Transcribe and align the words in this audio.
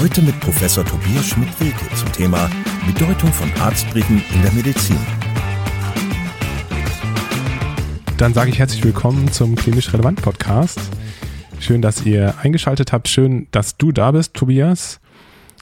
Heute 0.00 0.22
mit 0.22 0.38
Professor 0.40 0.84
Tobias 0.84 1.28
Schmidt-Wilke 1.28 1.94
zum 1.94 2.12
Thema 2.12 2.50
Bedeutung 2.86 3.32
von 3.32 3.50
Arztbriefen 3.60 4.22
in 4.34 4.42
der 4.42 4.52
Medizin. 4.52 4.98
Dann 8.18 8.34
sage 8.34 8.50
ich 8.50 8.58
herzlich 8.58 8.84
willkommen 8.84 9.30
zum 9.32 9.56
Klinisch 9.56 9.92
Relevant 9.92 10.20
Podcast. 10.20 10.78
Schön, 11.60 11.80
dass 11.80 12.04
ihr 12.04 12.34
eingeschaltet 12.42 12.92
habt. 12.92 13.08
Schön, 13.08 13.48
dass 13.50 13.76
du 13.76 13.92
da 13.92 14.10
bist, 14.10 14.34
Tobias. 14.34 15.00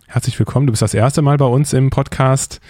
Herzlich 0.06 0.38
willkommen. 0.38 0.66
Du 0.66 0.72
bist 0.72 0.82
das 0.82 0.94
erste 0.94 1.22
Mal 1.22 1.36
bei 1.36 1.46
uns 1.46 1.72
im 1.72 1.90
Podcast. 1.90 2.60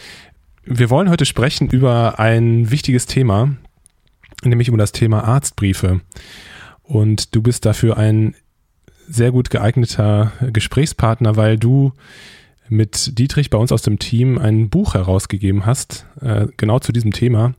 Wir 0.64 0.91
wollen 0.91 1.10
heute 1.10 1.24
sprechen 1.24 1.69
über 1.69 2.19
ein 2.19 2.70
wichtiges 2.70 3.06
Thema, 3.06 3.56
nämlich 4.44 4.70
um 4.70 4.78
das 4.78 4.92
Thema 4.92 5.24
Arztbriefe. 5.24 6.00
Und 6.83 7.34
du 7.34 7.42
bist 7.42 7.64
dafür 7.64 7.97
ein 7.97 8.34
sehr 9.09 9.33
gut 9.33 9.51
geeigneter 9.51 10.33
Gesprächspartner, 10.52 11.37
weil 11.37 11.59
du 11.59 11.92
mit 12.69 13.19
Dietrich 13.19 13.51
bei 13.51 13.59
uns 13.59 13.73
aus 13.73 13.83
dem 13.83 13.98
Team 13.98 14.39
ein 14.39 14.70
Buch 14.70 14.94
herausgegeben 14.94 15.67
hast, 15.67 16.06
äh, 16.20 16.47
genau 16.56 16.78
zu 16.78 16.92
diesem 16.92 17.12
Thema, 17.12 17.55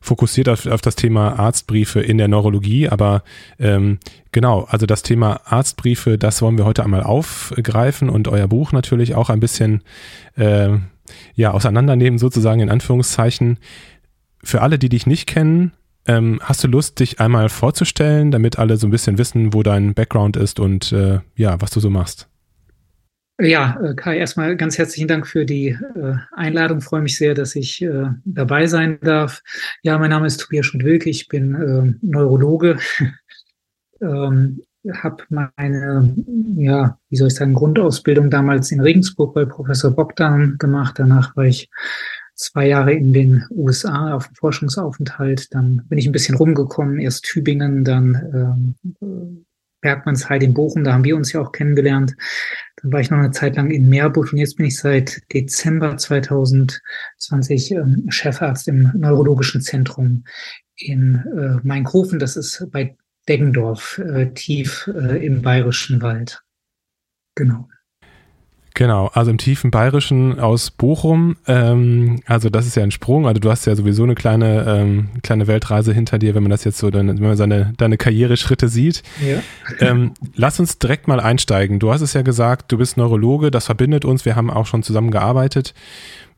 fokussiert 0.00 0.48
auf, 0.48 0.66
auf 0.66 0.80
das 0.80 0.96
Thema 0.96 1.38
Arztbriefe 1.38 2.00
in 2.00 2.18
der 2.18 2.28
Neurologie. 2.28 2.88
Aber 2.88 3.22
ähm, 3.58 3.98
genau, 4.32 4.64
also 4.64 4.84
das 4.84 5.02
Thema 5.02 5.40
Arztbriefe, 5.44 6.18
das 6.18 6.42
wollen 6.42 6.58
wir 6.58 6.64
heute 6.64 6.84
einmal 6.84 7.02
aufgreifen 7.02 8.10
und 8.10 8.28
euer 8.28 8.48
Buch 8.48 8.72
natürlich 8.72 9.14
auch 9.14 9.30
ein 9.30 9.40
bisschen 9.40 9.82
äh, 10.36 10.76
ja 11.34 11.52
auseinandernehmen, 11.52 12.18
sozusagen 12.18 12.60
in 12.60 12.70
Anführungszeichen. 12.70 13.58
Für 14.44 14.60
alle, 14.60 14.78
die 14.78 14.88
dich 14.88 15.06
nicht 15.06 15.26
kennen, 15.26 15.72
ähm, 16.06 16.40
hast 16.42 16.64
du 16.64 16.68
Lust, 16.68 17.00
dich 17.00 17.20
einmal 17.20 17.48
vorzustellen, 17.48 18.30
damit 18.30 18.58
alle 18.58 18.76
so 18.76 18.86
ein 18.86 18.90
bisschen 18.90 19.18
wissen, 19.18 19.54
wo 19.54 19.62
dein 19.62 19.94
Background 19.94 20.36
ist 20.36 20.60
und 20.60 20.92
äh, 20.92 21.20
ja, 21.36 21.60
was 21.60 21.70
du 21.70 21.80
so 21.80 21.90
machst? 21.90 22.28
Ja, 23.40 23.78
äh, 23.82 23.94
Kai, 23.94 24.18
erstmal 24.18 24.56
ganz 24.56 24.78
herzlichen 24.78 25.08
Dank 25.08 25.26
für 25.26 25.44
die 25.44 25.68
äh, 25.68 26.14
Einladung. 26.32 26.80
Freue 26.80 27.02
mich 27.02 27.16
sehr, 27.16 27.34
dass 27.34 27.56
ich 27.56 27.82
äh, 27.82 28.06
dabei 28.24 28.66
sein 28.66 28.98
darf. 29.00 29.42
Ja, 29.82 29.98
mein 29.98 30.10
Name 30.10 30.26
ist 30.26 30.38
Tobias 30.38 30.66
Schmidt-Wilke, 30.66 31.10
ich 31.10 31.28
bin 31.28 31.54
äh, 31.54 31.94
Neurologe. 32.02 32.78
ähm, 34.00 34.62
habe 35.02 35.24
meine, 35.28 36.14
ja, 36.56 36.98
wie 37.08 37.16
soll 37.16 37.28
ich 37.28 37.34
sagen, 37.34 37.54
Grundausbildung 37.54 38.30
damals 38.30 38.72
in 38.72 38.80
Regensburg 38.80 39.34
bei 39.34 39.44
Professor 39.44 39.92
Bogdan 39.92 40.56
gemacht. 40.58 40.94
Danach 40.98 41.36
war 41.36 41.44
ich 41.44 41.68
zwei 42.42 42.68
Jahre 42.68 42.92
in 42.92 43.12
den 43.12 43.44
USA 43.50 44.14
auf 44.14 44.28
Forschungsaufenthalt. 44.34 45.54
Dann 45.54 45.84
bin 45.88 45.98
ich 45.98 46.06
ein 46.06 46.12
bisschen 46.12 46.36
rumgekommen, 46.36 46.98
erst 46.98 47.24
Tübingen, 47.24 47.84
dann 47.84 48.76
ähm, 49.02 49.44
Bergmannsheil 49.82 50.42
in 50.42 50.54
Bochum, 50.54 50.84
da 50.84 50.94
haben 50.94 51.04
wir 51.04 51.16
uns 51.16 51.32
ja 51.32 51.40
auch 51.42 51.52
kennengelernt. 51.52 52.14
Dann 52.76 52.92
war 52.92 53.00
ich 53.00 53.10
noch 53.10 53.18
eine 53.18 53.32
Zeit 53.32 53.56
lang 53.56 53.70
in 53.70 53.88
Meerbusch 53.90 54.32
und 54.32 54.38
jetzt 54.38 54.56
bin 54.56 54.66
ich 54.66 54.78
seit 54.78 55.20
Dezember 55.32 55.96
2020 55.96 57.72
ähm, 57.72 58.06
Chefarzt 58.08 58.68
im 58.68 58.90
Neurologischen 58.94 59.60
Zentrum 59.60 60.24
in 60.76 61.16
äh, 61.36 61.66
Mainkofen. 61.66 62.18
Das 62.18 62.36
ist 62.36 62.66
bei 62.70 62.96
Deggendorf, 63.28 63.98
äh, 63.98 64.32
tief 64.32 64.88
äh, 64.94 65.24
im 65.24 65.42
Bayerischen 65.42 66.00
Wald. 66.00 66.42
Genau. 67.34 67.68
Genau, 68.74 69.10
also 69.12 69.30
im 69.30 69.38
tiefen 69.38 69.70
Bayerischen 69.70 70.40
aus 70.40 70.70
Bochum. 70.70 71.36
Ähm, 71.46 72.20
also 72.26 72.48
das 72.48 72.66
ist 72.66 72.76
ja 72.76 72.82
ein 72.82 72.90
Sprung. 72.90 73.26
Also 73.26 73.40
du 73.40 73.50
hast 73.50 73.66
ja 73.66 73.74
sowieso 73.76 74.02
eine 74.02 74.14
kleine 74.14 74.64
ähm, 74.66 75.08
kleine 75.22 75.46
Weltreise 75.46 75.92
hinter 75.92 76.18
dir, 76.18 76.34
wenn 76.34 76.42
man 76.42 76.50
das 76.50 76.64
jetzt 76.64 76.78
so, 76.78 76.90
dann, 76.90 77.08
wenn 77.08 77.20
man 77.20 77.36
seine 77.36 77.74
deine 77.76 77.98
Karriereschritte 77.98 78.68
sieht. 78.68 79.02
Ja. 79.20 79.40
Ähm, 79.78 80.12
lass 80.34 80.58
uns 80.58 80.78
direkt 80.78 81.06
mal 81.06 81.20
einsteigen. 81.20 81.78
Du 81.78 81.92
hast 81.92 82.00
es 82.00 82.14
ja 82.14 82.22
gesagt, 82.22 82.72
du 82.72 82.78
bist 82.78 82.96
Neurologe, 82.96 83.50
das 83.50 83.66
verbindet 83.66 84.04
uns. 84.04 84.24
Wir 84.24 84.36
haben 84.36 84.50
auch 84.50 84.66
schon 84.66 84.82
zusammen 84.82 85.10
gearbeitet. 85.10 85.74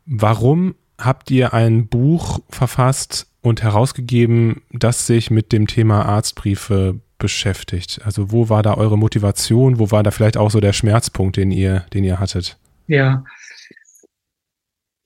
Warum 0.05 0.75
habt 0.97 1.31
ihr 1.31 1.53
ein 1.53 1.87
Buch 1.87 2.39
verfasst 2.49 3.27
und 3.41 3.61
herausgegeben, 3.63 4.61
das 4.71 5.07
sich 5.07 5.31
mit 5.31 5.51
dem 5.51 5.67
Thema 5.67 6.05
Arztbriefe 6.05 6.99
beschäftigt? 7.25 8.01
Also 8.03 8.31
wo 8.31 8.49
war 8.49 8.61
da 8.61 8.75
eure 8.75 8.99
Motivation? 8.99 9.79
Wo 9.79 9.89
war 9.89 10.03
da 10.03 10.11
vielleicht 10.11 10.37
auch 10.37 10.51
so 10.51 10.59
der 10.59 10.73
Schmerzpunkt, 10.73 11.37
den 11.37 11.49
ihr, 11.49 11.85
den 11.91 12.03
ihr 12.03 12.19
hattet? 12.19 12.59
Ja. 12.85 13.23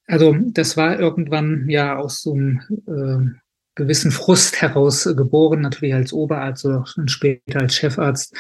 Also 0.06 0.36
das 0.38 0.76
war 0.76 1.00
irgendwann 1.00 1.70
ja 1.70 1.96
aus 1.96 2.22
so 2.22 2.34
einem 2.34 2.60
äh, 2.88 3.40
gewissen 3.76 4.12
Frust 4.12 4.62
heraus 4.62 5.08
geboren, 5.16 5.62
natürlich 5.62 5.96
als 5.96 6.12
Oberarzt 6.12 6.66
oder 6.66 6.82
auch 6.82 6.88
später 7.06 7.62
als 7.62 7.76
Chefarzt. 7.76 8.36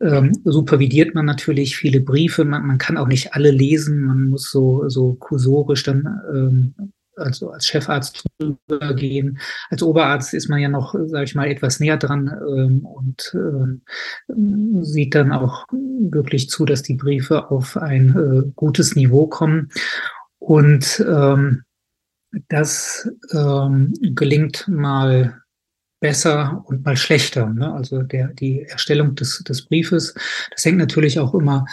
Ähm, 0.00 0.32
supervidiert 0.44 1.14
man 1.14 1.26
natürlich 1.26 1.76
viele 1.76 2.00
Briefe, 2.00 2.44
man, 2.44 2.66
man 2.66 2.78
kann 2.78 2.96
auch 2.96 3.06
nicht 3.06 3.34
alle 3.34 3.52
lesen, 3.52 4.00
man 4.00 4.30
muss 4.30 4.50
so, 4.50 4.88
so 4.88 5.14
kursorisch 5.14 5.84
dann 5.84 6.20
ähm, 6.34 6.92
also 7.20 7.50
als 7.50 7.66
Chefarzt 7.66 8.24
übergehen. 8.38 9.38
Als 9.70 9.82
Oberarzt 9.82 10.34
ist 10.34 10.48
man 10.48 10.60
ja 10.60 10.68
noch, 10.68 10.94
sage 11.06 11.24
ich 11.24 11.34
mal, 11.34 11.48
etwas 11.48 11.80
näher 11.80 11.96
dran 11.96 12.30
ähm, 12.48 12.84
und 12.84 13.32
ähm, 13.34 13.82
sieht 14.82 15.14
dann 15.14 15.32
auch 15.32 15.66
wirklich 15.70 16.50
zu, 16.50 16.64
dass 16.64 16.82
die 16.82 16.94
Briefe 16.94 17.50
auf 17.50 17.76
ein 17.76 18.16
äh, 18.16 18.50
gutes 18.56 18.96
Niveau 18.96 19.26
kommen. 19.26 19.70
Und 20.38 21.04
ähm, 21.06 21.62
das 22.48 23.10
ähm, 23.32 23.92
gelingt 24.00 24.66
mal 24.68 25.40
besser 26.00 26.64
und 26.66 26.84
mal 26.84 26.96
schlechter. 26.96 27.46
Ne? 27.46 27.72
Also 27.72 28.02
der, 28.02 28.28
die 28.28 28.62
Erstellung 28.62 29.14
des, 29.14 29.44
des 29.44 29.66
Briefes, 29.66 30.14
das 30.50 30.64
hängt 30.64 30.78
natürlich 30.78 31.18
auch 31.18 31.34
immer 31.34 31.66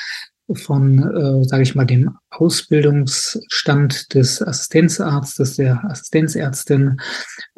von, 0.54 1.00
äh, 1.00 1.44
sage 1.44 1.64
ich 1.64 1.76
mal, 1.76 1.86
dem 1.86 2.18
Ausbildungsstand 2.30 4.14
des 4.14 4.42
Assistenzarztes, 4.42 5.58
der 5.58 5.84
Assistenzärztin 5.86 7.00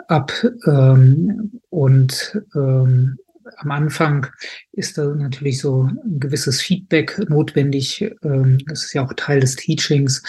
ab. 0.08 0.32
Ähm, 0.66 1.62
und 1.70 2.42
ähm, 2.56 3.18
am 3.58 3.72
Anfang 3.72 4.28
ist 4.72 4.98
da 4.98 5.06
natürlich 5.06 5.60
so 5.60 5.84
ein 5.84 6.20
gewisses 6.20 6.62
Feedback 6.62 7.20
notwendig. 7.30 8.10
Ähm, 8.24 8.60
das 8.68 8.86
ist 8.86 8.94
ja 8.94 9.04
auch 9.04 9.14
Teil 9.14 9.40
des 9.40 9.56
Teachings, 9.56 10.24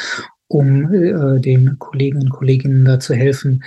um 0.48 0.92
äh, 0.92 1.40
den 1.40 1.78
Kollegen 1.78 2.18
und 2.18 2.30
Kolleginnen 2.30 2.84
da 2.84 2.98
zu 2.98 3.14
helfen, 3.14 3.62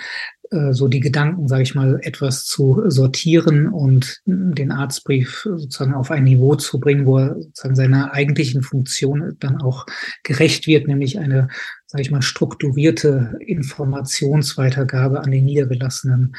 so 0.71 0.87
die 0.87 0.99
Gedanken, 0.99 1.47
sage 1.47 1.63
ich 1.63 1.73
mal, 1.73 1.99
etwas 2.03 2.45
zu 2.45 2.83
sortieren 2.89 3.67
und 3.67 4.21
den 4.25 4.71
Arztbrief 4.71 5.41
sozusagen 5.43 5.93
auf 5.93 6.11
ein 6.11 6.25
Niveau 6.25 6.55
zu 6.55 6.79
bringen, 6.79 7.05
wo 7.05 7.17
er 7.17 7.35
sozusagen 7.41 7.75
seiner 7.75 8.13
eigentlichen 8.13 8.61
Funktion 8.61 9.35
dann 9.39 9.61
auch 9.61 9.85
gerecht 10.23 10.67
wird, 10.67 10.87
nämlich 10.87 11.17
eine, 11.17 11.47
sage 11.87 12.03
ich 12.03 12.11
mal, 12.11 12.21
strukturierte 12.21 13.37
Informationsweitergabe 13.39 15.21
an 15.21 15.31
den 15.31 15.45
niedergelassenen 15.45 16.35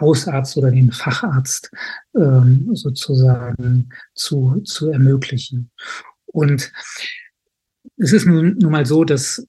Hausarzt 0.00 0.56
oder 0.56 0.70
den 0.70 0.92
Facharzt 0.92 1.70
ähm, 2.16 2.70
sozusagen 2.74 3.90
zu, 4.14 4.60
zu 4.64 4.90
ermöglichen. 4.90 5.70
Und 6.26 6.72
es 7.96 8.12
ist 8.12 8.26
nun, 8.26 8.56
nun 8.58 8.72
mal 8.72 8.84
so, 8.84 9.04
dass 9.04 9.46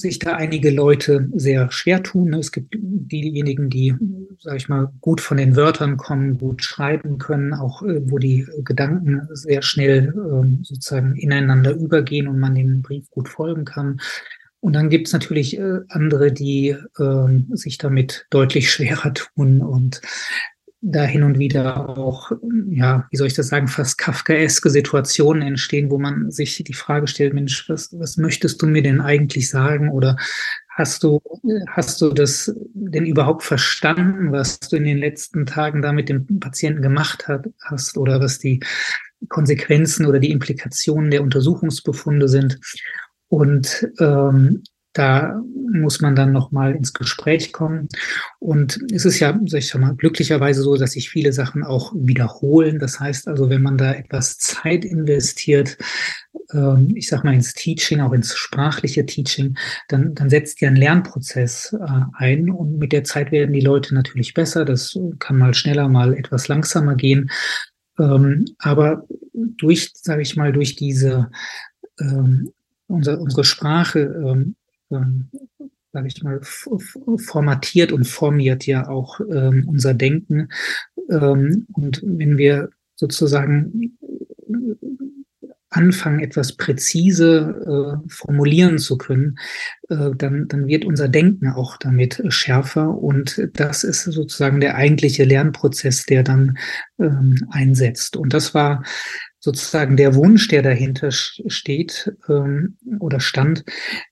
sich 0.00 0.18
da 0.18 0.34
einige 0.34 0.70
Leute 0.70 1.28
sehr 1.34 1.70
schwer 1.70 2.02
tun. 2.02 2.34
Es 2.34 2.52
gibt 2.52 2.74
diejenigen, 2.78 3.70
die, 3.70 3.94
sage 4.40 4.56
ich 4.56 4.68
mal, 4.68 4.92
gut 5.00 5.20
von 5.20 5.36
den 5.36 5.56
Wörtern 5.56 5.96
kommen, 5.96 6.38
gut 6.38 6.62
schreiben 6.62 7.18
können, 7.18 7.54
auch 7.54 7.82
äh, 7.82 8.00
wo 8.10 8.18
die 8.18 8.46
Gedanken 8.64 9.28
sehr 9.32 9.62
schnell 9.62 10.08
äh, 10.08 10.64
sozusagen 10.64 11.16
ineinander 11.16 11.72
übergehen 11.72 12.28
und 12.28 12.38
man 12.38 12.54
dem 12.54 12.82
Brief 12.82 13.10
gut 13.10 13.28
folgen 13.28 13.64
kann. 13.64 14.00
Und 14.60 14.72
dann 14.72 14.88
gibt 14.90 15.06
es 15.06 15.12
natürlich 15.12 15.58
äh, 15.58 15.80
andere, 15.88 16.32
die 16.32 16.76
äh, 16.98 17.56
sich 17.56 17.78
damit 17.78 18.26
deutlich 18.30 18.70
schwerer 18.70 19.14
tun 19.14 19.60
und 19.60 20.00
da 20.80 21.04
hin 21.04 21.24
und 21.24 21.38
wieder 21.38 21.88
auch, 21.98 22.30
ja, 22.70 23.06
wie 23.10 23.16
soll 23.16 23.26
ich 23.26 23.34
das 23.34 23.48
sagen, 23.48 23.66
fast 23.66 23.98
kafkaeske 23.98 24.70
Situationen 24.70 25.42
entstehen, 25.42 25.90
wo 25.90 25.98
man 25.98 26.30
sich 26.30 26.62
die 26.64 26.74
Frage 26.74 27.08
stellt, 27.08 27.34
Mensch, 27.34 27.68
was, 27.68 27.90
was 27.98 28.16
möchtest 28.16 28.62
du 28.62 28.66
mir 28.66 28.82
denn 28.82 29.00
eigentlich 29.00 29.50
sagen? 29.50 29.90
Oder 29.90 30.16
hast 30.70 31.02
du, 31.02 31.20
hast 31.68 32.00
du 32.00 32.10
das 32.10 32.54
denn 32.72 33.06
überhaupt 33.06 33.42
verstanden, 33.42 34.30
was 34.30 34.60
du 34.60 34.76
in 34.76 34.84
den 34.84 34.98
letzten 34.98 35.46
Tagen 35.46 35.82
da 35.82 35.92
mit 35.92 36.08
dem 36.08 36.38
Patienten 36.38 36.82
gemacht 36.82 37.26
hat, 37.26 37.48
hast 37.64 37.98
oder 37.98 38.20
was 38.20 38.38
die 38.38 38.60
Konsequenzen 39.28 40.06
oder 40.06 40.20
die 40.20 40.30
Implikationen 40.30 41.10
der 41.10 41.22
Untersuchungsbefunde 41.22 42.28
sind? 42.28 42.60
Und 43.26 43.88
ähm, 43.98 44.62
da 44.98 45.40
muss 45.70 46.00
man 46.00 46.16
dann 46.16 46.32
nochmal 46.32 46.74
ins 46.74 46.92
Gespräch 46.92 47.52
kommen. 47.52 47.88
Und 48.40 48.80
es 48.92 49.04
ist 49.04 49.20
ja, 49.20 49.38
sag 49.46 49.60
ich 49.60 49.72
mal, 49.74 49.94
glücklicherweise 49.94 50.62
so, 50.62 50.76
dass 50.76 50.92
sich 50.92 51.08
viele 51.08 51.32
Sachen 51.32 51.62
auch 51.62 51.92
wiederholen. 51.94 52.80
Das 52.80 52.98
heißt 52.98 53.28
also, 53.28 53.48
wenn 53.48 53.62
man 53.62 53.78
da 53.78 53.92
etwas 53.92 54.38
Zeit 54.38 54.84
investiert, 54.84 55.78
ähm, 56.52 56.92
ich 56.96 57.08
sag 57.08 57.22
mal 57.22 57.34
ins 57.34 57.54
Teaching, 57.54 58.00
auch 58.00 58.12
ins 58.12 58.34
sprachliche 58.34 59.06
Teaching, 59.06 59.56
dann, 59.88 60.16
dann 60.16 60.30
setzt 60.30 60.60
ja 60.60 60.68
ein 60.68 60.76
Lernprozess 60.76 61.76
äh, 61.80 62.00
ein 62.14 62.50
und 62.50 62.78
mit 62.78 62.90
der 62.90 63.04
Zeit 63.04 63.30
werden 63.30 63.52
die 63.52 63.60
Leute 63.60 63.94
natürlich 63.94 64.34
besser. 64.34 64.64
Das 64.64 64.98
kann 65.20 65.36
mal 65.36 65.54
schneller, 65.54 65.88
mal 65.88 66.12
etwas 66.12 66.48
langsamer 66.48 66.96
gehen. 66.96 67.30
Ähm, 68.00 68.46
aber 68.58 69.06
durch, 69.32 69.92
sage 69.94 70.22
ich 70.22 70.34
mal, 70.34 70.52
durch 70.52 70.74
diese 70.74 71.30
ähm, 72.00 72.50
unsere, 72.88 73.18
unsere 73.18 73.44
Sprache, 73.44 74.00
ähm, 74.90 75.30
sage 75.92 76.08
ich 76.08 76.22
mal, 76.22 76.40
formatiert 76.42 77.92
und 77.92 78.04
formiert 78.06 78.66
ja 78.66 78.88
auch 78.88 79.20
ähm, 79.20 79.64
unser 79.66 79.94
Denken. 79.94 80.48
Ähm, 81.10 81.66
und 81.72 82.02
wenn 82.04 82.36
wir 82.36 82.70
sozusagen 82.94 83.96
anfangen, 85.70 86.20
etwas 86.20 86.56
präzise 86.56 88.00
äh, 88.04 88.08
formulieren 88.10 88.78
zu 88.78 88.96
können, 88.96 89.38
äh, 89.88 90.10
dann, 90.16 90.48
dann 90.48 90.66
wird 90.66 90.84
unser 90.84 91.08
Denken 91.08 91.48
auch 91.48 91.76
damit 91.76 92.22
schärfer. 92.28 92.96
Und 92.96 93.48
das 93.54 93.84
ist 93.84 94.04
sozusagen 94.04 94.60
der 94.60 94.76
eigentliche 94.76 95.24
Lernprozess, 95.24 96.06
der 96.06 96.22
dann 96.22 96.58
ähm, 96.98 97.46
einsetzt. 97.50 98.16
Und 98.16 98.32
das 98.32 98.54
war 98.54 98.82
sozusagen 99.40 99.96
der 99.96 100.14
Wunsch, 100.14 100.48
der 100.48 100.62
dahinter 100.62 101.10
steht 101.12 102.12
ähm, 102.28 102.76
oder 102.98 103.20
stand, 103.20 103.64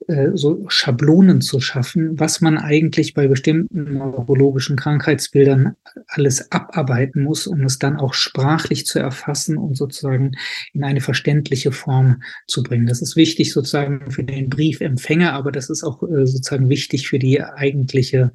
äh, 0.07 0.31
so 0.35 0.65
Schablonen 0.69 1.41
zu 1.41 1.61
schaffen, 1.61 2.19
was 2.19 2.41
man 2.41 2.59
eigentlich 2.59 3.15
bei 3.15 3.27
bestimmten 3.27 3.95
neurologischen 3.95 4.77
Krankheitsbildern 4.77 5.75
alles 6.09 6.53
abarbeiten 6.53 7.23
muss, 7.23 7.47
um 7.47 7.63
es 7.63 7.79
dann 7.79 7.97
auch 7.97 8.15
sprachlich 8.15 8.87
zu 8.87 8.99
erfassen 8.99 9.59
und 9.59 9.77
sozusagen 9.77 10.33
in 10.73 10.85
eine 10.85 11.01
verständliche 11.01 11.73
Form 11.73 12.23
zu 12.47 12.63
bringen. 12.63 12.87
Das 12.87 13.03
ist 13.03 13.17
wichtig 13.17 13.53
sozusagen 13.53 14.11
für 14.11 14.25
den 14.25 14.49
Briefempfänger, 14.49 15.33
aber 15.33 15.51
das 15.51 15.71
ist 15.71 15.83
auch 15.83 16.03
äh, 16.05 16.27
sozusagen 16.27 16.69
wichtig 16.69 17.09
für 17.09 17.19
die 17.19 17.43
eigentliche 17.43 18.33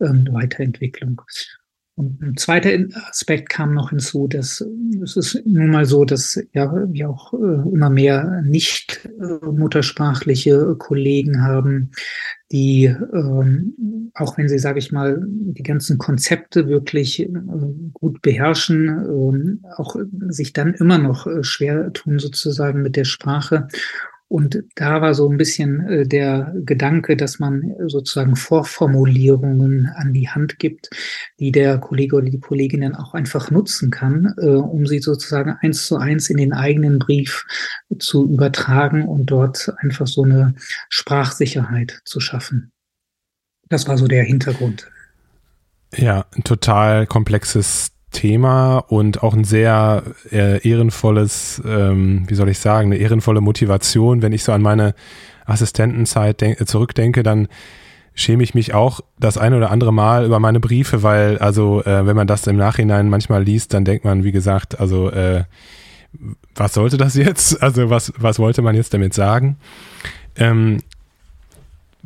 ähm, 0.00 0.28
Weiterentwicklung. 0.30 1.20
Und 1.98 2.22
ein 2.22 2.36
zweiter 2.36 2.70
Aspekt 3.10 3.48
kam 3.48 3.74
noch 3.74 3.90
hinzu, 3.90 4.28
dass 4.28 4.64
es 5.02 5.16
ist 5.16 5.42
nun 5.44 5.70
mal 5.70 5.84
so, 5.84 6.04
dass 6.04 6.40
ja 6.52 6.72
wir 6.92 7.10
auch 7.10 7.34
äh, 7.34 7.68
immer 7.72 7.90
mehr 7.90 8.40
nicht 8.44 9.08
äh, 9.20 9.46
muttersprachliche 9.46 10.76
Kollegen 10.78 11.42
haben, 11.42 11.90
die 12.52 12.84
ähm, 12.84 14.12
auch 14.14 14.38
wenn 14.38 14.48
sie, 14.48 14.60
sage 14.60 14.78
ich 14.78 14.92
mal, 14.92 15.20
die 15.26 15.64
ganzen 15.64 15.98
Konzepte 15.98 16.68
wirklich 16.68 17.18
äh, 17.20 17.28
gut 17.94 18.22
beherrschen, 18.22 19.58
äh, 19.60 19.72
auch 19.76 19.96
sich 20.28 20.52
dann 20.52 20.74
immer 20.74 20.98
noch 20.98 21.26
äh, 21.26 21.42
schwer 21.42 21.92
tun 21.92 22.20
sozusagen 22.20 22.80
mit 22.80 22.94
der 22.94 23.04
Sprache 23.06 23.66
und 24.28 24.62
da 24.74 25.00
war 25.00 25.14
so 25.14 25.28
ein 25.28 25.38
bisschen 25.38 25.80
äh, 25.88 26.06
der 26.06 26.52
Gedanke, 26.64 27.16
dass 27.16 27.38
man 27.38 27.74
sozusagen 27.86 28.36
Vorformulierungen 28.36 29.90
an 29.96 30.12
die 30.12 30.28
Hand 30.28 30.58
gibt, 30.58 30.90
die 31.40 31.50
der 31.50 31.78
Kollege 31.78 32.16
oder 32.16 32.28
die 32.28 32.40
Kollegin 32.40 32.82
dann 32.82 32.94
auch 32.94 33.14
einfach 33.14 33.50
nutzen 33.50 33.90
kann, 33.90 34.34
äh, 34.36 34.48
um 34.48 34.86
sie 34.86 34.98
sozusagen 34.98 35.56
eins 35.60 35.86
zu 35.86 35.96
eins 35.96 36.28
in 36.28 36.36
den 36.36 36.52
eigenen 36.52 36.98
Brief 36.98 37.46
zu 37.98 38.30
übertragen 38.30 39.08
und 39.08 39.26
dort 39.26 39.72
einfach 39.78 40.06
so 40.06 40.24
eine 40.24 40.54
Sprachsicherheit 40.90 42.02
zu 42.04 42.20
schaffen. 42.20 42.70
Das 43.70 43.88
war 43.88 43.96
so 43.96 44.08
der 44.08 44.24
Hintergrund. 44.24 44.90
Ja, 45.96 46.26
ein 46.36 46.44
total 46.44 47.06
komplexes 47.06 47.92
Thema 48.10 48.78
und 48.78 49.22
auch 49.22 49.34
ein 49.34 49.44
sehr 49.44 50.02
äh, 50.30 50.66
ehrenvolles, 50.66 51.62
ähm, 51.66 52.24
wie 52.26 52.34
soll 52.34 52.48
ich 52.48 52.58
sagen, 52.58 52.88
eine 52.88 52.96
ehrenvolle 52.96 53.40
Motivation. 53.40 54.22
Wenn 54.22 54.32
ich 54.32 54.44
so 54.44 54.52
an 54.52 54.62
meine 54.62 54.94
Assistentenzeit 55.44 56.42
äh, 56.42 56.64
zurückdenke, 56.64 57.22
dann 57.22 57.48
schäme 58.14 58.42
ich 58.42 58.54
mich 58.54 58.74
auch 58.74 59.00
das 59.20 59.38
eine 59.38 59.56
oder 59.56 59.70
andere 59.70 59.92
Mal 59.92 60.24
über 60.24 60.40
meine 60.40 60.58
Briefe, 60.58 61.02
weil 61.02 61.38
also 61.38 61.84
äh, 61.84 62.06
wenn 62.06 62.16
man 62.16 62.26
das 62.26 62.46
im 62.46 62.56
Nachhinein 62.56 63.08
manchmal 63.08 63.44
liest, 63.44 63.74
dann 63.74 63.84
denkt 63.84 64.04
man, 64.04 64.24
wie 64.24 64.32
gesagt, 64.32 64.80
also 64.80 65.10
äh, 65.10 65.44
was 66.54 66.74
sollte 66.74 66.96
das 66.96 67.14
jetzt? 67.14 67.62
Also 67.62 67.90
was, 67.90 68.12
was 68.16 68.38
wollte 68.38 68.62
man 68.62 68.74
jetzt 68.74 68.92
damit 68.94 69.14
sagen? 69.14 69.56
Ähm, 70.36 70.78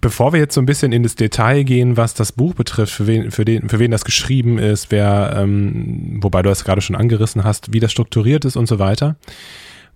bevor 0.02 0.32
wir 0.32 0.40
jetzt 0.40 0.54
so 0.54 0.60
ein 0.60 0.66
bisschen 0.66 0.92
in 0.92 1.04
das 1.04 1.14
Detail 1.14 1.62
gehen, 1.62 1.96
was 1.96 2.12
das 2.12 2.32
Buch 2.32 2.54
betrifft, 2.54 2.92
für 2.92 3.06
wen, 3.06 3.30
für 3.30 3.46
den, 3.46 3.70
für 3.70 3.78
wen 3.78 3.90
das 3.90 4.04
geschrieben 4.04 4.58
ist, 4.58 4.90
wer, 4.90 5.34
ähm, 5.38 6.18
wobei 6.20 6.42
du 6.42 6.50
das 6.50 6.64
gerade 6.64 6.82
schon 6.82 6.96
angerissen 6.96 7.44
hast, 7.44 7.72
wie 7.72 7.80
das 7.80 7.92
strukturiert 7.92 8.44
ist 8.44 8.56
und 8.56 8.66
so 8.66 8.78
weiter, 8.78 9.16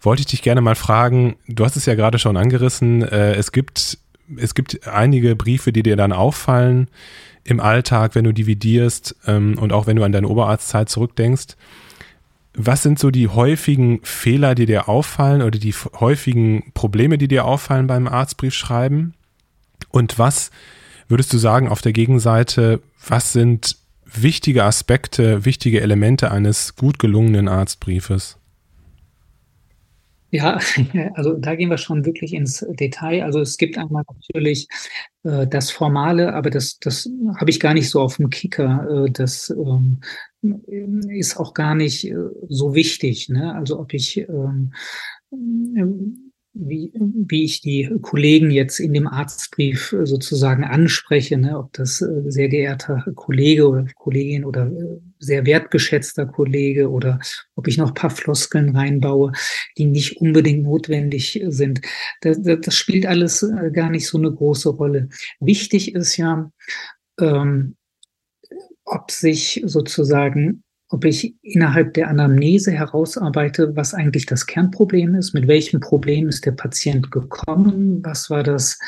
wollte 0.01 0.21
ich 0.21 0.27
dich 0.27 0.43
gerne 0.43 0.61
mal 0.61 0.77
fragen, 0.77 1.37
du 1.49 1.65
hast 1.65 1.77
es 1.77 1.87
ja 1.87 1.97
gerade 1.97 2.19
schon 2.19 2.37
angerissen, 2.37 3.03
äh, 3.03 3.35
es 3.35 3.51
gibt, 3.51 3.99
es 4.37 4.55
gibt 4.55 4.87
einige 4.87 5.35
Briefe, 5.35 5.73
die 5.73 5.83
dir 5.83 5.97
dann 5.97 6.13
auffallen 6.13 6.89
im 7.43 7.59
Alltag, 7.59 8.15
wenn 8.15 8.25
du 8.25 8.33
dividierst 8.33 9.17
ähm, 9.27 9.59
und 9.59 9.73
auch 9.73 9.89
wenn 9.89 9.97
du 9.97 10.05
an 10.05 10.13
deine 10.13 10.29
Oberarztzeit 10.29 10.89
zurückdenkst. 10.89 11.57
Was 12.55 12.83
sind 12.83 12.99
so 13.01 13.11
die 13.11 13.29
häufigen 13.29 14.01
Fehler, 14.05 14.55
die 14.55 14.67
dir 14.67 14.89
auffallen 14.89 15.43
oder 15.43 15.59
die 15.59 15.75
häufigen 15.99 16.71
Probleme, 16.75 17.19
die 17.19 17.29
dir 17.29 17.45
auffallen 17.45 17.89
beim 17.89 18.07
Arztbriefschreiben? 18.07 19.15
Und 19.91 20.19
was 20.19 20.51
würdest 21.09 21.33
du 21.33 21.39
sagen 21.39 21.69
auf 21.69 21.83
der 21.83 21.93
Gegenseite, 21.93 22.81
was 23.07 23.33
sind 23.33 23.77
wichtige 24.05 24.65
Aspekte, 24.65 25.45
wichtige 25.45 25.81
Elemente 25.81 26.31
eines 26.31 26.77
gut 26.77 26.99
gelungenen 26.99 27.49
Arztbriefes? 27.49 28.39
Ja, 30.31 30.59
also 31.15 31.35
da 31.35 31.55
gehen 31.55 31.71
wir 31.71 31.79
schon 31.79 32.05
wirklich 32.05 32.35
ins 32.35 32.65
Detail. 32.79 33.23
Also 33.23 33.41
es 33.41 33.57
gibt 33.57 33.79
einmal 33.79 34.03
natürlich 34.13 34.69
äh, 35.23 35.47
das 35.47 35.71
Formale, 35.71 36.35
aber 36.35 36.51
das, 36.51 36.79
das 36.79 37.09
habe 37.39 37.51
ich 37.51 37.61
gar 37.61 37.75
nicht 37.75 37.89
so 37.91 38.01
auf 38.01 38.17
dem 38.17 38.31
Kicker. 38.31 39.07
Äh, 39.07 39.11
das 39.11 39.51
ähm, 39.51 40.01
ist 41.09 41.37
auch 41.37 41.55
gar 41.55 41.75
nicht 41.75 42.11
äh, 42.11 42.17
so 42.49 42.75
wichtig. 42.75 43.29
Ne? 43.29 43.55
Also 43.55 43.79
ob 43.79 43.95
ich 43.95 44.19
ähm, 44.19 44.73
wie, 46.59 46.93
wie 46.95 47.45
ich 47.45 47.61
die 47.61 47.91
Kollegen 48.03 48.51
jetzt 48.51 48.81
in 48.81 48.93
dem 48.93 49.07
Arztbrief 49.07 49.95
sozusagen 50.05 50.65
anspreche, 50.65 51.37
ne, 51.37 51.59
ob 51.59 51.73
das 51.73 52.01
äh, 52.01 52.23
sehr 52.27 52.49
geehrter 52.49 53.05
Kollege 53.15 53.69
oder 53.69 53.87
Kollegin 53.95 54.45
oder 54.45 54.67
äh, 54.67 55.01
sehr 55.19 55.47
wertgeschätzter 55.47 56.27
Kollege 56.27 56.91
oder 56.91 57.19
ob 57.55 57.69
ich 57.69 57.79
noch 57.79 57.95
paar 57.95 58.11
Floskeln 58.11 58.75
reinbaue, 58.75 59.33
die 59.77 59.87
nicht 59.87 60.21
unbedingt 60.21 60.65
notwendig 60.65 61.43
sind. 61.49 61.81
Das, 62.21 62.39
das 62.43 62.75
spielt 62.75 63.07
alles 63.07 63.43
äh, 63.43 63.71
gar 63.71 63.91
nicht 63.91 64.07
so 64.07 64.19
eine 64.19 64.33
große 64.33 64.71
Rolle. 64.71 65.09
Wichtig 65.41 65.95
ist 65.95 66.17
ja, 66.17 66.51
ähm, 67.21 67.77
ob 68.85 69.11
sich 69.11 69.63
sozusagen 69.65 70.63
ob 70.89 71.05
ich 71.05 71.35
innerhalb 71.43 71.95
der 71.95 72.09
Anamnese 72.09 72.71
herausarbeite, 72.71 73.75
was 73.75 73.93
eigentlich 73.93 74.27
das 74.27 74.47
Kernproblem 74.47 75.17
ist, 75.17 75.35
mit 75.35 75.49
welchem 75.49 75.81
Problem 75.81 76.29
ist 76.29 76.47
der 76.47 76.53
Patient 76.53 77.11
gekommen, 77.11 78.05
was 78.05 78.31
war 78.31 78.45
das 78.45 78.79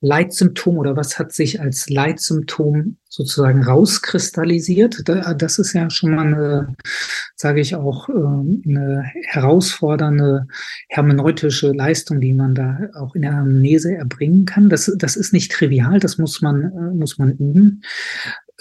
Leitsymptom 0.00 0.78
oder 0.78 0.96
was 0.96 1.18
hat 1.18 1.32
sich 1.32 1.60
als 1.60 1.90
Leitsymptom 1.90 2.98
sozusagen 3.08 3.64
rauskristallisiert. 3.64 5.02
Das 5.06 5.58
ist 5.58 5.72
ja 5.72 5.90
schon 5.90 6.14
mal 6.14 6.26
eine, 6.28 6.76
sage 7.34 7.60
ich 7.60 7.74
auch, 7.74 8.08
ähm, 8.08 8.62
eine 8.64 9.10
herausfordernde 9.24 10.46
hermeneutische 10.88 11.72
Leistung, 11.72 12.20
die 12.20 12.34
man 12.34 12.54
da 12.54 12.78
auch 12.94 13.16
in 13.16 13.22
der 13.22 13.32
Anamnese 13.32 13.96
erbringen 13.96 14.44
kann. 14.44 14.68
Das, 14.68 14.92
das 14.96 15.16
ist 15.16 15.32
nicht 15.32 15.50
trivial, 15.50 15.98
das 15.98 16.18
muss 16.18 16.40
man, 16.40 16.64
äh, 16.64 16.94
muss 16.94 17.18
man 17.18 17.32
üben. 17.32 17.82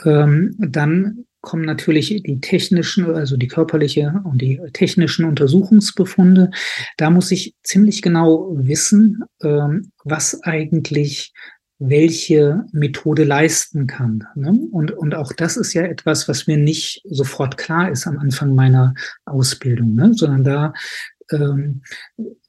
Ähm, 0.03 0.55
dann 0.57 1.25
kommen 1.47 1.63
natürlich 1.63 2.09
die 2.23 2.41
technischen, 2.41 3.15
also 3.15 3.37
die 3.37 3.47
körperliche 3.47 4.21
und 4.25 4.41
die 4.41 4.59
technischen 4.73 5.23
Untersuchungsbefunde. 5.23 6.51
Da 6.97 7.09
muss 7.09 7.31
ich 7.31 7.55
ziemlich 7.63 8.01
genau 8.01 8.49
wissen, 8.51 9.23
ähm, 9.41 9.93
was 10.03 10.43
eigentlich 10.43 11.31
welche 11.79 12.65
Methode 12.73 13.23
leisten 13.23 13.87
kann. 13.87 14.25
Ne? 14.35 14.59
Und, 14.71 14.91
und 14.91 15.15
auch 15.15 15.31
das 15.31 15.55
ist 15.55 15.73
ja 15.73 15.83
etwas, 15.83 16.27
was 16.27 16.47
mir 16.47 16.57
nicht 16.57 17.01
sofort 17.05 17.55
klar 17.55 17.91
ist 17.91 18.07
am 18.07 18.17
Anfang 18.17 18.53
meiner 18.53 18.93
Ausbildung, 19.23 19.93
ne? 19.93 20.13
sondern 20.13 20.43
da 20.43 20.73
ähm, 21.31 21.81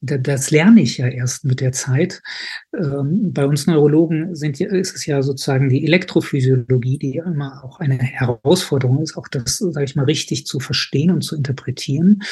das 0.00 0.50
lerne 0.50 0.82
ich 0.82 0.98
ja 0.98 1.08
erst 1.08 1.44
mit 1.44 1.60
der 1.60 1.72
Zeit. 1.72 2.22
Ähm, 2.76 3.32
bei 3.32 3.46
uns 3.46 3.66
Neurologen 3.66 4.34
sind, 4.34 4.60
ist 4.60 4.94
es 4.94 5.06
ja 5.06 5.22
sozusagen 5.22 5.68
die 5.68 5.84
Elektrophysiologie, 5.84 6.98
die 6.98 7.14
ja 7.14 7.24
immer 7.24 7.64
auch 7.64 7.80
eine 7.80 7.98
Herausforderung 7.98 9.02
ist, 9.02 9.16
auch 9.16 9.28
das, 9.28 9.58
sage 9.58 9.84
ich 9.84 9.96
mal, 9.96 10.04
richtig 10.04 10.46
zu 10.46 10.60
verstehen 10.60 11.10
und 11.10 11.22
zu 11.22 11.36
interpretieren. 11.36 12.22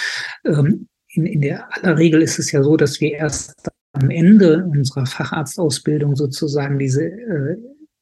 Ähm, 0.44 0.88
in, 1.08 1.26
in 1.26 1.40
der 1.40 1.68
aller 1.74 1.98
Regel 1.98 2.22
ist 2.22 2.38
es 2.38 2.52
ja 2.52 2.62
so, 2.62 2.76
dass 2.76 3.00
wir 3.00 3.12
erst 3.12 3.54
am 3.92 4.10
Ende 4.10 4.64
unserer 4.66 5.06
Facharztausbildung 5.06 6.16
sozusagen 6.16 6.78
diese 6.78 7.04
äh, 7.04 7.56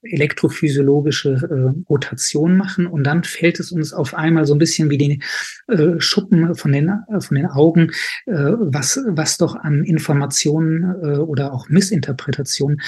elektrophysiologische 0.04 1.30
äh, 1.32 1.82
Rotation 1.88 2.56
machen 2.56 2.86
und 2.86 3.04
dann 3.04 3.24
fällt 3.24 3.60
es 3.60 3.72
uns 3.72 3.92
auf 3.92 4.14
einmal 4.14 4.46
so 4.46 4.54
ein 4.54 4.58
bisschen 4.58 4.90
wie 4.90 4.98
die 4.98 5.22
äh, 5.68 6.00
Schuppen 6.00 6.54
von 6.54 6.72
den 6.72 6.88
äh, 6.88 7.20
von 7.20 7.36
den 7.36 7.46
Augen, 7.46 7.90
äh, 8.26 8.32
was 8.34 9.00
was 9.06 9.38
doch 9.38 9.54
an 9.56 9.84
Informationen 9.84 10.94
äh, 11.02 11.18
oder 11.18 11.52
auch 11.52 11.68
Missinterpretationen 11.68 12.80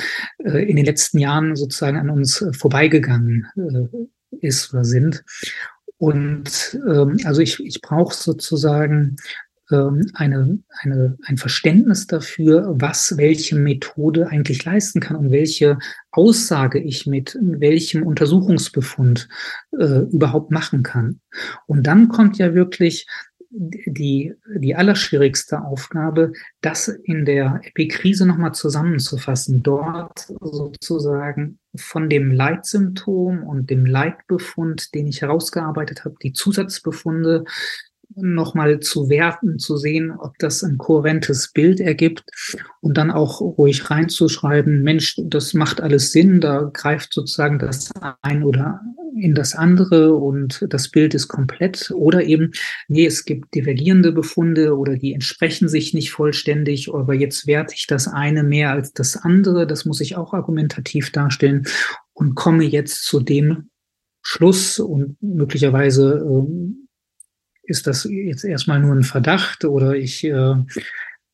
äh, 0.44 0.68
in 0.68 0.76
den 0.76 0.84
letzten 0.84 1.18
Jahren 1.18 1.56
sozusagen 1.56 1.98
an 1.98 2.10
uns 2.10 2.44
vorbeigegangen 2.52 3.46
ist 4.40 4.72
oder 4.72 4.84
sind. 4.84 5.24
Und 5.98 6.78
ähm, 6.86 7.18
also 7.24 7.40
ich, 7.40 7.64
ich 7.64 7.80
brauche 7.80 8.14
sozusagen 8.14 9.16
eine, 9.68 10.58
eine, 10.80 11.18
ein 11.24 11.36
Verständnis 11.36 12.06
dafür, 12.06 12.74
was 12.78 13.16
welche 13.16 13.56
Methode 13.56 14.28
eigentlich 14.28 14.64
leisten 14.64 15.00
kann 15.00 15.16
und 15.16 15.30
welche 15.30 15.78
Aussage 16.12 16.78
ich 16.78 17.06
mit 17.06 17.36
welchem 17.40 18.04
Untersuchungsbefund 18.04 19.28
äh, 19.78 20.00
überhaupt 20.10 20.50
machen 20.50 20.82
kann. 20.82 21.20
Und 21.66 21.86
dann 21.86 22.08
kommt 22.08 22.38
ja 22.38 22.54
wirklich 22.54 23.06
die, 23.58 24.34
die 24.54 24.74
allerschwierigste 24.74 25.62
Aufgabe, 25.62 26.32
das 26.60 26.88
in 26.88 27.24
der 27.24 27.60
Epikrise 27.62 28.26
nochmal 28.26 28.52
zusammenzufassen, 28.52 29.62
dort 29.62 30.26
sozusagen 30.40 31.58
von 31.74 32.10
dem 32.10 32.30
Leitsymptom 32.30 33.42
und 33.42 33.70
dem 33.70 33.86
Leitbefund, 33.86 34.94
den 34.94 35.06
ich 35.06 35.22
herausgearbeitet 35.22 36.04
habe, 36.04 36.16
die 36.22 36.32
Zusatzbefunde 36.32 37.44
nochmal 38.16 38.80
zu 38.80 39.08
werten, 39.08 39.58
zu 39.58 39.76
sehen, 39.76 40.10
ob 40.10 40.38
das 40.38 40.62
ein 40.62 40.78
kohärentes 40.78 41.52
Bild 41.52 41.80
ergibt 41.80 42.24
und 42.80 42.96
dann 42.96 43.10
auch 43.10 43.40
ruhig 43.40 43.90
reinzuschreiben, 43.90 44.82
Mensch, 44.82 45.16
das 45.24 45.54
macht 45.54 45.80
alles 45.80 46.12
Sinn, 46.12 46.40
da 46.40 46.70
greift 46.72 47.12
sozusagen 47.12 47.58
das 47.58 47.90
ein 48.22 48.42
oder 48.42 48.80
in 49.20 49.34
das 49.34 49.54
andere 49.54 50.14
und 50.14 50.66
das 50.68 50.90
Bild 50.90 51.14
ist 51.14 51.28
komplett. 51.28 51.90
Oder 51.94 52.24
eben, 52.24 52.52
nee, 52.88 53.06
es 53.06 53.24
gibt 53.24 53.54
divergierende 53.54 54.12
Befunde 54.12 54.76
oder 54.76 54.96
die 54.96 55.14
entsprechen 55.14 55.68
sich 55.68 55.94
nicht 55.94 56.10
vollständig, 56.10 56.92
aber 56.92 57.14
jetzt 57.14 57.46
werte 57.46 57.74
ich 57.74 57.86
das 57.86 58.08
eine 58.08 58.42
mehr 58.42 58.70
als 58.70 58.92
das 58.92 59.16
andere, 59.16 59.66
das 59.66 59.84
muss 59.84 60.00
ich 60.00 60.16
auch 60.16 60.32
argumentativ 60.32 61.12
darstellen 61.12 61.66
und 62.12 62.34
komme 62.34 62.64
jetzt 62.64 63.04
zu 63.04 63.20
dem 63.20 63.70
Schluss 64.22 64.78
und 64.80 65.16
möglicherweise 65.22 66.18
äh, 66.18 66.85
ist 67.66 67.86
das 67.86 68.04
jetzt 68.04 68.44
erstmal 68.44 68.80
nur 68.80 68.94
ein 68.94 69.04
Verdacht 69.04 69.64
oder 69.64 69.94
ich 69.94 70.24
äh, 70.24 70.54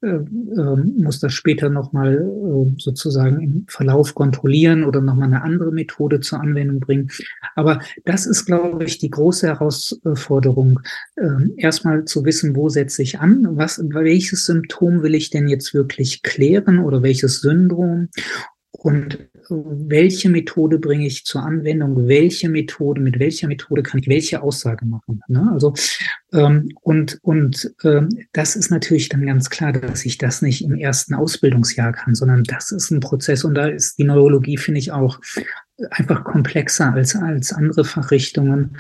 äh, 0.03 0.09
ähm, 0.09 0.97
muss 0.99 1.21
das 1.21 1.33
später 1.33 1.71
nochmal 1.71 2.15
äh, 2.17 2.75
sozusagen 2.79 3.41
im 3.41 3.65
Verlauf 3.69 4.17
kontrollieren 4.17 4.83
oder 4.83 5.01
nochmal 5.01 5.29
eine 5.29 5.43
andere 5.43 5.71
Methode 5.71 6.19
zur 6.19 6.41
Anwendung 6.41 6.81
bringen. 6.81 7.09
Aber 7.55 7.81
das 8.05 8.27
ist, 8.27 8.45
glaube 8.45 8.85
ich, 8.85 8.99
die 8.99 9.11
große 9.11 9.47
Herausforderung, 9.47 10.81
äh, 11.15 11.29
erstmal 11.57 12.05
zu 12.05 12.25
wissen, 12.25 12.57
wo 12.57 12.69
setze 12.69 13.03
ich 13.03 13.21
an, 13.21 13.47
was, 13.53 13.81
welches 13.91 14.45
Symptom 14.45 15.05
will 15.05 15.15
ich 15.15 15.31
denn 15.31 15.47
jetzt 15.47 15.73
wirklich 15.73 16.23
klären 16.23 16.81
oder 16.81 17.05
welches 17.05 17.41
Syndrom 17.41 18.09
und 18.73 19.19
welche 19.49 20.29
Methode 20.29 20.79
bringe 20.79 21.07
ich 21.07 21.25
zur 21.25 21.43
Anwendung, 21.43 22.09
welche 22.09 22.49
Methode, 22.49 23.01
mit 23.01 23.19
welcher 23.19 23.49
Methode 23.49 23.83
kann 23.83 24.01
ich 24.01 24.09
welche 24.09 24.43
Aussage 24.43 24.85
machen. 24.87 25.21
Ne? 25.29 25.51
Also 25.53 25.75
ähm, 26.33 26.69
und 26.81 27.19
und 27.23 27.75
ähm, 27.85 28.09
das 28.33 28.57
ist 28.57 28.71
natürlich 28.71 29.09
dann 29.09 29.27
ganz 29.27 29.51
klar, 29.51 29.73
dass 29.73 30.05
ich 30.05 30.19
das 30.19 30.43
nicht 30.43 30.65
im 30.65 30.75
ersten 30.75 31.15
Ausbildungsjahr 31.15 31.93
kann, 31.93 32.15
sondern 32.15 32.45
das 32.45 32.71
ist 32.71 32.91
ein 32.91 33.01
Prozess 33.01 33.45
und 33.45 33.55
da 33.55 33.67
ist 33.67 33.99
die 33.99 34.05
Neurologie 34.05 34.57
finde 34.57 34.81
ich 34.81 34.93
auch 34.93 35.21
einfach 35.91 36.25
komplexer 36.25 36.93
als 36.93 37.17
als 37.17 37.53
andere 37.53 37.85
Fachrichtungen. 37.85 38.79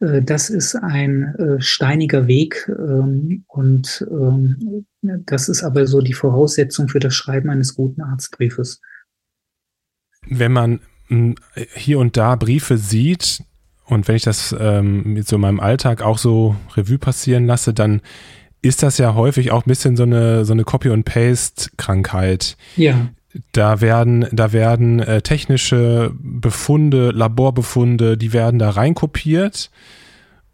Äh, 0.00 0.22
das 0.22 0.50
ist 0.50 0.74
ein 0.76 1.34
äh, 1.36 1.60
steiniger 1.60 2.26
Weg 2.26 2.68
ähm, 2.68 3.44
und 3.46 4.06
ähm, 4.10 4.86
das 5.02 5.48
ist 5.48 5.62
aber 5.62 5.86
so 5.86 6.00
die 6.00 6.12
Voraussetzung 6.12 6.88
für 6.88 7.00
das 7.00 7.14
Schreiben 7.14 7.50
eines 7.50 7.74
guten 7.74 8.02
Arztbriefes 8.02 8.80
wenn 10.26 10.52
man 10.52 10.80
hm, 11.08 11.34
hier 11.74 11.98
und 11.98 12.16
da 12.16 12.36
Briefe 12.36 12.78
sieht 12.78 13.42
und 13.84 14.08
wenn 14.08 14.16
ich 14.16 14.22
das 14.22 14.54
ähm, 14.58 15.14
mit 15.14 15.28
so 15.28 15.38
meinem 15.38 15.60
Alltag 15.60 16.02
auch 16.02 16.18
so 16.18 16.56
Revue 16.76 16.98
passieren 16.98 17.46
lasse, 17.46 17.74
dann 17.74 18.00
ist 18.62 18.82
das 18.82 18.98
ja 18.98 19.14
häufig 19.14 19.50
auch 19.50 19.66
ein 19.66 19.68
bisschen 19.68 19.96
so 19.96 20.04
eine, 20.04 20.44
so 20.44 20.52
eine 20.52 20.64
Copy- 20.64 20.90
und 20.90 21.04
Paste-Krankheit. 21.04 22.56
Ja. 22.76 23.08
Da 23.50 23.80
werden, 23.80 24.26
da 24.30 24.52
werden 24.52 25.00
äh, 25.00 25.20
technische 25.20 26.12
Befunde, 26.14 27.10
Laborbefunde, 27.10 28.16
die 28.16 28.32
werden 28.32 28.58
da 28.58 28.70
reinkopiert. 28.70 29.70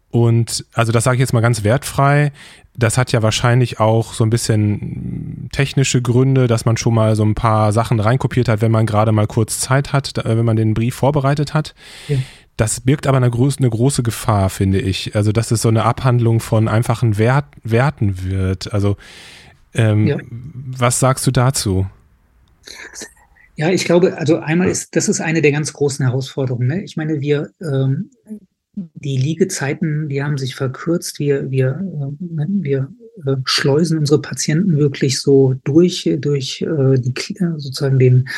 Und 0.09 0.65
also 0.73 0.91
das 0.91 1.03
sage 1.03 1.15
ich 1.15 1.19
jetzt 1.19 1.33
mal 1.33 1.41
ganz 1.41 1.63
wertfrei 1.63 2.31
das 2.79 2.97
hat 2.97 3.11
ja 3.11 3.21
wahrscheinlich 3.21 3.79
auch 3.79 4.13
so 4.13 4.23
ein 4.23 4.29
bisschen 4.29 5.49
technische 5.51 6.01
Gründe, 6.01 6.47
dass 6.47 6.65
man 6.65 6.77
schon 6.77 6.93
mal 6.93 7.15
so 7.15 7.23
ein 7.23 7.35
paar 7.35 7.71
Sachen 7.73 7.99
reinkopiert 7.99 8.47
hat, 8.47 8.61
wenn 8.61 8.71
man 8.71 8.85
gerade 8.85 9.11
mal 9.11 9.27
kurz 9.27 9.59
Zeit 9.59 9.93
hat, 9.93 10.13
wenn 10.23 10.45
man 10.45 10.55
den 10.55 10.73
Brief 10.73 10.95
vorbereitet 10.95 11.53
hat. 11.53 11.75
Ja. 12.07 12.17
Das 12.57 12.81
birgt 12.81 13.07
aber 13.07 13.17
eine, 13.17 13.29
groß, 13.29 13.59
eine 13.59 13.69
große 13.69 14.03
Gefahr, 14.03 14.49
finde 14.49 14.79
ich. 14.79 15.15
Also, 15.15 15.31
dass 15.31 15.51
es 15.51 15.61
so 15.61 15.69
eine 15.69 15.83
Abhandlung 15.83 16.39
von 16.39 16.67
einfachen 16.67 17.17
Wert, 17.17 17.45
Werten 17.63 18.23
wird. 18.23 18.73
Also, 18.73 18.97
ähm, 19.73 20.07
ja. 20.07 20.17
was 20.29 20.99
sagst 20.99 21.25
du 21.25 21.31
dazu? 21.31 21.87
Ja, 23.55 23.69
ich 23.69 23.85
glaube, 23.85 24.17
also 24.17 24.39
einmal 24.39 24.69
ist, 24.69 24.95
das 24.95 25.09
ist 25.09 25.21
eine 25.21 25.41
der 25.41 25.51
ganz 25.51 25.73
großen 25.73 26.05
Herausforderungen. 26.05 26.67
Ne? 26.67 26.83
Ich 26.83 26.97
meine, 26.97 27.21
wir, 27.21 27.49
ähm, 27.61 28.09
die 28.75 29.17
Liegezeiten, 29.17 30.09
die 30.09 30.23
haben 30.23 30.37
sich 30.37 30.55
verkürzt. 30.55 31.19
Wir, 31.19 31.49
wir, 31.51 31.81
äh, 32.19 32.45
wir 32.47 32.89
äh, 33.25 33.35
schleusen 33.45 33.97
unsere 33.97 34.21
Patienten 34.21 34.77
wirklich 34.77 35.19
so 35.19 35.55
durch, 35.63 36.09
durch 36.19 36.61
äh, 36.61 36.99
die, 36.99 37.13
sozusagen 37.57 37.99
den 37.99 38.29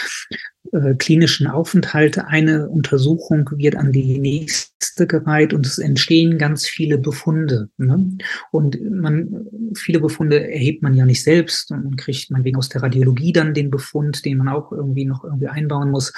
klinischen 1.00 1.48
Aufenthalt. 1.48 2.20
Eine 2.20 2.70
Untersuchung 2.70 3.50
wird 3.56 3.76
an 3.76 3.92
die 3.92 4.20
nächste 4.20 5.06
gereiht 5.06 5.54
und 5.54 5.66
es 5.66 5.80
entstehen 5.80 6.38
ganz 6.38 6.66
viele 6.66 6.98
Befunde. 6.98 7.68
Ne? 7.78 8.18
Und 8.52 8.80
man, 8.90 9.48
viele 9.76 10.00
Befunde 10.00 10.50
erhebt 10.50 10.82
man 10.84 10.94
ja 10.94 11.06
nicht 11.06 11.24
selbst 11.24 11.72
und 11.72 11.98
kriegt 11.98 12.30
man 12.30 12.46
wegen 12.46 12.58
aus 12.58 12.70
der 12.70 12.84
Radiologie 12.84 13.34
dann 13.34 13.56
den 13.56 13.72
Befund, 13.72 14.24
den 14.24 14.38
man 14.38 14.50
auch 14.50 14.72
irgendwie 14.72 15.04
noch 15.04 15.26
irgendwie 15.26 15.48
einbauen 15.48 15.90
muss. 15.90 16.14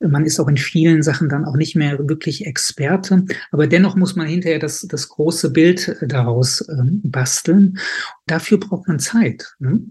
Man 0.00 0.26
ist 0.26 0.40
auch 0.40 0.48
in 0.48 0.56
vielen 0.56 1.02
Sachen 1.02 1.28
dann 1.28 1.44
auch 1.44 1.56
nicht 1.56 1.76
mehr 1.76 1.98
wirklich 2.08 2.46
Experte, 2.46 3.24
aber 3.50 3.66
dennoch 3.66 3.96
muss 3.96 4.16
man 4.16 4.26
hinterher 4.26 4.58
das, 4.58 4.80
das 4.80 5.08
große 5.08 5.50
Bild 5.50 5.88
äh, 5.88 6.06
daraus 6.06 6.66
ähm, 6.68 7.00
basteln. 7.04 7.78
Dafür 8.26 8.58
braucht 8.58 8.88
man 8.88 8.98
Zeit. 8.98 9.54
Ne? 9.58 9.82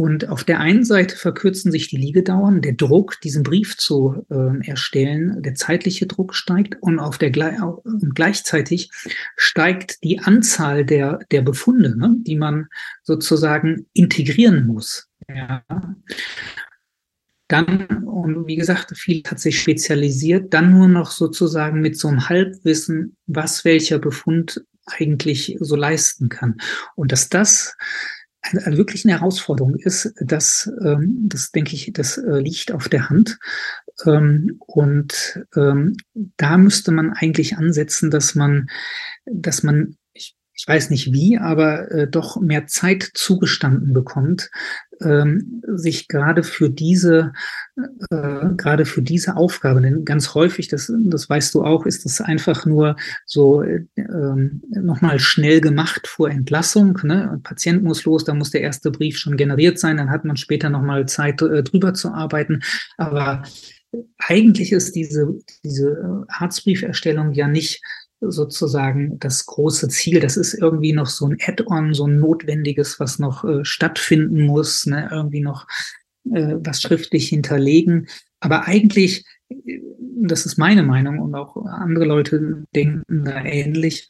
Und 0.00 0.30
auf 0.30 0.44
der 0.44 0.60
einen 0.60 0.82
Seite 0.82 1.14
verkürzen 1.14 1.70
sich 1.70 1.88
die 1.88 1.98
Liegedauern, 1.98 2.62
der 2.62 2.72
Druck, 2.72 3.20
diesen 3.20 3.42
Brief 3.42 3.76
zu 3.76 4.24
äh, 4.30 4.66
erstellen, 4.66 5.42
der 5.42 5.54
zeitliche 5.54 6.06
Druck 6.06 6.34
steigt 6.34 6.76
und 6.80 6.98
auf 6.98 7.18
der 7.18 7.30
und 7.84 8.14
gleichzeitig 8.14 8.90
steigt 9.36 10.02
die 10.02 10.20
Anzahl 10.20 10.86
der, 10.86 11.18
der 11.30 11.42
Befunde, 11.42 11.98
ne, 11.98 12.16
die 12.20 12.36
man 12.36 12.68
sozusagen 13.02 13.84
integrieren 13.92 14.66
muss. 14.66 15.10
Ja. 15.28 15.62
Dann, 17.50 18.04
und 18.06 18.46
wie 18.46 18.54
gesagt, 18.54 18.96
viel 18.96 19.24
hat 19.26 19.40
sich 19.40 19.60
spezialisiert, 19.60 20.54
dann 20.54 20.70
nur 20.70 20.86
noch 20.86 21.10
sozusagen 21.10 21.80
mit 21.80 21.98
so 21.98 22.06
einem 22.06 22.28
Halbwissen, 22.28 23.16
was 23.26 23.64
welcher 23.64 23.98
Befund 23.98 24.64
eigentlich 24.86 25.56
so 25.58 25.74
leisten 25.74 26.28
kann. 26.28 26.58
Und 26.94 27.10
dass 27.10 27.28
das 27.28 27.76
eine, 28.42 28.76
wirklich 28.76 29.04
eine 29.04 29.14
Herausforderung 29.14 29.74
ist, 29.74 30.14
das, 30.20 30.70
ähm, 30.80 31.28
das 31.28 31.50
denke 31.50 31.74
ich, 31.74 31.92
das 31.92 32.18
äh, 32.18 32.38
liegt 32.38 32.70
auf 32.70 32.88
der 32.88 33.10
Hand. 33.10 33.38
Ähm, 34.06 34.56
und 34.60 35.44
ähm, 35.56 35.96
da 36.36 36.56
müsste 36.56 36.92
man 36.92 37.12
eigentlich 37.14 37.56
ansetzen, 37.56 38.12
dass 38.12 38.36
man, 38.36 38.70
dass 39.26 39.64
man 39.64 39.96
ich 40.60 40.68
weiß 40.68 40.90
nicht 40.90 41.10
wie, 41.10 41.38
aber 41.38 41.90
äh, 41.90 42.06
doch 42.06 42.38
mehr 42.38 42.66
Zeit 42.66 43.08
zugestanden 43.14 43.94
bekommt, 43.94 44.50
ähm, 45.00 45.62
sich 45.66 46.06
gerade 46.06 46.42
für 46.42 46.68
diese 46.68 47.32
äh, 48.10 48.50
gerade 48.58 48.84
für 48.84 49.00
diese 49.00 49.36
Aufgabe, 49.36 49.80
denn 49.80 50.04
ganz 50.04 50.34
häufig, 50.34 50.68
das, 50.68 50.92
das 50.94 51.30
weißt 51.30 51.54
du 51.54 51.64
auch, 51.64 51.86
ist 51.86 52.04
das 52.04 52.20
einfach 52.20 52.66
nur 52.66 52.96
so 53.24 53.62
äh, 53.62 53.86
nochmal 54.68 55.18
schnell 55.18 55.62
gemacht 55.62 56.06
vor 56.06 56.28
Entlassung. 56.28 56.98
Ne? 57.04 57.30
Ein 57.30 57.42
Patient 57.42 57.82
muss 57.82 58.04
los, 58.04 58.24
da 58.24 58.34
muss 58.34 58.50
der 58.50 58.60
erste 58.60 58.90
Brief 58.90 59.16
schon 59.16 59.38
generiert 59.38 59.78
sein, 59.78 59.96
dann 59.96 60.10
hat 60.10 60.26
man 60.26 60.36
später 60.36 60.68
nochmal 60.68 61.08
Zeit 61.08 61.40
äh, 61.40 61.62
drüber 61.62 61.94
zu 61.94 62.12
arbeiten. 62.12 62.60
Aber 62.98 63.44
eigentlich 64.18 64.72
ist 64.72 64.94
diese, 64.94 65.38
diese 65.64 65.88
äh, 65.88 66.24
Arztbrieferstellung 66.28 67.32
ja 67.32 67.48
nicht 67.48 67.80
sozusagen 68.20 69.18
das 69.18 69.46
große 69.46 69.88
Ziel. 69.88 70.20
Das 70.20 70.36
ist 70.36 70.54
irgendwie 70.54 70.92
noch 70.92 71.06
so 71.06 71.26
ein 71.26 71.38
Add-on, 71.40 71.94
so 71.94 72.06
ein 72.06 72.18
notwendiges, 72.18 73.00
was 73.00 73.18
noch 73.18 73.44
äh, 73.44 73.64
stattfinden 73.64 74.42
muss, 74.42 74.86
ne? 74.86 75.08
irgendwie 75.10 75.40
noch 75.40 75.66
äh, 76.30 76.56
was 76.58 76.82
schriftlich 76.82 77.28
hinterlegen. 77.28 78.08
Aber 78.40 78.66
eigentlich, 78.66 79.24
äh, 79.48 79.80
das 80.22 80.46
ist 80.46 80.58
meine 80.58 80.82
Meinung 80.82 81.18
und 81.18 81.34
auch 81.34 81.56
andere 81.64 82.04
Leute 82.04 82.64
denken 82.74 83.24
da 83.24 83.42
ähnlich, 83.42 84.08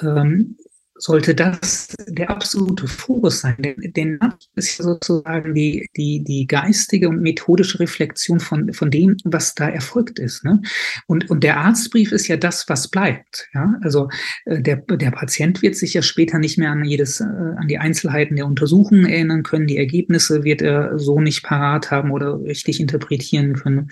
ähm, 0.00 0.56
sollte 1.02 1.34
das 1.34 1.88
der 2.06 2.30
absolute 2.30 2.86
Fokus 2.86 3.40
sein. 3.40 3.56
Denn, 3.58 3.92
denn 3.96 4.18
das 4.20 4.36
ist 4.54 4.78
ja 4.78 4.84
sozusagen 4.84 5.52
die, 5.52 5.88
die, 5.96 6.22
die 6.22 6.46
geistige 6.46 7.08
und 7.08 7.20
methodische 7.20 7.80
Reflexion 7.80 8.38
von, 8.38 8.72
von 8.72 8.90
dem, 8.90 9.16
was 9.24 9.54
da 9.54 9.68
erfolgt 9.68 10.20
ist. 10.20 10.44
Ne? 10.44 10.62
Und, 11.08 11.28
und 11.28 11.42
der 11.42 11.58
Arztbrief 11.58 12.12
ist 12.12 12.28
ja 12.28 12.36
das, 12.36 12.68
was 12.68 12.88
bleibt. 12.88 13.48
Ja? 13.52 13.74
Also 13.82 14.08
äh, 14.44 14.62
der, 14.62 14.76
der 14.76 15.10
Patient 15.10 15.60
wird 15.60 15.74
sich 15.74 15.94
ja 15.94 16.02
später 16.02 16.38
nicht 16.38 16.56
mehr 16.56 16.70
an 16.70 16.84
jedes, 16.84 17.20
äh, 17.20 17.24
an 17.24 17.66
die 17.68 17.78
Einzelheiten 17.78 18.36
der 18.36 18.46
Untersuchungen 18.46 19.06
erinnern 19.06 19.42
können. 19.42 19.66
Die 19.66 19.78
Ergebnisse 19.78 20.44
wird 20.44 20.62
er 20.62 20.98
so 21.00 21.20
nicht 21.20 21.42
parat 21.42 21.90
haben 21.90 22.12
oder 22.12 22.40
richtig 22.40 22.78
interpretieren 22.78 23.54
können 23.54 23.90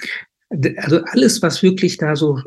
also 0.50 1.02
alles, 1.04 1.42
was 1.42 1.62
wirklich 1.62 1.96
da 1.96 2.16
so 2.16 2.40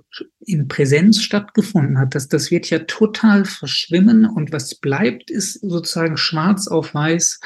in 0.45 0.67
Präsenz 0.67 1.21
stattgefunden 1.21 1.97
hat, 1.97 2.15
das, 2.15 2.27
das 2.27 2.51
wird 2.51 2.69
ja 2.69 2.79
total 2.79 3.45
verschwimmen 3.45 4.25
und 4.25 4.51
was 4.51 4.75
bleibt, 4.75 5.31
ist 5.31 5.61
sozusagen 5.61 6.17
schwarz 6.17 6.67
auf 6.67 6.93
weiß, 6.93 7.39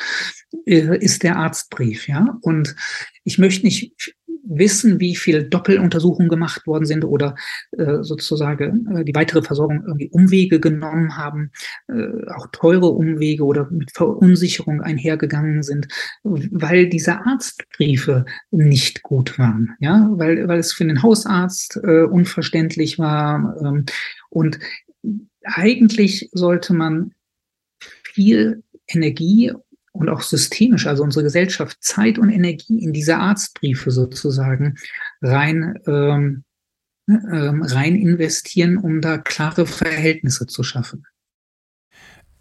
äh, 0.66 0.98
ist 0.98 1.22
der 1.22 1.38
Arztbrief, 1.38 2.08
ja. 2.08 2.38
Und 2.42 2.76
ich 3.24 3.38
möchte 3.38 3.66
nicht 3.66 4.16
wissen, 4.50 5.00
wie 5.00 5.16
viel 5.16 5.44
Doppeluntersuchungen 5.44 6.30
gemacht 6.30 6.66
worden 6.68 6.86
sind 6.86 7.04
oder 7.06 7.36
äh, 7.72 8.02
sozusagen 8.02 8.88
äh, 8.96 9.04
die 9.04 9.16
weitere 9.16 9.42
Versorgung 9.42 9.84
irgendwie 9.86 10.10
Umwege 10.12 10.60
genommen 10.60 11.18
haben, 11.18 11.52
äh, 11.88 12.30
auch 12.36 12.48
teure 12.52 12.88
Umwege 12.90 13.44
oder 13.44 13.70
mit 13.70 13.92
Verunsicherung 13.92 14.82
einhergegangen 14.82 15.64
sind, 15.64 15.88
weil 16.24 16.88
diese 16.88 17.26
Arztbriefe 17.26 18.26
nicht 18.52 19.04
gut 19.04 19.38
waren, 19.38 19.76
ja, 19.80 20.10
weil, 20.12 20.48
weil 20.48 20.60
es 20.60 20.74
für 20.74 20.86
den 20.86 21.04
Hausarzt 21.04 21.80
äh, 21.84 22.04
unverständlich 22.04 23.00
war 23.00 23.56
ähm, 23.62 23.86
und 24.30 24.60
eigentlich 25.44 26.30
sollte 26.34 26.74
man 26.74 27.14
viel 28.04 28.64
Energie 28.88 29.54
und 29.92 30.10
auch 30.10 30.22
systemisch, 30.22 30.88
also 30.88 31.04
unsere 31.04 31.24
Gesellschaft, 31.24 31.78
Zeit 31.82 32.20
und 32.20 32.30
Energie 32.30 32.84
in 32.84 32.94
diese 32.94 33.18
Arztbriefe 33.18 33.92
sozusagen 33.92 34.76
rein, 35.22 35.80
ähm, 35.88 36.44
ähm, 37.10 37.64
rein 37.64 37.96
investieren, 37.96 38.78
um 38.78 39.02
da 39.02 39.18
klare 39.18 39.66
Verhältnisse 39.66 40.46
zu 40.46 40.64
schaffen. 40.64 41.06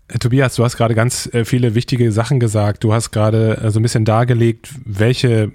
Äh, 0.09 0.19
Tobias, 0.19 0.55
du 0.57 0.65
hast 0.65 0.76
gerade 0.76 0.95
ganz 0.95 1.26
äh, 1.33 1.45
viele 1.45 1.75
wichtige 1.75 2.12
Sachen 2.12 2.41
gesagt. 2.41 2.85
Du 2.85 2.93
hast 2.93 3.11
gerade 3.11 3.59
äh, 3.59 3.71
so 3.71 3.81
ein 3.81 3.83
bisschen 3.83 4.05
dargelegt, 4.05 4.71
welche 4.85 5.53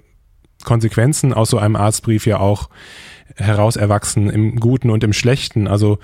Konsequenzen 0.64 1.34
aus 1.34 1.50
so 1.50 1.58
einem 1.58 1.76
Arztbrief 1.76 2.26
ja 2.26 2.40
auch 2.40 2.70
heraus 3.36 3.76
erwachsen, 3.76 4.30
im 4.30 4.60
Guten 4.60 4.90
und 4.90 5.04
im 5.04 5.14
Schlechten. 5.14 5.68
Also 5.68 6.00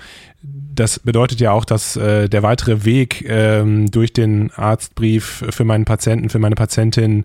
das 0.74 0.98
bedeutet 0.98 1.40
ja 1.40 1.52
auch, 1.52 1.64
dass 1.64 1.96
äh, 1.96 2.28
der 2.28 2.42
weitere 2.42 2.84
Weg 2.84 3.24
ähm, 3.28 3.90
durch 3.90 4.12
den 4.12 4.50
Arztbrief 4.52 5.44
für 5.50 5.64
meinen 5.64 5.84
Patienten, 5.84 6.28
für 6.28 6.38
meine 6.38 6.54
Patientin 6.54 7.24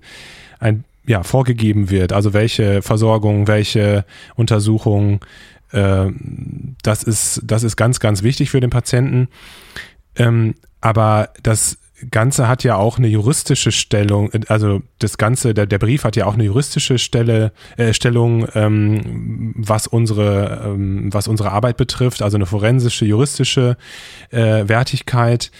ein, 0.60 0.84
ja, 1.06 1.24
vorgegeben 1.24 1.90
wird. 1.90 2.14
Also 2.14 2.34
welche 2.34 2.82
Versorgung, 2.82 3.48
welche 3.48 4.06
Untersuchung, 4.36 5.24
äh, 5.72 6.08
das 6.82 7.04
ist, 7.04 7.42
das 7.44 7.64
ist 7.64 7.76
ganz, 7.76 8.00
ganz 8.00 8.24
wichtig 8.24 8.50
für 8.50 8.60
den 8.60 8.70
Patienten. 8.70 9.28
Ähm, 10.16 10.56
aber 10.82 11.30
das 11.42 11.78
Ganze 12.10 12.48
hat 12.48 12.64
ja 12.64 12.76
auch 12.76 12.98
eine 12.98 13.08
juristische 13.08 13.72
Stellung, 13.72 14.32
also 14.48 14.82
das 15.00 15.18
Ganze, 15.18 15.54
der, 15.54 15.68
der 15.68 15.78
Brief 15.78 16.04
hat 16.04 16.16
ja 16.16 16.26
auch 16.26 16.34
eine 16.34 16.44
juristische 16.44 16.98
Stelle, 16.98 17.52
äh, 17.78 17.94
Stellung, 17.94 18.48
ähm, 18.56 19.54
was 19.56 19.88
unsere, 19.88 20.64
ähm, 20.66 21.14
was 21.14 21.28
unsere 21.28 21.52
Arbeit 21.52 21.78
betrifft, 21.78 22.22
also 22.22 22.38
eine 22.38 22.46
forensische, 22.46 23.06
juristische 23.06 23.78
äh, 24.32 24.68
Wertigkeit. 24.68 25.52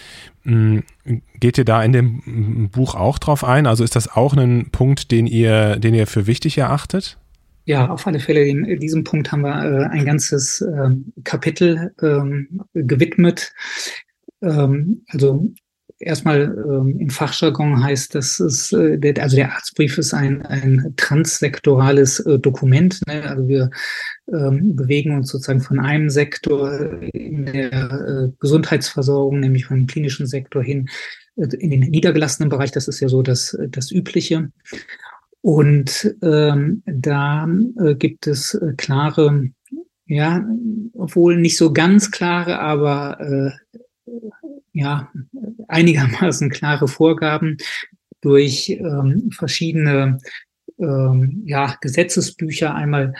Ähm, 0.44 0.82
geht 1.38 1.56
ihr 1.56 1.64
da 1.64 1.82
in 1.82 1.92
dem 1.92 2.68
Buch 2.70 2.94
auch 2.94 3.18
drauf 3.18 3.44
ein? 3.44 3.66
Also 3.66 3.84
ist 3.84 3.96
das 3.96 4.08
auch 4.08 4.34
ein 4.34 4.70
Punkt, 4.70 5.10
den 5.10 5.26
ihr, 5.26 5.76
den 5.76 5.94
ihr 5.94 6.06
für 6.06 6.26
wichtig 6.26 6.58
erachtet? 6.58 7.18
Ja, 7.66 7.88
auf 7.88 8.06
alle 8.06 8.20
Fälle. 8.20 8.44
In 8.44 8.78
diesem 8.78 9.04
Punkt 9.04 9.32
haben 9.32 9.40
wir 9.40 9.64
äh, 9.64 9.86
ein 9.86 10.04
ganzes 10.04 10.60
äh, 10.60 10.90
Kapitel 11.22 11.94
ähm, 12.02 12.60
gewidmet. 12.74 13.52
Ähm, 14.42 15.02
also 15.08 15.48
erstmal 15.98 16.42
ähm, 16.42 16.98
im 16.98 17.10
Fachjargon 17.10 17.82
heißt, 17.82 18.14
dass 18.14 18.40
es, 18.40 18.72
äh, 18.72 18.98
der, 18.98 19.22
also 19.22 19.36
der 19.36 19.52
Arztbrief 19.52 19.98
ist 19.98 20.14
ein, 20.14 20.42
ein 20.42 20.94
transsektorales 20.96 22.20
äh, 22.20 22.38
Dokument. 22.38 23.00
Ne? 23.06 23.22
Also 23.28 23.48
wir 23.48 23.70
ähm, 24.32 24.76
bewegen 24.76 25.16
uns 25.16 25.30
sozusagen 25.30 25.60
von 25.60 25.78
einem 25.78 26.10
Sektor 26.10 27.02
in 27.12 27.46
der 27.46 27.72
äh, 27.72 28.28
Gesundheitsversorgung, 28.40 29.40
nämlich 29.40 29.66
vom 29.66 29.86
klinischen 29.86 30.26
Sektor 30.26 30.62
hin 30.62 30.88
äh, 31.36 31.46
in 31.58 31.70
den 31.70 31.80
niedergelassenen 31.80 32.48
Bereich. 32.48 32.72
Das 32.72 32.88
ist 32.88 33.00
ja 33.00 33.08
so 33.08 33.22
das, 33.22 33.56
das 33.68 33.90
Übliche. 33.90 34.50
Und 35.40 36.16
ähm, 36.22 36.82
da 36.86 37.46
äh, 37.78 37.94
gibt 37.96 38.26
es 38.26 38.54
äh, 38.54 38.72
klare, 38.78 39.50
ja, 40.06 40.42
obwohl 40.94 41.36
nicht 41.36 41.58
so 41.58 41.72
ganz 41.72 42.10
klare, 42.10 42.60
aber 42.60 43.20
äh, 43.20 43.50
ja, 44.74 45.10
einigermaßen 45.68 46.50
klare 46.50 46.88
Vorgaben 46.88 47.56
durch 48.20 48.70
ähm, 48.70 49.30
verschiedene 49.30 50.18
ähm, 50.78 51.42
ja, 51.46 51.76
Gesetzesbücher. 51.80 52.74
Einmal 52.74 53.14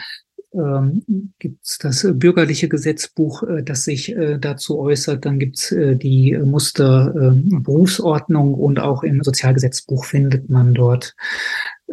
ähm, 0.53 1.33
gibt 1.39 1.65
es 1.65 1.77
das 1.77 2.05
bürgerliche 2.13 2.67
Gesetzbuch, 2.69 3.43
äh, 3.43 3.63
das 3.63 3.85
sich 3.85 4.15
äh, 4.15 4.37
dazu 4.39 4.79
äußert. 4.79 5.25
Dann 5.25 5.39
gibt 5.39 5.57
es 5.57 5.71
äh, 5.71 5.95
die 5.95 6.37
Musterberufsordnung 6.37 8.49
ähm, 8.49 8.59
und 8.59 8.79
auch 8.79 9.03
im 9.03 9.23
Sozialgesetzbuch 9.23 10.05
findet 10.05 10.49
man 10.49 10.73
dort 10.73 11.15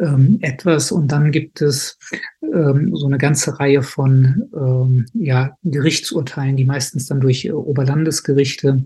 ähm, 0.01 0.39
etwas. 0.41 0.91
Und 0.91 1.11
dann 1.11 1.31
gibt 1.31 1.61
es 1.61 1.97
ähm, 2.41 2.95
so 2.95 3.05
eine 3.07 3.17
ganze 3.17 3.59
Reihe 3.59 3.83
von 3.83 4.49
ähm, 4.55 5.05
ja, 5.13 5.55
Gerichtsurteilen, 5.63 6.57
die 6.57 6.65
meistens 6.65 7.07
dann 7.07 7.21
durch 7.21 7.45
äh, 7.45 7.51
Oberlandesgerichte 7.51 8.83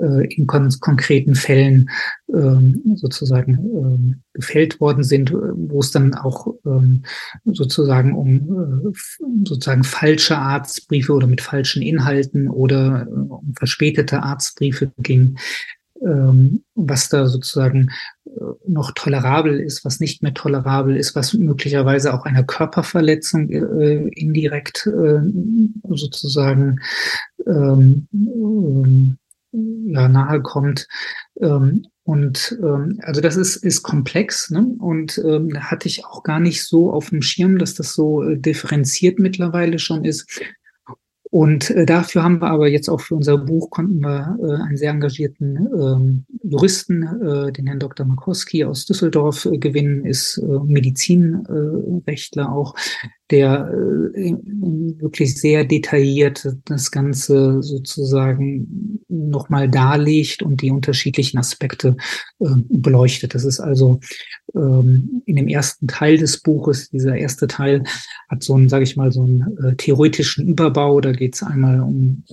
äh, 0.00 0.34
in 0.34 0.46
kon 0.46 0.68
konkreten 0.80 1.34
Fällen 1.34 1.90
ähm, 2.32 2.82
sozusagen 2.96 3.54
ähm, 3.54 4.22
gefällt 4.34 4.80
worden 4.80 5.04
sind, 5.04 5.32
wo 5.32 5.80
es 5.80 5.90
dann 5.90 6.14
auch 6.14 6.54
ähm, 6.66 7.02
sozusagen 7.44 8.14
um 8.14 8.90
äh, 8.90 9.46
sozusagen 9.46 9.84
falsche 9.84 10.38
Arztbriefe 10.38 11.12
oder 11.12 11.26
mit 11.26 11.40
falschen 11.40 11.82
Inhalten 11.82 12.48
oder 12.48 13.06
äh, 13.06 13.10
um 13.10 13.54
verspätete 13.56 14.22
Arztbriefe 14.22 14.92
ging 14.98 15.36
ähm, 16.04 16.64
was 16.74 17.08
da 17.08 17.26
sozusagen 17.26 17.90
äh, 18.21 18.21
noch 18.66 18.92
tolerabel 18.94 19.60
ist, 19.60 19.84
was 19.84 20.00
nicht 20.00 20.22
mehr 20.22 20.34
tolerabel 20.34 20.96
ist, 20.96 21.14
was 21.14 21.34
möglicherweise 21.34 22.14
auch 22.14 22.24
einer 22.24 22.44
Körperverletzung 22.44 23.48
äh, 23.50 24.08
indirekt 24.08 24.86
äh, 24.86 25.20
sozusagen 25.88 26.80
ähm, 27.46 28.08
ähm, 28.12 29.18
ja, 29.52 30.08
nahe 30.08 30.40
kommt. 30.42 30.86
Ähm, 31.40 31.86
und 32.04 32.58
ähm, 32.60 32.98
also 33.02 33.20
das 33.20 33.36
ist, 33.36 33.56
ist 33.56 33.82
komplex 33.82 34.50
ne? 34.50 34.66
und 34.78 35.18
ähm, 35.24 35.56
hatte 35.62 35.86
ich 35.86 36.04
auch 36.04 36.24
gar 36.24 36.40
nicht 36.40 36.64
so 36.64 36.92
auf 36.92 37.10
dem 37.10 37.22
Schirm, 37.22 37.58
dass 37.58 37.74
das 37.74 37.94
so 37.94 38.22
äh, 38.22 38.36
differenziert 38.36 39.18
mittlerweile 39.18 39.78
schon 39.78 40.04
ist. 40.04 40.26
Und 41.32 41.70
äh, 41.70 41.86
dafür 41.86 42.24
haben 42.24 42.42
wir 42.42 42.50
aber 42.50 42.68
jetzt 42.68 42.90
auch 42.90 43.00
für 43.00 43.14
unser 43.14 43.38
Buch 43.38 43.70
konnten 43.70 44.00
wir 44.00 44.36
äh, 44.38 44.62
einen 44.64 44.76
sehr 44.76 44.90
engagierten 44.90 45.66
ähm, 45.74 46.26
Juristen, 46.42 47.04
äh, 47.04 47.50
den 47.52 47.68
Herrn 47.68 47.78
Dr. 47.78 48.04
Makowski 48.04 48.66
aus 48.66 48.84
Düsseldorf 48.84 49.46
äh, 49.46 49.56
gewinnen, 49.56 50.04
ist 50.04 50.36
äh, 50.36 50.58
Medizinrechtler 50.62 52.52
auch, 52.52 52.74
der 53.30 53.70
äh, 54.14 54.34
wirklich 55.00 55.38
sehr 55.38 55.64
detailliert 55.64 56.46
das 56.64 56.90
Ganze 56.90 57.62
sozusagen 57.62 59.00
nochmal 59.08 59.68
darlegt 59.68 60.42
und 60.42 60.62
die 60.62 60.70
unterschiedlichen 60.70 61.38
Aspekte 61.38 61.96
äh, 62.40 62.46
beleuchtet. 62.68 63.34
Das 63.34 63.44
ist 63.44 63.60
also 63.60 64.00
ähm, 64.54 65.22
in 65.26 65.36
dem 65.36 65.48
ersten 65.48 65.86
Teil 65.86 66.18
des 66.18 66.40
Buches, 66.40 66.90
dieser 66.90 67.16
erste 67.16 67.46
Teil 67.46 67.84
hat 68.28 68.42
so 68.42 68.54
einen, 68.54 68.68
sage 68.68 68.84
ich 68.84 68.96
mal, 68.96 69.12
so 69.12 69.22
einen 69.22 69.56
äh, 69.64 69.76
theoretischen 69.76 70.48
Überbau. 70.48 71.00
Da 71.00 71.12
geht 71.12 71.34
es 71.34 71.42
einmal 71.42 71.80
um 71.80 72.24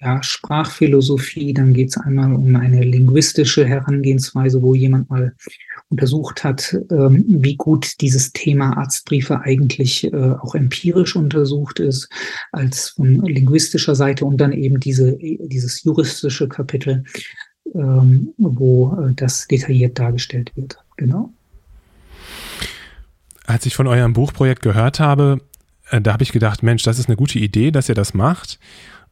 ja, 0.00 0.22
Sprachphilosophie, 0.22 1.54
dann 1.54 1.72
geht 1.72 1.88
es 1.88 1.96
einmal 1.96 2.32
um 2.32 2.54
eine 2.56 2.82
linguistische 2.82 3.64
Herangehensweise, 3.64 4.60
wo 4.62 4.74
jemand 4.74 5.08
mal 5.08 5.34
untersucht 5.94 6.42
hat, 6.42 6.76
ähm, 6.90 7.24
wie 7.28 7.54
gut 7.54 8.00
dieses 8.00 8.32
Thema 8.32 8.76
Arztbriefe 8.76 9.40
eigentlich 9.40 10.04
äh, 10.12 10.32
auch 10.40 10.56
empirisch 10.56 11.14
untersucht 11.14 11.78
ist, 11.78 12.08
als 12.50 12.90
von 12.90 13.22
linguistischer 13.22 13.94
Seite 13.94 14.24
und 14.24 14.38
dann 14.38 14.52
eben 14.52 14.80
diese, 14.80 15.16
dieses 15.16 15.84
juristische 15.84 16.48
Kapitel, 16.48 17.04
ähm, 17.74 18.34
wo 18.38 18.92
äh, 19.00 19.14
das 19.14 19.46
detailliert 19.46 19.98
dargestellt 19.98 20.50
wird. 20.56 20.76
Genau. 20.96 21.30
als 23.46 23.66
ich 23.66 23.74
von 23.74 23.86
eurem 23.88 24.12
Buchprojekt 24.12 24.62
gehört 24.62 25.00
habe, 25.00 25.40
äh, 25.90 26.00
da 26.00 26.12
habe 26.12 26.22
ich 26.22 26.32
gedacht, 26.32 26.62
Mensch, 26.62 26.82
das 26.82 26.98
ist 26.98 27.08
eine 27.08 27.16
gute 27.16 27.38
Idee, 27.38 27.70
dass 27.70 27.88
ihr 27.88 27.94
das 27.94 28.14
macht. 28.14 28.58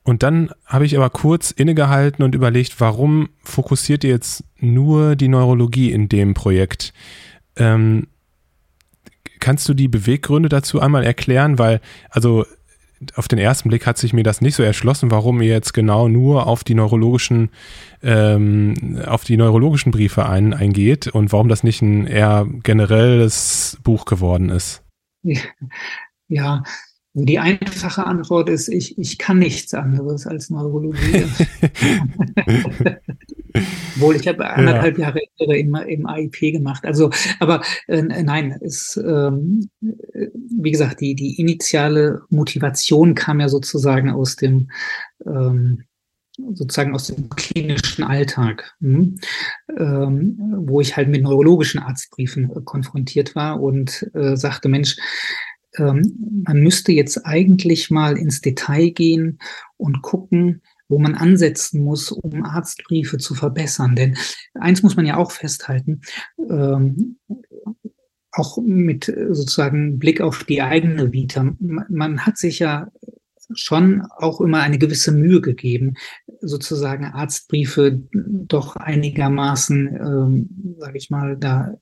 Und 0.04 0.22
dann 0.22 0.50
habe 0.66 0.84
ich 0.84 0.96
aber 0.96 1.10
kurz 1.10 1.50
innegehalten 1.52 2.24
und 2.24 2.34
überlegt, 2.34 2.80
warum 2.80 3.28
fokussiert 3.42 4.02
ihr 4.04 4.10
jetzt 4.10 4.44
nur 4.58 5.14
die 5.14 5.28
Neurologie 5.28 5.92
in 5.92 6.08
dem 6.08 6.34
Projekt? 6.34 6.92
Ähm, 7.56 8.08
kannst 9.38 9.68
du 9.68 9.74
die 9.74 9.88
Beweggründe 9.88 10.48
dazu 10.48 10.80
einmal 10.80 11.04
erklären? 11.04 11.58
Weil, 11.58 11.80
also 12.10 12.44
auf 13.14 13.28
den 13.28 13.38
ersten 13.38 13.68
Blick 13.68 13.86
hat 13.86 13.98
sich 13.98 14.12
mir 14.12 14.22
das 14.22 14.40
nicht 14.40 14.54
so 14.54 14.62
erschlossen, 14.62 15.10
warum 15.10 15.40
ihr 15.40 15.48
jetzt 15.48 15.72
genau 15.72 16.08
nur 16.08 16.46
auf 16.46 16.64
die 16.64 16.74
neurologischen, 16.74 17.50
ähm, 18.02 19.00
auf 19.06 19.24
die 19.24 19.36
neurologischen 19.36 19.92
Briefe 19.92 20.26
ein, 20.26 20.54
eingeht 20.54 21.08
und 21.08 21.32
warum 21.32 21.48
das 21.48 21.62
nicht 21.62 21.82
ein 21.82 22.06
eher 22.06 22.46
generelles 22.62 23.78
Buch 23.82 24.04
geworden 24.04 24.50
ist. 24.50 24.82
Ja, 26.28 26.62
die 27.14 27.38
einfache 27.38 28.06
Antwort 28.06 28.48
ist, 28.48 28.68
ich, 28.68 28.96
ich 28.98 29.18
kann 29.18 29.38
nichts 29.38 29.74
anderes 29.74 30.26
als 30.26 30.48
Neurologie. 30.48 31.26
Wohl, 33.96 34.16
ich 34.16 34.26
habe 34.26 34.48
anderthalb 34.48 34.96
ja. 34.96 35.12
Jahre 35.38 35.58
im, 35.58 35.74
im 35.74 36.06
AIP 36.06 36.52
gemacht. 36.52 36.86
Also, 36.86 37.10
aber 37.38 37.62
äh, 37.86 38.00
nein, 38.00 38.58
es, 38.62 38.96
ähm, 38.96 39.68
wie 39.80 40.70
gesagt, 40.70 41.02
die, 41.02 41.14
die 41.14 41.38
initiale 41.38 42.22
Motivation 42.30 43.14
kam 43.14 43.40
ja 43.40 43.50
sozusagen 43.50 44.10
aus 44.10 44.36
dem 44.36 44.70
ähm, 45.26 45.84
sozusagen 46.54 46.94
aus 46.94 47.08
dem 47.08 47.28
klinischen 47.28 48.04
Alltag, 48.04 48.74
hm, 48.80 49.16
ähm, 49.76 50.38
wo 50.66 50.80
ich 50.80 50.96
halt 50.96 51.08
mit 51.08 51.22
neurologischen 51.22 51.80
Arztbriefen 51.80 52.50
äh, 52.50 52.60
konfrontiert 52.64 53.34
war 53.34 53.60
und 53.60 54.08
äh, 54.14 54.36
sagte, 54.36 54.68
Mensch, 54.68 54.96
ähm, 55.78 56.42
man 56.46 56.60
müsste 56.60 56.92
jetzt 56.92 57.24
eigentlich 57.24 57.90
mal 57.90 58.16
ins 58.16 58.40
Detail 58.40 58.90
gehen 58.90 59.38
und 59.76 60.02
gucken, 60.02 60.62
wo 60.88 60.98
man 60.98 61.14
ansetzen 61.14 61.82
muss, 61.82 62.12
um 62.12 62.44
Arztbriefe 62.44 63.18
zu 63.18 63.34
verbessern. 63.34 63.96
Denn 63.96 64.16
eins 64.54 64.82
muss 64.82 64.96
man 64.96 65.06
ja 65.06 65.16
auch 65.16 65.32
festhalten, 65.32 66.02
ähm, 66.50 67.18
auch 68.30 68.58
mit 68.58 69.04
sozusagen 69.04 69.98
Blick 69.98 70.20
auf 70.20 70.44
die 70.44 70.62
eigene 70.62 71.12
Vita. 71.12 71.54
Man 71.58 72.26
hat 72.26 72.38
sich 72.38 72.58
ja 72.58 72.90
schon 73.54 74.02
auch 74.16 74.40
immer 74.40 74.60
eine 74.60 74.78
gewisse 74.78 75.12
Mühe 75.12 75.40
gegeben, 75.40 75.94
sozusagen 76.40 77.04
Arztbriefe 77.04 78.02
doch 78.12 78.76
einigermaßen, 78.76 79.86
ähm, 79.88 80.76
sage 80.78 80.98
ich 80.98 81.10
mal, 81.10 81.36
da 81.36 81.74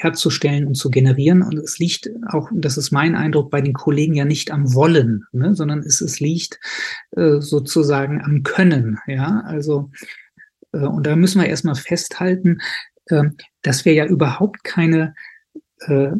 herzustellen 0.00 0.66
und 0.66 0.74
zu 0.74 0.90
generieren. 0.90 1.42
Und 1.42 1.58
es 1.58 1.78
liegt 1.78 2.10
auch, 2.28 2.50
das 2.52 2.76
ist 2.76 2.90
mein 2.90 3.14
Eindruck, 3.14 3.50
bei 3.50 3.60
den 3.60 3.74
Kollegen 3.74 4.14
ja 4.14 4.24
nicht 4.24 4.50
am 4.50 4.74
Wollen, 4.74 5.24
ne, 5.32 5.54
sondern 5.54 5.80
es, 5.80 6.00
es 6.00 6.20
liegt 6.20 6.58
äh, 7.16 7.40
sozusagen 7.40 8.22
am 8.22 8.42
Können. 8.42 8.98
Ja, 9.06 9.42
also 9.44 9.90
äh, 10.72 10.78
und 10.78 11.06
da 11.06 11.16
müssen 11.16 11.40
wir 11.40 11.48
erstmal 11.48 11.74
festhalten, 11.74 12.60
äh, 13.06 13.24
dass 13.62 13.84
wir 13.84 13.94
ja 13.94 14.06
überhaupt 14.06 14.64
keine 14.64 15.14
äh, 15.86 16.12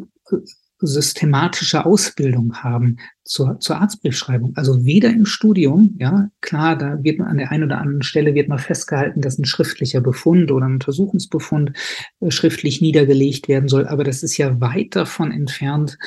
systematische 0.81 1.85
Ausbildung 1.85 2.55
haben 2.63 2.97
zur, 3.23 3.59
zur 3.59 3.77
Arztbriefschreibung. 3.81 4.53
Also 4.55 4.85
weder 4.85 5.09
im 5.09 5.25
Studium, 5.25 5.95
ja, 5.99 6.29
klar, 6.41 6.77
da 6.77 7.03
wird 7.03 7.19
man 7.19 7.27
an 7.27 7.37
der 7.37 7.51
einen 7.51 7.65
oder 7.65 7.79
anderen 7.79 8.03
Stelle 8.03 8.33
wird 8.33 8.47
mal 8.47 8.57
festgehalten, 8.57 9.21
dass 9.21 9.37
ein 9.37 9.45
schriftlicher 9.45 10.01
Befund 10.01 10.51
oder 10.51 10.65
ein 10.65 10.73
Untersuchungsbefund 10.73 11.73
äh, 12.21 12.31
schriftlich 12.31 12.81
niedergelegt 12.81 13.47
werden 13.47 13.69
soll, 13.69 13.87
aber 13.87 14.03
das 14.03 14.23
ist 14.23 14.37
ja 14.37 14.59
weit 14.61 14.95
davon 14.95 15.31
entfernt, 15.31 15.97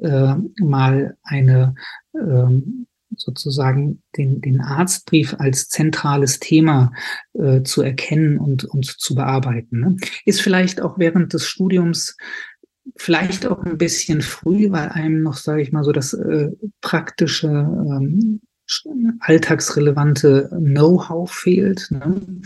äh, 0.00 0.34
mal 0.60 1.16
eine 1.22 1.74
ähm, 2.14 2.86
sozusagen 3.16 4.02
den, 4.16 4.40
den 4.40 4.60
Arztbrief 4.60 5.34
als 5.38 5.68
zentrales 5.68 6.38
Thema 6.38 6.92
äh, 7.34 7.62
zu 7.62 7.82
erkennen 7.82 8.38
und, 8.38 8.64
und 8.64 8.86
zu 8.86 9.14
bearbeiten. 9.14 9.80
Ne? 9.80 9.96
Ist 10.24 10.40
vielleicht 10.40 10.80
auch 10.80 10.98
während 10.98 11.32
des 11.32 11.46
Studiums 11.46 12.16
vielleicht 12.96 13.46
auch 13.46 13.64
ein 13.64 13.78
bisschen 13.78 14.22
früh, 14.22 14.70
weil 14.70 14.88
einem 14.88 15.22
noch, 15.22 15.36
sage 15.36 15.62
ich 15.62 15.72
mal, 15.72 15.84
so 15.84 15.92
das 15.92 16.12
äh, 16.14 16.50
praktische, 16.80 17.48
ähm, 17.48 18.40
alltagsrelevante 19.20 20.50
Know-how 20.50 21.30
fehlt. 21.30 21.88
Ne? 21.90 22.40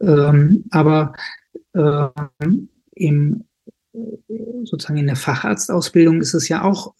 Ähm, 0.00 0.64
aber 0.70 1.12
ähm, 1.74 2.68
im, 2.92 3.44
sozusagen 4.64 4.98
in 4.98 5.06
der 5.06 5.16
Facharztausbildung 5.16 6.20
ist 6.20 6.34
es 6.34 6.48
ja 6.48 6.62
auch 6.62 6.94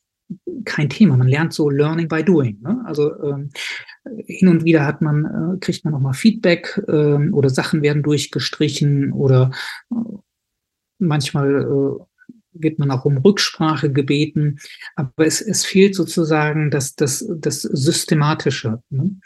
kein 0.65 0.89
Thema. 0.89 1.17
Man 1.17 1.29
lernt 1.29 1.53
so 1.53 1.71
Learning 1.71 2.09
by 2.09 2.25
Doing. 2.25 2.61
Ne? 2.61 2.83
Also 2.85 3.15
ähm, 3.23 3.51
hin 4.27 4.49
und 4.49 4.65
wieder 4.65 4.85
hat 4.85 5.03
man, 5.03 5.25
äh, 5.25 5.59
kriegt 5.59 5.85
man 5.85 5.95
auch 5.95 6.01
mal 6.01 6.13
Feedback 6.13 6.81
äh, 6.89 7.31
oder 7.31 7.51
Sachen 7.51 7.83
werden 7.83 8.03
durchgestrichen 8.03 9.13
oder 9.13 9.51
äh, 9.91 10.17
manchmal 10.99 11.63
äh, 11.63 12.05
wird 12.61 12.79
man 12.79 12.91
auch 12.91 13.05
um 13.05 13.19
Rücksprache 13.19 13.93
gebeten, 13.93 14.59
aber 14.95 15.27
es, 15.27 15.41
es 15.41 15.65
fehlt 15.65 15.95
sozusagen 15.95 16.71
das, 16.71 16.95
das, 16.95 17.27
das 17.39 17.63
Systematische. 17.63 18.83
Ne? 18.91 19.17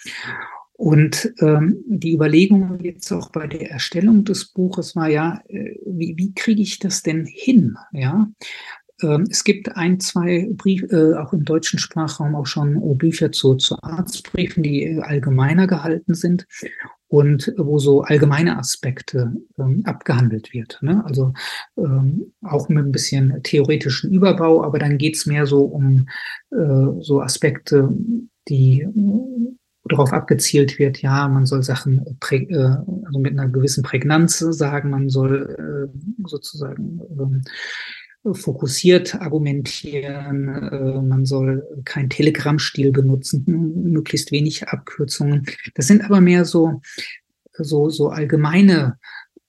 Und 0.73 1.35
ähm, 1.41 1.85
die 1.87 2.15
Überlegung 2.15 2.81
jetzt 2.81 3.13
auch 3.13 3.31
bei 3.31 3.47
der 3.47 3.71
Erstellung 3.71 4.25
des 4.25 4.51
Buches 4.53 4.97
war 4.97 5.09
ja, 5.09 5.43
äh, 5.49 5.77
wie, 5.85 6.15
wie 6.17 6.33
kriege 6.33 6.63
ich 6.63 6.79
das 6.79 7.03
denn 7.03 7.27
hin? 7.27 7.77
Ja, 7.93 8.31
ähm, 9.03 9.27
es 9.31 9.45
gibt 9.45 9.77
ein, 9.77 10.01
zwei 10.01 10.49
Briefe, 10.51 10.87
äh, 10.87 11.19
auch 11.19 11.33
im 11.33 11.45
deutschen 11.45 11.79
Sprachraum 11.79 12.35
auch 12.35 12.47
schon 12.47 12.77
äh, 12.77 12.95
Bücher 12.95 13.33
zu, 13.33 13.57
zu 13.57 13.77
Arztbriefen, 13.83 14.63
die 14.63 14.85
äh, 14.85 15.01
allgemeiner 15.01 15.67
gehalten 15.67 16.15
sind 16.15 16.47
und 17.11 17.53
wo 17.59 17.81
so 17.81 18.03
allgemeine 18.03 18.57
Aspekte 18.57 19.33
ähm, 19.59 19.83
abgehandelt 19.85 20.55
wird. 20.55 20.79
Ne? 20.81 21.05
Also 21.05 21.33
ähm, 21.77 22.33
auch 22.41 22.69
mit 22.69 22.85
ein 22.85 22.93
bisschen 22.93 23.43
theoretischen 23.43 24.13
Überbau, 24.13 24.63
aber 24.63 24.79
dann 24.79 24.97
geht's 24.97 25.27
mehr 25.27 25.45
so 25.45 25.65
um 25.65 26.07
äh, 26.53 27.01
so 27.01 27.21
Aspekte, 27.21 27.93
die 28.49 28.87
darauf 29.85 30.13
abgezielt 30.13 30.79
wird, 30.79 31.03
ja, 31.03 31.27
man 31.27 31.47
soll 31.47 31.65
Sachen 31.65 32.17
prä, 32.21 32.45
äh, 32.49 32.77
also 33.05 33.19
mit 33.19 33.33
einer 33.33 33.49
gewissen 33.49 33.83
Prägnanz 33.83 34.39
sagen, 34.39 34.91
man 34.91 35.09
soll 35.09 35.91
äh, 35.91 36.29
sozusagen 36.29 37.01
äh, 37.01 37.51
fokussiert 38.33 39.15
argumentieren, 39.15 40.49
äh, 40.49 41.03
man 41.03 41.25
soll 41.25 41.67
kein 41.85 42.11
Telegram-Stil 42.11 42.93
benutzen, 42.93 43.45
möglichst 43.47 44.31
wenig 44.31 44.69
Abkürzungen. 44.69 45.47
Das 45.75 45.87
sind 45.87 46.05
aber 46.05 46.21
mehr 46.21 46.45
so, 46.45 46.81
so, 47.53 47.89
so 47.89 48.09
allgemeine 48.11 48.99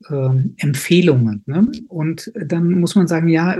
äh, 0.10 0.30
Empfehlungen. 0.58 1.44
Ne? 1.46 1.70
Und 1.90 2.32
dann 2.36 2.72
muss 2.72 2.96
man 2.96 3.08
sagen, 3.08 3.28
ja, 3.28 3.58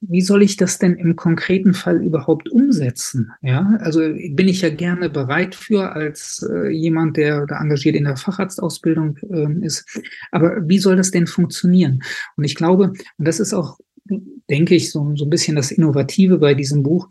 wie 0.00 0.20
soll 0.20 0.42
ich 0.42 0.56
das 0.56 0.78
denn 0.78 0.94
im 0.96 1.16
konkreten 1.16 1.72
Fall 1.72 2.02
überhaupt 2.02 2.50
umsetzen? 2.50 3.32
Ja, 3.40 3.76
also 3.80 4.00
bin 4.00 4.46
ich 4.48 4.60
ja 4.60 4.68
gerne 4.68 5.08
bereit 5.08 5.54
für 5.54 5.92
als 5.92 6.46
äh, 6.48 6.68
jemand, 6.68 7.16
der 7.16 7.46
da 7.46 7.60
engagiert 7.60 7.96
in 7.96 8.04
der 8.04 8.16
Facharztausbildung 8.16 9.16
äh, 9.30 9.64
ist. 9.64 10.00
Aber 10.30 10.68
wie 10.68 10.78
soll 10.78 10.96
das 10.96 11.10
denn 11.10 11.26
funktionieren? 11.26 12.02
Und 12.36 12.44
ich 12.44 12.54
glaube, 12.54 12.92
und 13.16 13.26
das 13.26 13.40
ist 13.40 13.54
auch 13.54 13.78
denke 14.50 14.74
ich, 14.74 14.90
so, 14.90 15.14
so 15.16 15.24
ein 15.24 15.30
bisschen 15.30 15.56
das 15.56 15.70
Innovative 15.70 16.38
bei 16.38 16.54
diesem 16.54 16.82
Buch. 16.82 17.08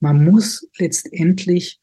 Man 0.00 0.24
muss 0.24 0.68
letztendlich 0.78 1.80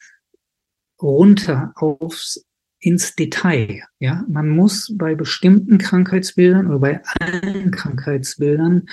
runter 1.01 1.73
aufs 1.75 2.45
ins 2.81 3.15
Detail. 3.15 3.83
Ja, 3.99 4.25
man 4.27 4.49
muss 4.49 4.91
bei 4.97 5.13
bestimmten 5.15 5.77
Krankheitsbildern 5.77 6.67
oder 6.67 6.79
bei 6.79 7.01
allen 7.19 7.71
Krankheitsbildern 7.71 8.87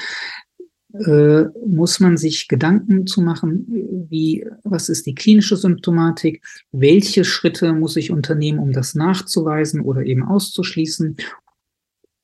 äh, 0.93 1.45
muss 1.67 2.01
man 2.01 2.17
sich 2.17 2.49
Gedanken 2.49 3.07
zu 3.07 3.21
machen, 3.21 3.67
wie, 4.11 4.47
was 4.65 4.89
ist 4.89 5.07
die 5.07 5.15
klinische 5.15 5.57
Symptomatik, 5.57 6.45
welche 6.73 7.25
Schritte 7.25 7.73
muss 7.73 7.97
ich 7.97 8.11
unternehmen, 8.11 8.59
um 8.59 8.73
das 8.73 8.95
nachzuweisen 8.95 9.81
oder 9.81 10.03
eben 10.03 10.23
auszuschließen, 10.23 11.17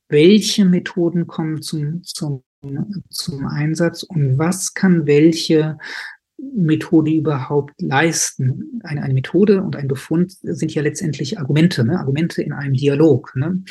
welche 0.09 0.64
Methoden 0.64 1.26
kommen 1.26 1.62
zum, 1.62 2.04
zum 2.04 2.42
zum 3.11 3.46
Einsatz 3.46 4.03
und 4.03 4.38
was 4.38 4.74
kann 4.74 5.07
welche 5.07 5.79
Methode 6.38 7.12
überhaupt 7.12 7.81
leisten. 7.81 8.81
Eine, 8.83 9.03
eine 9.03 9.14
Methode 9.14 9.62
und 9.62 9.77
ein 9.77 9.88
Befund 9.88 10.37
sind 10.42 10.74
ja 10.74 10.83
letztendlich 10.83 11.38
Argumente, 11.38 11.85
ne? 11.85 11.98
Argumente 11.98 12.42
in 12.42 12.53
einem 12.53 12.74
Dialog. 12.74 13.35
Ne? 13.37 13.62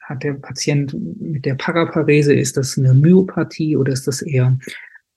Hat 0.00 0.22
der 0.22 0.34
Patient 0.34 0.94
mit 1.20 1.44
der 1.44 1.54
Paraparese, 1.54 2.34
ist 2.34 2.56
das 2.56 2.76
eine 2.78 2.94
Myopathie 2.94 3.76
oder 3.76 3.92
ist 3.92 4.06
das 4.06 4.22
eher 4.22 4.58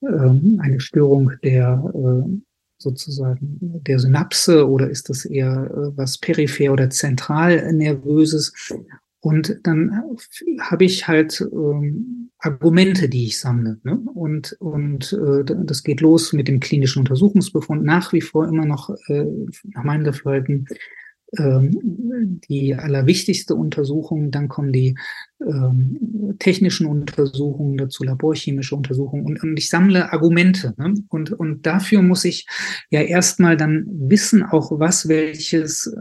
ähm, 0.02 0.60
eine 0.62 0.80
Störung 0.80 1.32
der 1.44 1.84
äh, 1.96 2.30
sozusagen 2.78 3.60
der 3.62 3.98
Synapse 3.98 4.68
oder 4.68 4.90
ist 4.90 5.10
das 5.10 5.26
eher 5.26 5.72
äh, 5.72 5.98
was 5.98 6.18
peripher 6.18 6.74
oder 6.74 6.90
zentral 6.90 7.72
nervöses? 7.74 8.54
Und 9.22 9.58
dann 9.64 10.04
habe 10.60 10.84
ich 10.84 11.08
halt 11.08 11.42
ähm, 11.42 12.23
Argumente, 12.44 13.08
die 13.08 13.26
ich 13.28 13.40
sammle. 13.40 13.80
Ne? 13.84 13.98
Und, 14.14 14.58
und 14.60 15.14
äh, 15.14 15.46
das 15.46 15.84
geht 15.84 16.02
los 16.02 16.34
mit 16.34 16.50
dem 16.50 16.60
klinischen 16.60 17.00
Untersuchungsbefund, 17.00 17.84
nach 17.84 18.12
wie 18.12 18.22
vor 18.22 18.48
immer 18.48 18.66
noch 18.66 18.90
äh, 19.08 19.26
nach 19.74 19.84
meinem 19.84 20.04
Dafürhalten 20.04 20.68
ähm, 21.38 22.42
die 22.50 22.76
allerwichtigste 22.76 23.56
Untersuchung. 23.56 24.30
Dann 24.30 24.50
kommen 24.50 24.74
die 24.74 24.96
ähm, 25.40 26.36
technischen 26.38 26.86
Untersuchungen 26.86 27.78
dazu, 27.78 28.04
laborchemische 28.04 28.76
Untersuchungen 28.76 29.26
und, 29.26 29.42
und 29.42 29.58
ich 29.58 29.70
sammle 29.70 30.12
Argumente. 30.12 30.74
Ne? 30.78 30.96
Und, 31.08 31.32
und 31.32 31.66
dafür 31.66 32.02
muss 32.02 32.26
ich 32.26 32.46
ja 32.90 33.02
erstmal 33.02 33.56
dann 33.56 33.86
wissen, 33.88 34.44
auch 34.44 34.78
was 34.80 35.08
welches 35.08 35.96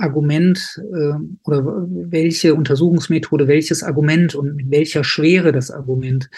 Argument 0.00 0.80
äh, 0.92 1.12
oder 1.44 1.86
welche 1.88 2.54
Untersuchungsmethode, 2.54 3.48
welches 3.48 3.82
Argument 3.82 4.34
und 4.34 4.56
mit 4.56 4.70
welcher 4.70 5.04
Schwere 5.04 5.52
das 5.52 5.70
Argument 5.70 6.30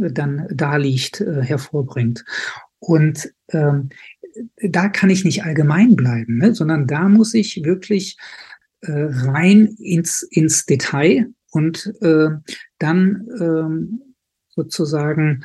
äh, 0.00 0.12
dann 0.12 0.46
da 0.52 0.76
liegt, 0.76 1.20
äh, 1.20 1.42
hervorbringt. 1.42 2.24
Und 2.78 3.32
ähm, 3.50 3.90
da 4.56 4.88
kann 4.88 5.10
ich 5.10 5.24
nicht 5.24 5.44
allgemein 5.44 5.96
bleiben, 5.96 6.38
ne, 6.38 6.54
sondern 6.54 6.86
da 6.86 7.08
muss 7.08 7.34
ich 7.34 7.64
wirklich 7.64 8.16
äh, 8.82 8.92
rein 8.92 9.74
ins, 9.78 10.22
ins 10.22 10.66
Detail 10.66 11.28
und 11.50 11.92
äh, 12.00 12.28
dann 12.78 13.26
ähm, 13.40 14.00
sozusagen 14.58 15.44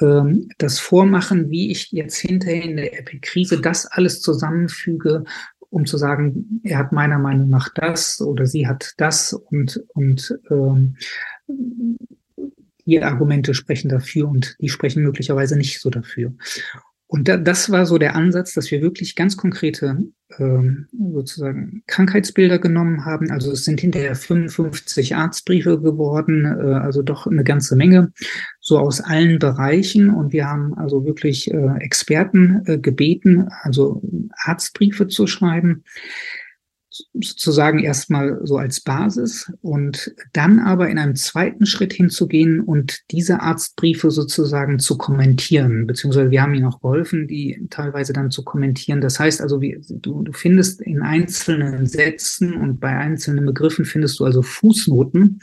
ähm, 0.00 0.48
das 0.58 0.78
Vormachen, 0.78 1.50
wie 1.50 1.70
ich 1.70 1.90
jetzt 1.90 2.18
hinterher 2.18 2.62
in 2.62 2.76
der 2.76 2.98
Epikrise 2.98 3.60
das 3.60 3.86
alles 3.86 4.20
zusammenfüge 4.20 5.24
um 5.72 5.86
zu 5.86 5.96
sagen, 5.96 6.60
er 6.64 6.78
hat 6.78 6.92
meiner 6.92 7.18
Meinung 7.18 7.48
nach 7.48 7.70
das 7.74 8.20
oder 8.20 8.46
sie 8.46 8.66
hat 8.66 8.92
das 8.98 9.32
und, 9.32 9.82
und 9.94 10.38
ähm, 10.50 10.96
die 12.84 13.02
Argumente 13.02 13.54
sprechen 13.54 13.88
dafür 13.88 14.28
und 14.28 14.56
die 14.60 14.68
sprechen 14.68 15.02
möglicherweise 15.02 15.56
nicht 15.56 15.80
so 15.80 15.88
dafür. 15.88 16.34
Und 17.06 17.28
da, 17.28 17.36
das 17.38 17.70
war 17.70 17.86
so 17.86 17.96
der 17.96 18.14
Ansatz, 18.14 18.52
dass 18.54 18.70
wir 18.70 18.82
wirklich 18.82 19.16
ganz 19.16 19.36
konkrete 19.36 19.98
ähm, 20.38 20.88
sozusagen 20.92 21.82
Krankheitsbilder 21.86 22.58
genommen 22.58 23.04
haben. 23.04 23.30
Also 23.30 23.52
es 23.52 23.64
sind 23.64 23.80
hinterher 23.80 24.14
55 24.14 25.14
Arztbriefe 25.14 25.80
geworden, 25.80 26.44
äh, 26.44 26.74
also 26.74 27.02
doch 27.02 27.26
eine 27.26 27.44
ganze 27.44 27.76
Menge, 27.76 28.12
so 28.62 28.78
aus 28.78 29.00
allen 29.00 29.38
Bereichen. 29.38 30.08
Und 30.08 30.32
wir 30.32 30.48
haben 30.48 30.72
also 30.74 31.04
wirklich 31.04 31.52
äh, 31.52 31.76
Experten 31.80 32.62
äh, 32.64 32.78
gebeten, 32.78 33.48
also 33.62 34.00
Arztbriefe 34.44 35.08
zu 35.08 35.26
schreiben 35.26 35.84
sozusagen 37.14 37.78
erstmal 37.78 38.40
so 38.44 38.56
als 38.56 38.80
Basis 38.80 39.50
und 39.62 40.14
dann 40.32 40.58
aber 40.58 40.88
in 40.88 40.98
einem 40.98 41.16
zweiten 41.16 41.66
Schritt 41.66 41.92
hinzugehen 41.92 42.60
und 42.60 43.00
diese 43.10 43.40
Arztbriefe 43.40 44.10
sozusagen 44.10 44.78
zu 44.78 44.98
kommentieren, 44.98 45.86
beziehungsweise 45.86 46.30
wir 46.30 46.42
haben 46.42 46.54
ihnen 46.54 46.66
auch 46.66 46.80
geholfen, 46.80 47.26
die 47.28 47.66
teilweise 47.70 48.12
dann 48.12 48.30
zu 48.30 48.44
kommentieren. 48.44 49.00
Das 49.00 49.18
heißt 49.18 49.40
also, 49.40 49.60
wie, 49.60 49.80
du, 49.88 50.22
du 50.22 50.32
findest 50.32 50.80
in 50.82 51.02
einzelnen 51.02 51.86
Sätzen 51.86 52.54
und 52.54 52.80
bei 52.80 52.90
einzelnen 52.90 53.46
Begriffen 53.46 53.84
findest 53.84 54.20
du 54.20 54.24
also 54.24 54.42
Fußnoten, 54.42 55.40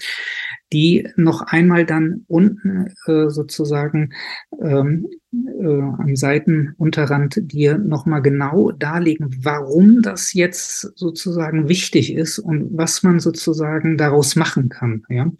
die 0.72 1.08
noch 1.16 1.42
einmal 1.42 1.86
dann 1.86 2.26
unten 2.28 2.94
äh, 3.06 3.30
sozusagen 3.30 4.14
ähm, 4.62 5.08
äh, 5.34 5.66
am 5.66 6.16
Seitenunterrand 6.16 7.52
dir 7.52 7.78
nochmal 7.78 8.22
genau 8.22 8.72
darlegen, 8.72 9.36
warum 9.44 10.02
das 10.02 10.34
jetzt 10.34 10.82
sozusagen 10.98 11.70
wichtig 11.70 12.14
ist 12.14 12.40
und 12.40 12.70
was 12.78 13.04
man 13.04 13.20
sozusagen 13.20 13.98
daraus 13.98 14.36
machen 14.36 14.70
kann. 14.70 15.04
Ja? 15.10 15.32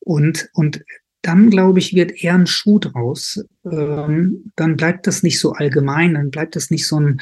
Und, 0.00 0.48
und 0.54 0.84
dann, 1.22 1.50
glaube 1.50 1.80
ich, 1.80 1.94
wird 1.94 2.22
eher 2.22 2.34
ein 2.34 2.46
Schuh 2.46 2.78
draus. 2.78 3.44
Ähm, 3.64 4.52
dann 4.56 4.76
bleibt 4.76 5.06
das 5.06 5.22
nicht 5.22 5.38
so 5.38 5.52
allgemein, 5.52 6.14
dann 6.14 6.30
bleibt 6.30 6.56
das 6.56 6.70
nicht 6.70 6.86
so 6.86 6.98
ein 6.98 7.20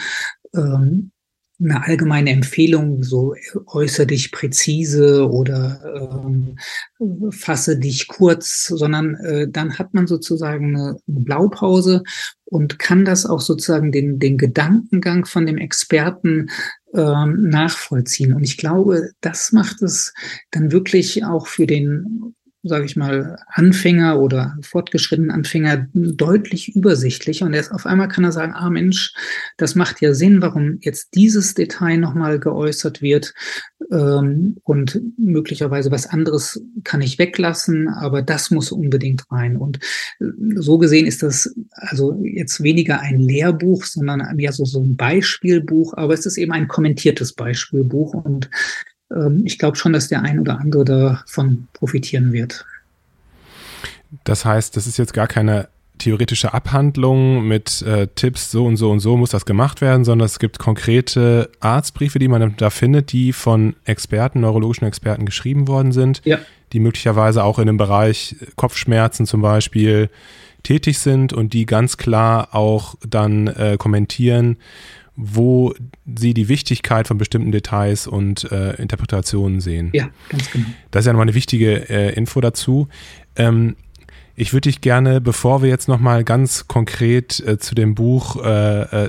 ähm, 0.54 1.10
eine 1.60 1.84
allgemeine 1.84 2.30
Empfehlung, 2.30 3.02
so 3.02 3.34
äußere 3.66 4.06
dich 4.06 4.30
präzise 4.30 5.28
oder 5.28 5.80
ähm, 6.20 6.56
fasse 7.30 7.78
dich 7.78 8.06
kurz, 8.06 8.66
sondern 8.66 9.16
äh, 9.16 9.48
dann 9.48 9.78
hat 9.78 9.92
man 9.92 10.06
sozusagen 10.06 10.76
eine, 10.76 10.96
eine 11.08 11.20
Blaupause 11.20 12.04
und 12.44 12.78
kann 12.78 13.04
das 13.04 13.26
auch 13.26 13.40
sozusagen 13.40 13.90
den, 13.90 14.18
den 14.18 14.38
Gedankengang 14.38 15.24
von 15.24 15.46
dem 15.46 15.58
Experten 15.58 16.48
ähm, 16.94 17.48
nachvollziehen. 17.48 18.32
Und 18.32 18.44
ich 18.44 18.56
glaube, 18.56 19.10
das 19.20 19.52
macht 19.52 19.82
es 19.82 20.14
dann 20.52 20.70
wirklich 20.70 21.24
auch 21.24 21.48
für 21.48 21.66
den 21.66 22.34
sage 22.68 22.84
ich 22.84 22.96
mal, 22.96 23.38
Anfänger 23.48 24.20
oder 24.20 24.56
fortgeschrittenen 24.62 25.30
Anfänger 25.30 25.86
deutlich 25.92 26.74
übersichtlicher. 26.74 27.46
Und 27.46 27.54
erst 27.54 27.72
auf 27.72 27.86
einmal 27.86 28.08
kann 28.08 28.24
er 28.24 28.32
sagen, 28.32 28.52
ah 28.54 28.70
Mensch, 28.70 29.12
das 29.56 29.74
macht 29.74 30.00
ja 30.00 30.14
Sinn, 30.14 30.42
warum 30.42 30.78
jetzt 30.80 31.14
dieses 31.14 31.54
Detail 31.54 31.96
nochmal 31.98 32.38
geäußert 32.38 33.02
wird. 33.02 33.34
Ähm, 33.90 34.56
und 34.64 35.00
möglicherweise 35.16 35.90
was 35.90 36.06
anderes 36.06 36.60
kann 36.84 37.00
ich 37.00 37.18
weglassen, 37.18 37.88
aber 37.88 38.22
das 38.22 38.50
muss 38.50 38.72
unbedingt 38.72 39.24
rein. 39.30 39.56
Und 39.56 39.78
äh, 40.20 40.26
so 40.56 40.78
gesehen 40.78 41.06
ist 41.06 41.22
das 41.22 41.54
also 41.70 42.20
jetzt 42.22 42.62
weniger 42.62 43.00
ein 43.00 43.18
Lehrbuch, 43.18 43.84
sondern 43.84 44.36
mehr 44.36 44.52
so, 44.52 44.64
so 44.64 44.80
ein 44.80 44.96
Beispielbuch, 44.96 45.94
aber 45.94 46.14
es 46.14 46.26
ist 46.26 46.38
eben 46.38 46.52
ein 46.52 46.68
kommentiertes 46.68 47.32
Beispielbuch. 47.32 48.14
Und 48.14 48.50
ähm, 49.10 49.42
ich 49.44 49.58
glaube 49.58 49.76
schon, 49.76 49.92
dass 49.92 50.08
der 50.08 50.22
ein 50.22 50.40
oder 50.40 50.58
andere 50.60 50.84
davon 50.84 51.68
profitieren 51.72 52.32
wird. 52.32 52.64
Das 54.24 54.44
heißt, 54.44 54.76
das 54.76 54.86
ist 54.86 54.96
jetzt 54.96 55.12
gar 55.12 55.26
keine 55.26 55.68
theoretische 55.98 56.54
Abhandlung 56.54 57.46
mit 57.46 57.82
äh, 57.82 58.06
Tipps, 58.14 58.50
so 58.50 58.64
und 58.66 58.76
so 58.76 58.90
und 58.90 59.00
so 59.00 59.16
muss 59.16 59.30
das 59.30 59.44
gemacht 59.44 59.80
werden, 59.80 60.04
sondern 60.04 60.26
es 60.26 60.38
gibt 60.38 60.58
konkrete 60.58 61.50
Arztbriefe, 61.60 62.18
die 62.18 62.28
man 62.28 62.54
da 62.56 62.70
findet, 62.70 63.12
die 63.12 63.32
von 63.32 63.74
Experten, 63.84 64.40
neurologischen 64.40 64.86
Experten 64.86 65.26
geschrieben 65.26 65.68
worden 65.68 65.92
sind, 65.92 66.22
ja. 66.24 66.38
die 66.72 66.80
möglicherweise 66.80 67.42
auch 67.44 67.58
in 67.58 67.66
dem 67.66 67.76
Bereich 67.76 68.36
Kopfschmerzen 68.56 69.26
zum 69.26 69.42
Beispiel 69.42 70.08
tätig 70.62 70.98
sind 70.98 71.32
und 71.32 71.52
die 71.52 71.66
ganz 71.66 71.96
klar 71.96 72.54
auch 72.54 72.94
dann 73.08 73.48
äh, 73.48 73.76
kommentieren, 73.78 74.56
wo 75.20 75.74
sie 76.16 76.32
die 76.32 76.48
Wichtigkeit 76.48 77.08
von 77.08 77.18
bestimmten 77.18 77.50
Details 77.50 78.06
und 78.06 78.50
äh, 78.52 78.80
Interpretationen 78.80 79.60
sehen. 79.60 79.90
Ja, 79.92 80.10
ganz 80.28 80.48
genau. 80.52 80.66
Das 80.92 81.00
ist 81.00 81.06
ja 81.06 81.12
nochmal 81.12 81.24
eine 81.24 81.34
wichtige 81.34 81.90
äh, 81.90 82.14
Info 82.14 82.40
dazu. 82.40 82.86
Ähm, 83.34 83.74
ich 84.36 84.52
würde 84.52 84.68
dich 84.68 84.80
gerne, 84.80 85.20
bevor 85.20 85.62
wir 85.62 85.68
jetzt 85.68 85.88
nochmal 85.88 86.22
ganz 86.22 86.68
konkret 86.68 87.40
äh, 87.40 87.58
zu 87.58 87.74
dem 87.74 87.96
Buch, 87.96 88.36
äh, 88.36 88.82
äh, 88.82 89.08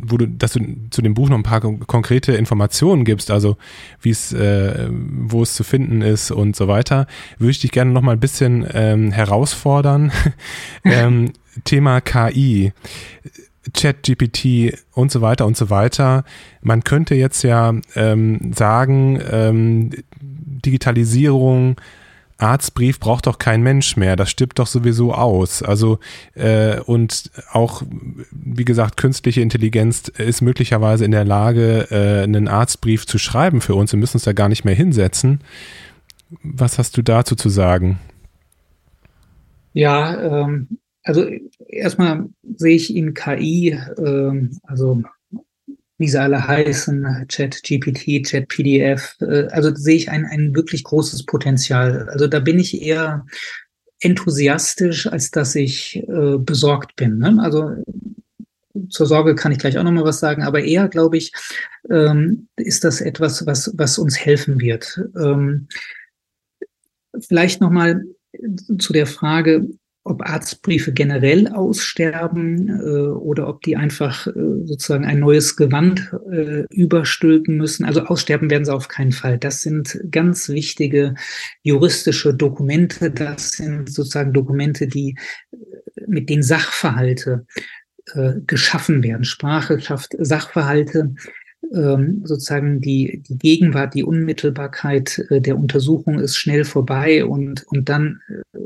wo 0.00 0.16
du, 0.16 0.26
dass 0.26 0.54
du 0.54 0.60
zu 0.88 1.02
dem 1.02 1.12
Buch 1.12 1.28
noch 1.28 1.36
ein 1.36 1.42
paar 1.42 1.60
konkrete 1.60 2.32
Informationen 2.32 3.04
gibst, 3.04 3.30
also 3.30 3.58
wie 4.00 4.08
es, 4.08 4.32
äh, 4.32 4.88
wo 4.90 5.42
es 5.42 5.54
zu 5.54 5.64
finden 5.64 6.00
ist 6.00 6.30
und 6.30 6.56
so 6.56 6.66
weiter, 6.66 7.06
würde 7.36 7.50
ich 7.50 7.60
dich 7.60 7.72
gerne 7.72 7.90
nochmal 7.90 8.16
ein 8.16 8.20
bisschen 8.20 8.66
ähm, 8.72 9.12
herausfordern. 9.12 10.10
ähm, 10.84 11.34
Thema 11.64 12.00
KI. 12.00 12.72
ChatGPT 13.72 14.78
und 14.92 15.10
so 15.10 15.20
weiter 15.20 15.46
und 15.46 15.56
so 15.56 15.70
weiter. 15.70 16.24
Man 16.62 16.84
könnte 16.84 17.14
jetzt 17.14 17.42
ja 17.42 17.74
ähm, 17.94 18.52
sagen, 18.54 19.20
ähm, 19.30 19.90
Digitalisierung, 20.20 21.76
Arztbrief 22.38 23.00
braucht 23.00 23.26
doch 23.26 23.38
kein 23.38 23.62
Mensch 23.62 23.96
mehr, 23.96 24.14
das 24.14 24.30
stirbt 24.30 24.58
doch 24.58 24.66
sowieso 24.66 25.14
aus. 25.14 25.62
Also 25.62 25.98
äh, 26.34 26.80
und 26.80 27.30
auch, 27.50 27.82
wie 28.30 28.64
gesagt, 28.64 28.98
künstliche 28.98 29.40
Intelligenz 29.40 30.08
ist 30.08 30.42
möglicherweise 30.42 31.04
in 31.04 31.12
der 31.12 31.24
Lage, 31.24 31.88
äh, 31.90 32.24
einen 32.24 32.48
Arztbrief 32.48 33.06
zu 33.06 33.18
schreiben 33.18 33.60
für 33.60 33.74
uns. 33.74 33.92
Wir 33.92 33.98
müssen 33.98 34.16
uns 34.16 34.24
da 34.24 34.32
gar 34.32 34.48
nicht 34.48 34.64
mehr 34.64 34.74
hinsetzen. 34.74 35.40
Was 36.42 36.78
hast 36.78 36.96
du 36.96 37.02
dazu 37.02 37.36
zu 37.36 37.48
sagen? 37.48 37.98
Ja, 39.72 40.42
ähm, 40.42 40.78
also 41.06 41.28
erstmal 41.68 42.28
sehe 42.56 42.76
ich 42.76 42.94
in 42.94 43.14
KI, 43.14 43.70
äh, 43.70 44.48
also 44.64 45.02
wie 45.98 46.08
sie 46.08 46.20
alle 46.20 46.46
heißen, 46.46 47.26
Chat 47.28 47.62
GPT, 47.62 48.26
Chat 48.26 48.48
PDF, 48.48 49.16
äh, 49.20 49.46
also 49.50 49.74
sehe 49.74 49.96
ich 49.96 50.10
ein, 50.10 50.26
ein 50.26 50.54
wirklich 50.54 50.84
großes 50.84 51.24
Potenzial. 51.24 52.08
Also 52.10 52.26
da 52.26 52.40
bin 52.40 52.58
ich 52.58 52.82
eher 52.82 53.24
enthusiastisch, 54.00 55.06
als 55.06 55.30
dass 55.30 55.54
ich 55.54 55.96
äh, 55.96 56.38
besorgt 56.38 56.96
bin. 56.96 57.18
Ne? 57.18 57.38
Also 57.40 57.70
zur 58.90 59.06
Sorge 59.06 59.34
kann 59.34 59.52
ich 59.52 59.58
gleich 59.58 59.78
auch 59.78 59.84
nochmal 59.84 60.04
was 60.04 60.20
sagen, 60.20 60.42
aber 60.42 60.62
eher, 60.62 60.88
glaube 60.88 61.16
ich, 61.16 61.32
ähm, 61.88 62.48
ist 62.56 62.84
das 62.84 63.00
etwas, 63.00 63.46
was, 63.46 63.72
was 63.74 63.98
uns 63.98 64.18
helfen 64.18 64.60
wird. 64.60 65.00
Ähm, 65.18 65.68
vielleicht 67.20 67.62
nochmal 67.62 68.02
zu 68.78 68.92
der 68.92 69.06
Frage, 69.06 69.66
ob 70.06 70.22
Arztbriefe 70.22 70.92
generell 70.92 71.48
aussterben 71.48 72.68
äh, 72.68 73.08
oder 73.08 73.48
ob 73.48 73.62
die 73.62 73.76
einfach 73.76 74.26
äh, 74.28 74.32
sozusagen 74.64 75.04
ein 75.04 75.18
neues 75.18 75.56
Gewand 75.56 76.12
äh, 76.30 76.62
überstülpen 76.70 77.56
müssen. 77.56 77.84
Also 77.84 78.02
aussterben 78.02 78.50
werden 78.50 78.64
sie 78.64 78.74
auf 78.74 78.88
keinen 78.88 79.12
Fall. 79.12 79.38
Das 79.38 79.62
sind 79.62 80.00
ganz 80.10 80.48
wichtige 80.48 81.14
juristische 81.62 82.32
Dokumente. 82.34 83.10
Das 83.10 83.52
sind 83.52 83.90
sozusagen 83.90 84.32
Dokumente, 84.32 84.86
die 84.86 85.16
äh, 85.52 85.56
mit 86.06 86.30
den 86.30 86.42
Sachverhalte 86.42 87.46
äh, 88.14 88.34
geschaffen 88.46 89.02
werden. 89.02 89.24
Sprache 89.24 89.80
schafft 89.80 90.14
Sachverhalte, 90.18 91.14
ähm, 91.74 92.22
sozusagen 92.24 92.80
die, 92.80 93.22
die 93.26 93.38
Gegenwart, 93.38 93.94
die 93.94 94.04
Unmittelbarkeit 94.04 95.24
äh, 95.30 95.40
der 95.40 95.56
Untersuchung 95.56 96.18
ist 96.18 96.36
schnell 96.36 96.64
vorbei 96.64 97.24
und, 97.24 97.64
und 97.68 97.88
dann 97.88 98.20
äh, 98.28 98.58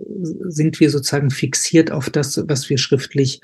sind 0.48 0.80
wir 0.80 0.90
sozusagen 0.90 1.30
fixiert 1.30 1.90
auf 1.90 2.10
das, 2.10 2.42
was 2.48 2.68
wir 2.68 2.78
schriftlich 2.78 3.40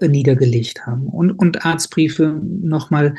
äh, 0.00 0.08
niedergelegt 0.08 0.86
haben. 0.86 1.06
Und, 1.06 1.32
und 1.32 1.64
Arztbriefe 1.64 2.40
nochmal, 2.42 3.14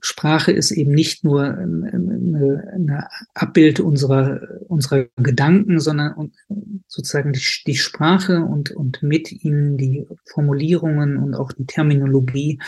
Sprache 0.00 0.50
ist 0.50 0.70
eben 0.70 0.92
nicht 0.92 1.24
nur 1.24 1.44
eine, 1.44 2.70
eine 2.72 3.08
Abbild 3.34 3.78
unserer, 3.78 4.40
unserer 4.66 5.08
Gedanken, 5.16 5.78
sondern 5.78 6.32
sozusagen 6.86 7.34
die, 7.34 7.42
die 7.66 7.76
Sprache 7.76 8.42
und, 8.42 8.70
und 8.70 9.02
mit 9.02 9.30
ihnen 9.44 9.76
die 9.76 10.06
Formulierungen 10.24 11.18
und 11.18 11.34
auch 11.34 11.52
die 11.52 11.66
Terminologie 11.66 12.60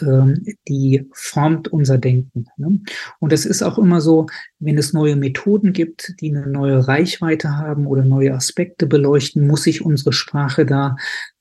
die 0.00 1.08
formt 1.12 1.68
unser 1.68 1.98
Denken. 1.98 2.46
Ne? 2.56 2.80
Und 3.20 3.32
es 3.32 3.46
ist 3.46 3.62
auch 3.62 3.78
immer 3.78 4.00
so, 4.00 4.26
wenn 4.58 4.78
es 4.78 4.92
neue 4.92 5.16
Methoden 5.16 5.72
gibt, 5.72 6.14
die 6.20 6.34
eine 6.34 6.46
neue 6.46 6.86
Reichweite 6.86 7.56
haben 7.56 7.86
oder 7.86 8.04
neue 8.04 8.34
Aspekte 8.34 8.86
beleuchten, 8.86 9.46
muss 9.46 9.62
sich 9.62 9.84
unsere 9.84 10.12
Sprache 10.12 10.66
da 10.66 10.96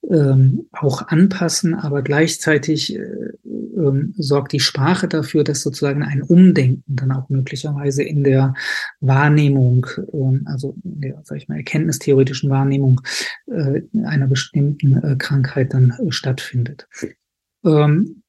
ähm, 0.10 0.68
auch 0.72 1.08
anpassen, 1.08 1.74
aber 1.76 2.02
gleichzeitig 2.02 2.96
äh, 2.96 3.02
ähm, 3.44 4.14
sorgt 4.18 4.54
die 4.54 4.60
Sprache 4.60 5.08
dafür, 5.08 5.44
dass 5.44 5.62
sozusagen 5.62 6.04
ein 6.04 6.22
Umdenken 6.22 6.96
dann 6.96 7.12
auch 7.12 7.30
möglicherweise 7.30 8.04
in 8.04 8.24
der 8.24 8.54
Wahrnehmung, 9.00 9.86
ähm, 10.14 10.44
also 10.46 10.76
in 10.84 11.02
der, 11.02 11.22
sag 11.24 11.38
ich 11.38 11.48
mal, 11.48 11.58
erkenntnistheoretischen 11.58 12.50
Wahrnehmung 12.50 13.02
äh, 13.48 13.82
einer 14.04 14.28
bestimmten 14.28 15.04
äh, 15.04 15.16
Krankheit 15.18 15.74
dann 15.74 15.94
stattfindet. 16.10 16.88
Ähm, 17.66 18.24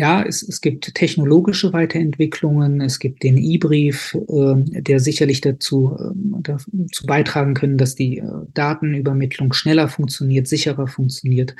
ja, 0.00 0.22
es, 0.22 0.42
es 0.42 0.62
gibt 0.62 0.94
technologische 0.94 1.74
Weiterentwicklungen, 1.74 2.80
es 2.80 2.98
gibt 3.00 3.22
den 3.22 3.36
E-Brief, 3.36 4.14
äh, 4.14 4.80
der 4.80 4.98
sicherlich 4.98 5.42
dazu, 5.42 5.94
äh, 6.00 6.14
dazu 6.40 7.06
beitragen 7.06 7.52
können, 7.52 7.76
dass 7.76 7.96
die 7.96 8.16
äh, 8.16 8.24
Datenübermittlung 8.54 9.52
schneller 9.52 9.88
funktioniert, 9.88 10.48
sicherer 10.48 10.86
funktioniert. 10.86 11.54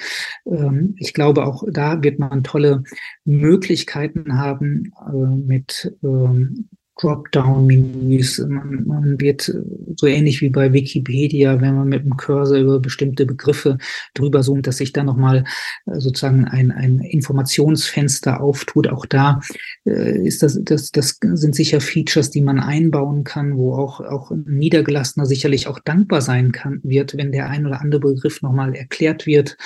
Ähm, 0.47 0.95
ich 0.97 1.13
glaube, 1.13 1.45
auch 1.45 1.65
da 1.71 2.03
wird 2.03 2.19
man 2.19 2.43
tolle 2.43 2.83
Möglichkeiten 3.27 4.39
haben, 4.39 4.91
äh, 5.07 5.37
mit 5.37 5.95
ähm, 6.03 6.71
Dropdown-Menüs. 7.01 8.39
Man, 8.47 8.85
man 8.87 9.21
wird 9.21 9.53
so 9.97 10.07
ähnlich 10.07 10.41
wie 10.41 10.51
bei 10.51 10.73
Wikipedia, 10.73 11.61
wenn 11.61 11.77
man 11.77 11.89
mit 11.89 12.05
dem 12.05 12.17
Cursor 12.17 12.59
über 12.59 12.81
bestimmte 12.81 13.27
Begriffe 13.27 13.79
drüber 14.15 14.43
zoomt, 14.43 14.67
dass 14.67 14.79
sich 14.79 14.93
da 14.93 15.03
nochmal 15.03 15.45
äh, 15.87 16.01
sozusagen 16.01 16.45
ein, 16.45 16.71
ein 16.71 17.01
Informationsfenster 17.01 18.41
auftut. 18.41 18.89
Auch 18.89 19.07
da 19.07 19.41
äh, 19.87 20.27
ist 20.27 20.43
das, 20.43 20.59
das, 20.63 20.91
das 20.91 21.19
sind 21.21 21.55
sicher 21.55 21.81
Features, 21.81 22.31
die 22.31 22.43
man 22.43 22.61
einbauen 22.61 23.25
kann, 23.25 23.57
wo 23.57 23.75
auch, 23.75 24.01
auch 24.01 24.31
ein 24.31 24.45
Niedergelassener 24.47 25.27
sicherlich 25.27 25.67
auch 25.67 25.79
dankbar 25.79 26.21
sein 26.21 26.53
kann, 26.53 26.81
wird, 26.83 27.17
wenn 27.17 27.33
der 27.33 27.49
ein 27.49 27.67
oder 27.67 27.81
andere 27.81 28.01
Begriff 28.01 28.43
nochmal 28.43 28.75
erklärt 28.75 29.27
wird. 29.27 29.57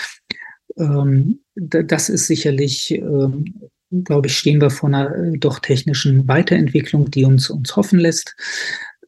Ähm, 0.76 1.40
das 1.54 2.08
ist 2.08 2.26
sicherlich 2.26 2.92
ähm, 2.92 3.70
glaube 4.02 4.26
ich, 4.26 4.37
stehen 4.37 4.61
wir 4.61 4.70
vor 4.70 4.88
einer 4.88 5.14
äh, 5.14 5.38
doch 5.38 5.59
technischen 5.61 6.26
Weiterentwicklung, 6.26 7.11
die 7.11 7.24
uns, 7.24 7.50
uns 7.50 7.76
hoffen 7.76 7.98
lässt. 7.98 8.35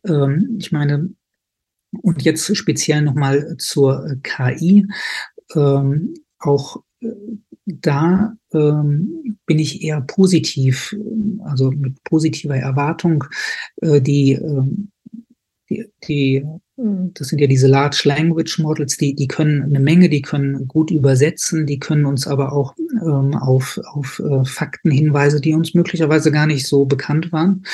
Ähm, 0.06 0.56
ich 0.58 0.72
meine, 0.72 1.10
und 2.02 2.22
jetzt 2.22 2.54
speziell 2.56 3.02
nochmal 3.02 3.56
zur 3.58 4.06
äh, 4.06 4.16
KI. 4.22 4.86
Ähm, 5.54 6.14
auch 6.38 6.82
äh, 7.00 7.08
da 7.66 8.36
ähm, 8.52 9.38
bin 9.44 9.58
ich 9.58 9.82
eher 9.82 10.00
positiv, 10.00 10.94
also 11.42 11.72
mit 11.72 12.02
positiver 12.04 12.56
Erwartung, 12.56 13.24
äh, 13.80 14.00
die, 14.00 14.32
ähm, 14.32 14.92
die, 15.68 15.86
die 16.06 16.44
das 16.78 17.28
sind 17.28 17.40
ja 17.40 17.46
diese 17.46 17.68
Large 17.68 18.02
Language 18.04 18.58
Models, 18.58 18.98
die, 18.98 19.14
die 19.14 19.28
können 19.28 19.62
eine 19.62 19.80
Menge, 19.80 20.10
die 20.10 20.20
können 20.20 20.68
gut 20.68 20.90
übersetzen, 20.90 21.64
die 21.66 21.78
können 21.78 22.04
uns 22.04 22.26
aber 22.26 22.52
auch 22.52 22.74
ähm, 23.00 23.34
auf, 23.34 23.80
auf 23.86 24.20
äh, 24.20 24.44
Fakten 24.44 24.90
hinweisen, 24.90 25.40
die 25.40 25.54
uns 25.54 25.72
möglicherweise 25.72 26.30
gar 26.30 26.46
nicht 26.46 26.66
so 26.66 26.84
bekannt 26.84 27.32
waren. 27.32 27.64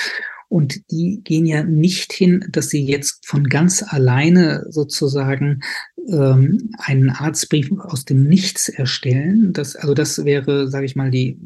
Und 0.48 0.88
die 0.92 1.20
gehen 1.24 1.46
ja 1.46 1.64
nicht 1.64 2.12
hin, 2.12 2.44
dass 2.50 2.68
sie 2.68 2.84
jetzt 2.84 3.26
von 3.26 3.48
ganz 3.48 3.82
alleine 3.82 4.66
sozusagen 4.68 5.62
ähm, 6.08 6.70
einen 6.78 7.10
Arztbrief 7.10 7.72
aus 7.72 8.04
dem 8.04 8.22
Nichts 8.24 8.68
erstellen. 8.68 9.52
Das, 9.52 9.74
also 9.74 9.94
das 9.94 10.24
wäre, 10.24 10.68
sage 10.68 10.86
ich 10.86 10.94
mal, 10.94 11.10
die 11.10 11.40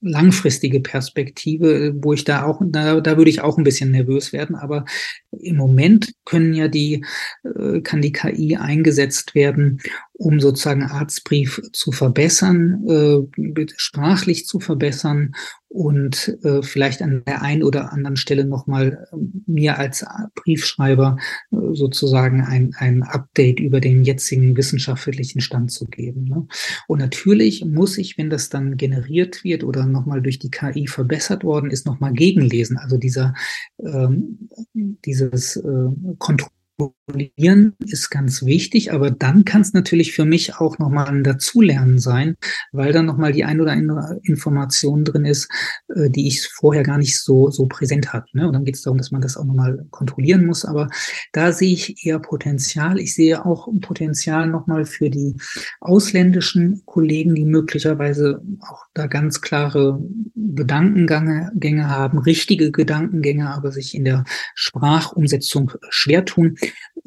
langfristige 0.00 0.80
Perspektive, 0.80 1.94
wo 1.96 2.12
ich 2.12 2.24
da 2.24 2.44
auch, 2.44 2.60
da, 2.64 3.00
da 3.00 3.16
würde 3.16 3.30
ich 3.30 3.40
auch 3.40 3.58
ein 3.58 3.64
bisschen 3.64 3.90
nervös 3.90 4.32
werden. 4.32 4.56
Aber 4.56 4.84
im 5.30 5.56
Moment 5.56 6.12
können 6.24 6.54
ja 6.54 6.68
die, 6.68 7.04
äh, 7.44 7.80
kann 7.80 8.02
die 8.02 8.12
KI 8.12 8.56
eingesetzt 8.56 9.34
werden, 9.34 9.80
um 10.18 10.40
sozusagen 10.40 10.82
Arztbrief 10.82 11.60
zu 11.72 11.92
verbessern, 11.92 12.84
äh, 12.88 13.66
sprachlich 13.76 14.46
zu 14.46 14.60
verbessern 14.60 15.34
und 15.68 16.38
äh, 16.42 16.62
vielleicht 16.62 17.02
an 17.02 17.22
der 17.26 17.42
einen 17.42 17.62
oder 17.62 17.92
anderen 17.92 18.16
Stelle 18.16 18.46
nochmal 18.46 19.06
äh, 19.12 19.16
mir 19.46 19.78
als 19.78 20.06
Briefschreiber 20.34 21.18
äh, 21.50 21.56
sozusagen 21.74 22.40
ein, 22.40 22.74
ein 22.78 23.02
Update 23.02 23.60
über 23.60 23.80
den 23.80 24.04
jetzigen 24.04 24.56
wissenschaftlichen 24.56 25.40
Stand 25.42 25.70
zu 25.70 25.84
geben. 25.84 26.24
Ne? 26.24 26.46
Und 26.88 27.00
natürlich 27.00 27.64
muss 27.66 27.98
ich, 27.98 28.16
wenn 28.16 28.30
das 28.30 28.48
dann 28.48 28.78
generiert 28.78 29.44
wird 29.44 29.64
oder 29.64 29.84
nochmal 29.84 30.22
durch 30.22 30.38
die 30.38 30.50
KI 30.50 30.86
verbessert 30.86 31.44
worden 31.44 31.70
ist, 31.70 31.84
nochmal 31.84 32.14
gegenlesen. 32.14 32.78
Also 32.78 32.96
dieser, 32.96 33.34
ähm, 33.78 34.48
dieses 34.72 35.56
äh, 35.56 35.88
Kontrolle 36.18 36.55
Kontrollieren 36.78 37.74
ist 37.86 38.10
ganz 38.10 38.44
wichtig, 38.44 38.92
aber 38.92 39.10
dann 39.10 39.44
kann 39.44 39.62
es 39.62 39.72
natürlich 39.72 40.12
für 40.12 40.24
mich 40.24 40.56
auch 40.56 40.78
nochmal 40.78 41.06
ein 41.06 41.24
Dazulernen 41.24 41.98
sein, 41.98 42.36
weil 42.72 42.92
dann 42.92 43.06
nochmal 43.06 43.32
die 43.32 43.44
ein 43.44 43.60
oder 43.60 43.72
andere 43.72 44.20
Information 44.24 45.04
drin 45.04 45.24
ist, 45.24 45.48
äh, 45.94 46.10
die 46.10 46.26
ich 46.26 46.46
vorher 46.48 46.82
gar 46.82 46.98
nicht 46.98 47.18
so, 47.18 47.50
so 47.50 47.66
präsent 47.66 48.12
hatte. 48.12 48.28
Ne? 48.36 48.46
Und 48.46 48.52
dann 48.52 48.64
geht 48.64 48.74
es 48.74 48.82
darum, 48.82 48.98
dass 48.98 49.10
man 49.10 49.22
das 49.22 49.36
auch 49.36 49.44
nochmal 49.44 49.86
kontrollieren 49.90 50.44
muss. 50.44 50.64
Aber 50.64 50.88
da 51.32 51.52
sehe 51.52 51.72
ich 51.72 52.04
eher 52.04 52.18
Potenzial. 52.18 52.98
Ich 52.98 53.14
sehe 53.14 53.46
auch 53.46 53.68
Potenzial 53.80 54.48
nochmal 54.48 54.84
für 54.84 55.08
die 55.08 55.36
ausländischen 55.80 56.82
Kollegen, 56.84 57.34
die 57.34 57.44
möglicherweise 57.44 58.42
auch 58.60 58.84
da 58.92 59.06
ganz 59.06 59.40
klare 59.40 59.98
Gedankengänge 60.34 61.88
haben, 61.88 62.18
richtige 62.18 62.70
Gedankengänge, 62.70 63.48
aber 63.50 63.72
sich 63.72 63.94
in 63.94 64.04
der 64.04 64.24
Sprachumsetzung 64.54 65.72
schwer 65.88 66.24
tun. 66.24 66.56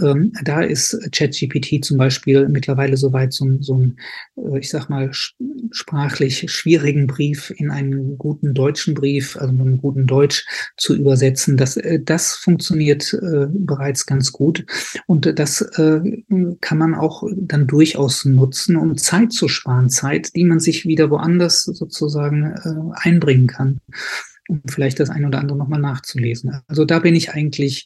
Ähm, 0.01 0.31
da 0.43 0.61
ist 0.61 0.97
ChatGPT 1.11 1.83
zum 1.83 1.97
Beispiel 1.97 2.47
mittlerweile 2.47 2.95
soweit, 2.97 3.33
so, 3.33 3.45
so 3.59 3.75
ein, 3.75 3.97
äh, 4.37 4.59
ich 4.59 4.69
sag 4.69 4.89
mal, 4.89 5.11
sprachlich 5.71 6.51
schwierigen 6.51 7.07
Brief 7.07 7.51
in 7.57 7.71
einen 7.71 8.17
guten 8.17 8.53
deutschen 8.53 8.93
Brief, 8.93 9.35
also 9.35 9.49
einen 9.49 9.79
guten 9.79 10.07
Deutsch 10.07 10.45
zu 10.77 10.95
übersetzen. 10.95 11.57
Das, 11.57 11.77
äh, 11.77 11.99
das 12.01 12.35
funktioniert 12.35 13.13
äh, 13.13 13.47
bereits 13.49 14.05
ganz 14.05 14.31
gut. 14.31 14.65
Und 15.07 15.37
das 15.39 15.61
äh, 15.61 16.01
kann 16.61 16.77
man 16.77 16.95
auch 16.95 17.23
dann 17.35 17.67
durchaus 17.67 18.25
nutzen, 18.25 18.77
um 18.77 18.97
Zeit 18.97 19.33
zu 19.33 19.47
sparen. 19.47 19.89
Zeit, 19.89 20.35
die 20.35 20.43
man 20.43 20.59
sich 20.59 20.85
wieder 20.85 21.09
woanders 21.09 21.63
sozusagen 21.63 22.43
äh, 22.43 23.07
einbringen 23.07 23.47
kann 23.47 23.81
um 24.49 24.63
vielleicht 24.67 24.99
das 24.99 25.11
ein 25.11 25.25
oder 25.25 25.39
andere 25.39 25.57
nochmal 25.57 25.79
nachzulesen. 25.79 26.59
Also 26.67 26.83
da 26.83 26.99
bin 26.99 27.15
ich 27.15 27.31
eigentlich 27.31 27.85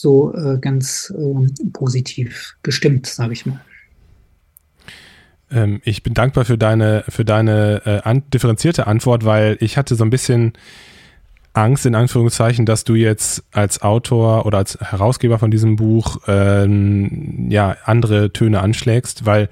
so 0.00 0.34
äh, 0.34 0.58
ganz 0.58 1.12
äh, 1.16 1.68
positiv 1.72 2.56
gestimmt, 2.62 3.06
sage 3.06 3.32
ich 3.32 3.46
mal. 3.46 3.60
Ähm, 5.50 5.80
ich 5.84 6.02
bin 6.02 6.14
dankbar 6.14 6.44
für 6.44 6.58
deine, 6.58 7.04
für 7.08 7.24
deine 7.24 7.82
äh, 7.84 8.08
an, 8.08 8.22
differenzierte 8.30 8.86
Antwort, 8.86 9.24
weil 9.24 9.56
ich 9.60 9.76
hatte 9.76 9.94
so 9.94 10.04
ein 10.04 10.10
bisschen 10.10 10.52
Angst, 11.52 11.84
in 11.84 11.94
Anführungszeichen, 11.94 12.64
dass 12.64 12.84
du 12.84 12.94
jetzt 12.94 13.42
als 13.50 13.82
Autor 13.82 14.46
oder 14.46 14.58
als 14.58 14.78
Herausgeber 14.80 15.38
von 15.38 15.50
diesem 15.50 15.76
Buch 15.76 16.18
ähm, 16.28 17.50
ja 17.50 17.76
andere 17.84 18.32
Töne 18.32 18.60
anschlägst, 18.60 19.26
weil 19.26 19.48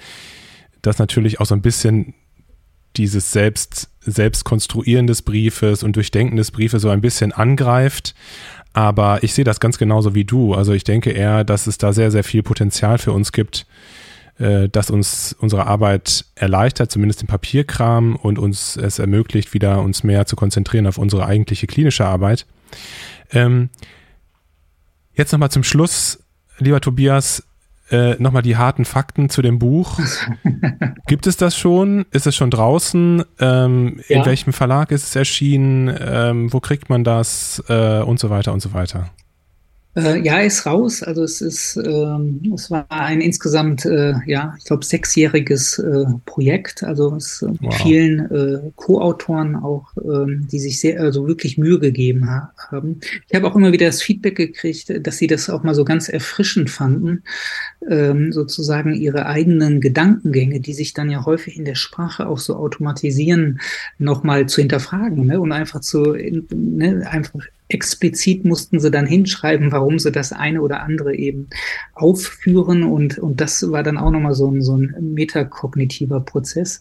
das 0.82 0.98
natürlich 0.98 1.40
auch 1.40 1.46
so 1.46 1.54
ein 1.54 1.62
bisschen 1.62 2.14
dieses 2.96 3.32
Selbst, 3.32 3.90
Selbstkonstruieren 4.00 5.06
des 5.06 5.22
Briefes 5.22 5.82
und 5.82 5.96
Durchdenken 5.96 6.36
des 6.36 6.50
Briefes 6.50 6.82
so 6.82 6.88
ein 6.88 7.00
bisschen 7.00 7.32
angreift. 7.32 8.14
Aber 8.78 9.24
ich 9.24 9.34
sehe 9.34 9.42
das 9.42 9.58
ganz 9.58 9.76
genauso 9.76 10.14
wie 10.14 10.24
du. 10.24 10.54
Also 10.54 10.72
ich 10.72 10.84
denke 10.84 11.10
eher, 11.10 11.42
dass 11.42 11.66
es 11.66 11.78
da 11.78 11.92
sehr, 11.92 12.12
sehr 12.12 12.22
viel 12.22 12.44
Potenzial 12.44 12.98
für 12.98 13.10
uns 13.10 13.32
gibt, 13.32 13.66
äh, 14.38 14.68
das 14.68 14.88
uns 14.88 15.34
unsere 15.36 15.66
Arbeit 15.66 16.26
erleichtert, 16.36 16.88
zumindest 16.92 17.20
den 17.20 17.26
Papierkram 17.26 18.14
und 18.14 18.38
uns 18.38 18.76
es 18.76 19.00
ermöglicht, 19.00 19.52
wieder 19.52 19.82
uns 19.82 20.04
mehr 20.04 20.26
zu 20.26 20.36
konzentrieren 20.36 20.86
auf 20.86 20.96
unsere 20.96 21.26
eigentliche 21.26 21.66
klinische 21.66 22.06
Arbeit. 22.06 22.46
Ähm, 23.32 23.70
jetzt 25.12 25.32
nochmal 25.32 25.50
zum 25.50 25.64
Schluss, 25.64 26.20
lieber 26.58 26.80
Tobias, 26.80 27.47
äh, 27.90 28.14
nochmal 28.18 28.42
die 28.42 28.56
harten 28.56 28.84
Fakten 28.84 29.30
zu 29.30 29.42
dem 29.42 29.58
Buch. 29.58 29.98
Gibt 31.06 31.26
es 31.26 31.36
das 31.36 31.56
schon? 31.56 32.06
Ist 32.10 32.26
es 32.26 32.36
schon 32.36 32.50
draußen? 32.50 33.24
Ähm, 33.38 34.00
ja. 34.08 34.18
In 34.18 34.26
welchem 34.26 34.52
Verlag 34.52 34.90
ist 34.90 35.04
es 35.04 35.16
erschienen? 35.16 35.94
Ähm, 36.00 36.52
wo 36.52 36.60
kriegt 36.60 36.90
man 36.90 37.04
das? 37.04 37.62
Äh, 37.68 38.00
und 38.00 38.18
so 38.18 38.30
weiter 38.30 38.52
und 38.52 38.60
so 38.60 38.72
weiter. 38.72 39.10
Äh, 39.98 40.20
ja, 40.20 40.38
ist 40.38 40.64
raus. 40.64 41.02
Also 41.02 41.24
es 41.24 41.40
ist, 41.40 41.76
ähm, 41.76 42.40
es 42.54 42.70
war 42.70 42.86
ein 42.88 43.20
insgesamt, 43.20 43.84
äh, 43.84 44.14
ja, 44.26 44.54
ich 44.56 44.64
glaube, 44.64 44.84
sechsjähriges 44.84 45.80
äh, 45.80 46.04
Projekt. 46.24 46.84
Also 46.84 47.16
es 47.16 47.42
äh, 47.42 47.48
mit 47.48 47.62
wow. 47.62 47.74
vielen 47.82 48.30
äh, 48.30 48.70
Co-Autoren 48.76 49.56
auch, 49.56 49.88
ähm, 49.96 50.46
die 50.50 50.60
sich 50.60 50.78
sehr, 50.78 51.00
also 51.00 51.26
wirklich 51.26 51.58
Mühe 51.58 51.80
gegeben 51.80 52.30
ha 52.30 52.52
haben. 52.70 53.00
Ich 53.28 53.34
habe 53.34 53.48
auch 53.48 53.56
immer 53.56 53.72
wieder 53.72 53.86
das 53.86 54.00
Feedback 54.00 54.36
gekriegt, 54.36 55.04
dass 55.04 55.18
sie 55.18 55.26
das 55.26 55.50
auch 55.50 55.64
mal 55.64 55.74
so 55.74 55.84
ganz 55.84 56.08
erfrischend 56.08 56.70
fanden, 56.70 57.24
ähm, 57.88 58.32
sozusagen 58.32 58.94
ihre 58.94 59.26
eigenen 59.26 59.80
Gedankengänge, 59.80 60.60
die 60.60 60.74
sich 60.74 60.92
dann 60.92 61.10
ja 61.10 61.24
häufig 61.24 61.56
in 61.56 61.64
der 61.64 61.74
Sprache 61.74 62.28
auch 62.28 62.38
so 62.38 62.54
automatisieren, 62.54 63.60
nochmal 63.98 64.46
zu 64.46 64.60
hinterfragen 64.60 65.26
ne? 65.26 65.40
und 65.40 65.50
einfach 65.50 65.80
zu, 65.80 66.14
ne, 66.14 67.04
einfach 67.10 67.40
explizit 67.68 68.44
mussten 68.44 68.80
sie 68.80 68.90
dann 68.90 69.06
hinschreiben, 69.06 69.72
warum 69.72 69.98
sie 69.98 70.12
das 70.12 70.32
eine 70.32 70.62
oder 70.62 70.82
andere 70.82 71.14
eben 71.14 71.48
aufführen. 71.94 72.82
Und, 72.82 73.18
und 73.18 73.40
das 73.40 73.70
war 73.70 73.82
dann 73.82 73.98
auch 73.98 74.10
nochmal 74.10 74.34
so 74.34 74.50
ein, 74.50 74.62
so 74.62 74.76
ein 74.76 74.94
metakognitiver 75.14 76.20
Prozess. 76.20 76.80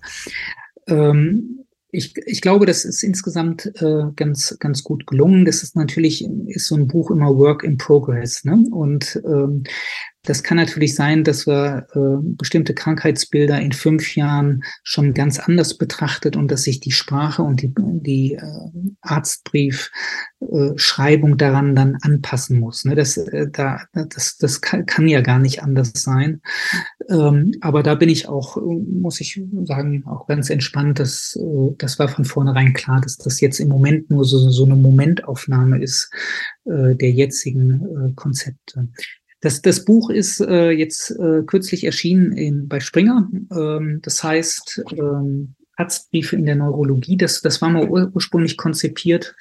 Ähm, 0.88 1.66
ich, 1.90 2.16
ich 2.26 2.42
glaube, 2.42 2.66
das 2.66 2.84
ist 2.84 3.04
insgesamt 3.04 3.72
äh, 3.82 4.04
ganz, 4.16 4.58
ganz 4.60 4.84
gut 4.84 5.08
gelungen. 5.08 5.46
Das 5.46 5.64
ist 5.64 5.76
natürlich, 5.76 6.26
ist 6.48 6.68
so 6.68 6.76
ein 6.76 6.88
Buch 6.88 7.12
immer 7.12 7.38
Work 7.38 7.64
in 7.64 7.78
Progress. 7.78 8.44
Ne? 8.44 8.66
Und 8.72 9.22
ähm, 9.26 9.64
das 10.28 10.44
kann 10.44 10.58
natürlich 10.58 10.94
sein, 10.94 11.24
dass 11.24 11.48
wir 11.48 11.88
äh, 11.94 12.18
bestimmte 12.22 12.74
Krankheitsbilder 12.74 13.62
in 13.62 13.72
fünf 13.72 14.18
Jahren 14.18 14.66
schon 14.84 15.14
ganz 15.14 15.40
anders 15.40 15.78
betrachtet 15.78 16.36
und 16.36 16.52
dass 16.52 16.64
sich 16.64 16.82
die 16.82 16.92
Sprache 16.92 17.44
und 17.44 17.62
die, 17.62 17.74
die 17.78 18.34
äh, 18.34 18.42
Arztbriefschreibung 19.02 21.34
äh, 21.34 21.38
daran 21.38 21.76
dann 21.76 21.98
anpassen 22.02 22.60
muss. 22.60 22.84
Ne? 22.84 22.96
Das, 22.96 23.16
äh, 23.16 23.48
da, 23.50 23.86
das, 23.94 24.36
das 24.38 24.60
kann, 24.60 24.86
kann 24.86 25.08
ja 25.08 25.22
gar 25.22 25.40
nicht 25.40 25.64
anders 25.64 25.94
sein. 25.96 26.42
Ähm, 27.10 27.54
aber 27.62 27.84
da 27.84 27.96
bin 27.96 28.10
ich 28.10 28.28
auch, 28.28 28.58
muss 28.58 29.22
ich 29.22 29.42
sagen, 29.64 30.04
auch 30.08 30.28
ganz 30.28 30.50
entspannt. 30.50 31.00
Dass, 31.00 31.38
äh, 31.40 31.74
das 31.78 32.00
war 32.00 32.08
von 32.08 32.26
vornherein 32.26 32.74
klar, 32.74 33.02
dass 33.02 33.18
das 33.18 33.40
jetzt 33.40 33.60
im 33.60 33.70
Moment 33.70 34.10
nur 34.10 34.26
so, 34.26 34.38
so 34.50 34.66
eine 34.66 34.76
Momentaufnahme 34.76 35.82
ist 35.82 36.12
äh, 36.66 36.96
der 36.96 37.12
jetzigen 37.12 37.82
äh, 37.82 38.14
Konzepte. 38.16 38.90
Das, 39.42 39.62
das 39.62 39.86
Buch 39.86 40.10
ist 40.10 40.42
äh, 40.42 40.72
jetzt 40.72 41.12
äh, 41.12 41.44
kürzlich 41.46 41.84
erschienen 41.84 42.32
in, 42.34 42.68
bei 42.68 42.80
Springer. 42.80 43.30
Ähm, 43.56 44.00
das 44.02 44.24
heißt 44.24 44.84
ähm, 44.98 45.56
Arztbriefe 45.76 46.36
in 46.36 46.46
der 46.46 46.56
Neurologie. 46.56 47.18
Das, 47.18 47.42
das 47.42 47.62
war 47.62 47.70
mal 47.70 47.88
ur 47.88 48.12
ursprünglich 48.14 48.58
konzipiert 48.58 49.36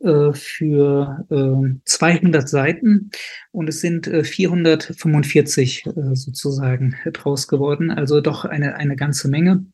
äh, 0.00 0.32
für 0.32 1.24
äh, 1.30 1.78
200 1.84 2.48
Seiten 2.48 3.10
und 3.50 3.68
es 3.68 3.80
sind 3.80 4.06
äh, 4.06 4.24
445 4.24 5.86
äh, 5.86 5.90
sozusagen 6.14 6.96
draus 7.12 7.48
geworden. 7.48 7.90
Also 7.90 8.20
doch 8.20 8.44
eine, 8.44 8.76
eine 8.76 8.96
ganze 8.96 9.28
Menge 9.28 9.66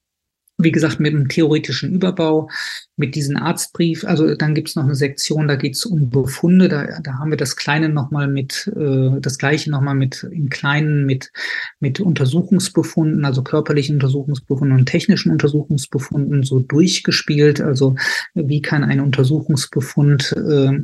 wie 0.58 0.72
gesagt, 0.72 1.00
mit 1.00 1.14
einem 1.14 1.28
theoretischen 1.28 1.92
Überbau, 1.92 2.48
mit 2.96 3.14
diesen 3.14 3.36
Arztbrief. 3.36 4.04
Also 4.04 4.34
dann 4.34 4.54
gibt 4.54 4.68
es 4.68 4.76
noch 4.76 4.84
eine 4.84 4.94
Sektion, 4.94 5.48
da 5.48 5.56
geht 5.56 5.74
es 5.74 5.86
um 5.86 6.10
Befunde. 6.10 6.68
Da, 6.68 7.00
da 7.02 7.14
haben 7.18 7.30
wir 7.30 7.36
das 7.36 7.56
Kleine 7.56 7.88
nochmal 7.88 8.28
mit, 8.28 8.70
äh, 8.76 9.20
das 9.20 9.38
Gleiche 9.38 9.70
nochmal 9.70 9.94
mit 9.94 10.26
im 10.30 10.50
Kleinen 10.50 11.04
mit, 11.06 11.32
mit 11.80 12.00
Untersuchungsbefunden, 12.00 13.24
also 13.24 13.42
körperlichen 13.42 13.96
Untersuchungsbefunden 13.96 14.78
und 14.78 14.86
technischen 14.86 15.32
Untersuchungsbefunden 15.32 16.42
so 16.42 16.60
durchgespielt. 16.60 17.60
Also 17.60 17.96
wie 18.34 18.62
kann 18.62 18.84
ein 18.84 19.00
Untersuchungsbefund 19.00 20.34
äh, 20.36 20.80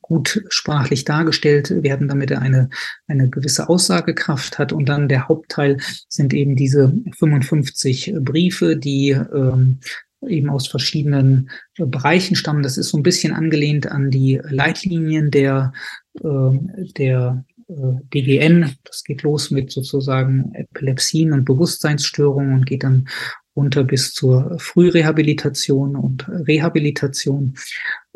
gut 0.00 0.42
sprachlich 0.48 1.04
dargestellt 1.04 1.82
werden, 1.82 2.08
damit 2.08 2.30
er 2.30 2.40
eine, 2.40 2.70
eine 3.06 3.28
gewisse 3.28 3.68
Aussagekraft 3.68 4.58
hat. 4.58 4.72
Und 4.72 4.88
dann 4.88 5.08
der 5.08 5.28
Hauptteil 5.28 5.78
sind 6.08 6.32
eben 6.32 6.56
diese 6.56 6.94
55 7.18 8.14
Briefe, 8.20 8.67
die 8.76 9.10
ähm, 9.10 9.78
eben 10.26 10.50
aus 10.50 10.68
verschiedenen 10.68 11.50
äh, 11.76 11.86
Bereichen 11.86 12.36
stammen. 12.36 12.62
Das 12.62 12.78
ist 12.78 12.88
so 12.88 12.96
ein 12.96 13.02
bisschen 13.02 13.32
angelehnt 13.32 13.86
an 13.86 14.10
die 14.10 14.40
Leitlinien 14.42 15.30
der, 15.30 15.72
äh, 16.20 16.58
der 16.96 17.44
äh, 17.68 17.74
DGN. 18.14 18.74
Das 18.84 19.04
geht 19.04 19.22
los 19.22 19.50
mit 19.50 19.70
sozusagen 19.70 20.52
Epilepsien 20.54 21.32
und 21.32 21.44
Bewusstseinsstörungen 21.44 22.54
und 22.54 22.66
geht 22.66 22.82
dann 22.82 23.08
runter 23.54 23.84
bis 23.84 24.12
zur 24.12 24.58
Frührehabilitation 24.58 25.96
und 25.96 26.28
Rehabilitation. 26.28 27.54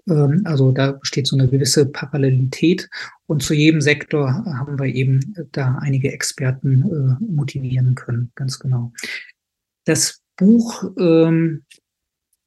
Ähm, 0.08 0.42
also 0.44 0.72
da 0.72 0.92
besteht 0.92 1.26
so 1.26 1.36
eine 1.36 1.48
gewisse 1.48 1.86
Parallelität. 1.86 2.88
Und 3.26 3.42
zu 3.42 3.54
jedem 3.54 3.80
Sektor 3.80 4.44
haben 4.44 4.78
wir 4.78 4.86
eben 4.86 5.34
da 5.52 5.78
einige 5.80 6.12
Experten 6.12 6.82
äh, 6.82 7.24
motivieren 7.24 7.94
können, 7.94 8.32
ganz 8.34 8.58
genau. 8.58 8.92
Das 9.84 10.21
Buch 10.42 10.84
ähm, 10.98 11.62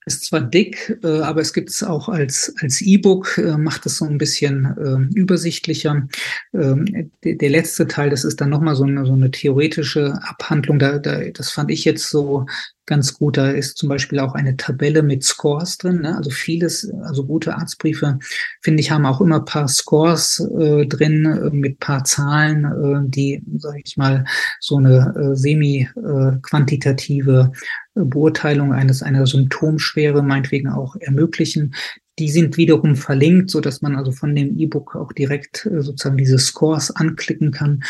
ist 0.06 0.26
zwar 0.26 0.42
dick, 0.42 1.00
äh, 1.04 1.22
aber 1.22 1.42
es 1.42 1.54
gibt 1.54 1.70
es 1.70 1.82
auch 1.82 2.10
als 2.10 2.54
als 2.62 2.82
E-Book, 2.82 3.40
äh, 3.40 3.58
macht 3.58 3.88
es 3.88 3.98
so 3.98 4.06
ein 4.06 4.20
bisschen 4.20 4.66
äh, 4.78 4.98
übersichtlicher. 5.18 6.08
Ähm, 6.54 7.12
der, 7.24 7.50
letzte 7.50 7.88
Teil, 7.88 8.12
das 8.12 8.24
ist 8.24 8.40
dann 8.40 8.52
nochmal 8.52 8.76
so 8.76 8.84
eine, 8.84 9.04
so 9.06 9.14
eine 9.14 9.32
theoretische 9.32 10.20
Abhandlung. 10.22 10.78
Da, 10.78 11.00
da, 11.00 11.22
das 11.32 11.50
fand 11.52 11.72
ich 11.72 11.86
jetzt 11.86 12.08
so 12.10 12.46
ganz 12.86 13.16
gut. 13.16 13.38
Da 13.38 13.50
ist 13.50 13.78
zum 13.78 13.90
Beispiel 13.90 14.20
auch 14.20 14.36
eine 14.36 14.56
Tabelle 14.58 15.02
mit 15.02 15.24
Scores 15.24 15.80
drin. 15.80 16.02
Ne? 16.02 16.16
Also 16.16 16.30
vieles, 16.30 16.88
also 17.02 17.26
gute 17.26 17.56
Arztbriefe, 17.56 18.20
finde 18.62 18.82
ich, 18.82 18.92
haben 18.92 19.08
auch 19.08 19.22
immer 19.22 19.40
paar 19.40 19.68
Scores 19.68 20.40
äh, 20.60 20.86
drin 20.86 21.26
äh, 21.26 21.50
mit 21.50 21.80
paar 21.80 22.04
Zahlen, 22.04 22.66
äh, 22.66 23.10
die, 23.10 23.42
sage 23.58 23.82
ich 23.84 23.98
mal, 23.98 24.24
so 24.60 24.78
eine 24.78 25.16
äh, 25.18 25.36
semi-quantitative 25.36 27.52
äh, 27.52 27.58
Beurteilung 27.96 28.74
eines 28.74 29.02
einer 29.02 29.26
Symptomschwere 29.26 30.22
meinetwegen 30.22 30.70
auch 30.70 30.96
ermöglichen. 30.98 31.74
Die 32.20 32.30
sind 32.30 32.58
wiederum 32.58 32.96
verlinkt, 32.96 33.50
so 33.50 33.62
dass 33.62 33.82
man 33.82 33.96
also 33.96 34.12
von 34.12 34.36
dem 34.36 34.58
E-Book 34.58 34.96
auch 34.96 35.12
direkt 35.14 35.66
äh, 35.66 35.82
sozusagen 35.82 36.18
diese 36.18 36.40
Scores 36.40 36.92
anklicken 36.92 37.52
kann. 37.52 37.84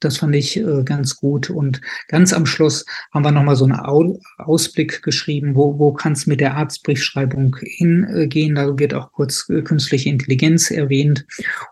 Das 0.00 0.18
fand 0.18 0.34
ich 0.34 0.56
äh, 0.56 0.82
ganz 0.84 1.16
gut. 1.16 1.48
Und 1.50 1.80
ganz 2.08 2.32
am 2.32 2.46
Schluss 2.46 2.84
haben 3.12 3.24
wir 3.24 3.30
nochmal 3.30 3.56
so 3.56 3.64
einen 3.64 3.78
Au 3.78 4.18
Ausblick 4.38 5.02
geschrieben, 5.02 5.54
wo, 5.54 5.78
wo 5.78 5.92
kann 5.92 6.12
es 6.12 6.26
mit 6.26 6.40
der 6.40 6.56
Arztbriefschreibung 6.56 7.56
hingehen. 7.60 8.56
Da 8.56 8.78
wird 8.78 8.94
auch 8.94 9.12
kurz 9.12 9.48
äh, 9.48 9.62
künstliche 9.62 10.10
Intelligenz 10.10 10.70
erwähnt. 10.70 11.26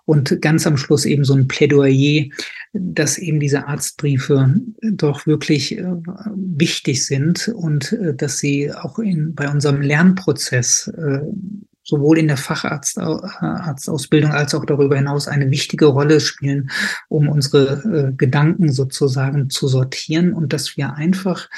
Und 0.06 0.40
ganz 0.40 0.66
am 0.66 0.76
Schluss 0.76 1.04
eben 1.04 1.24
so 1.24 1.34
ein 1.34 1.48
Plädoyer, 1.48 2.26
dass 2.72 3.18
eben 3.18 3.40
diese 3.40 3.66
Arztbriefe 3.66 4.54
doch 4.82 5.26
wirklich 5.26 5.78
äh, 5.78 5.84
wichtig 6.34 7.06
sind 7.06 7.48
und 7.48 7.92
äh, 7.92 8.14
dass 8.14 8.38
sie 8.38 8.72
auch 8.72 8.98
in, 8.98 9.34
bei 9.34 9.48
unserem 9.50 9.80
Lernprozess 9.80 10.88
äh, 10.88 11.20
sowohl 11.84 12.18
in 12.18 12.28
der 12.28 12.36
Facharztausbildung 12.38 14.32
als 14.32 14.54
auch 14.54 14.64
darüber 14.64 14.96
hinaus 14.96 15.28
eine 15.28 15.50
wichtige 15.50 15.86
Rolle 15.86 16.20
spielen, 16.20 16.70
um 17.08 17.28
unsere 17.28 17.82
äh, 17.84 18.12
Gedanken 18.16 18.72
sozusagen 18.72 19.50
zu 19.50 19.68
sortieren 19.68 20.32
und 20.32 20.52
dass 20.52 20.76
wir 20.76 20.94
einfach 20.94 21.48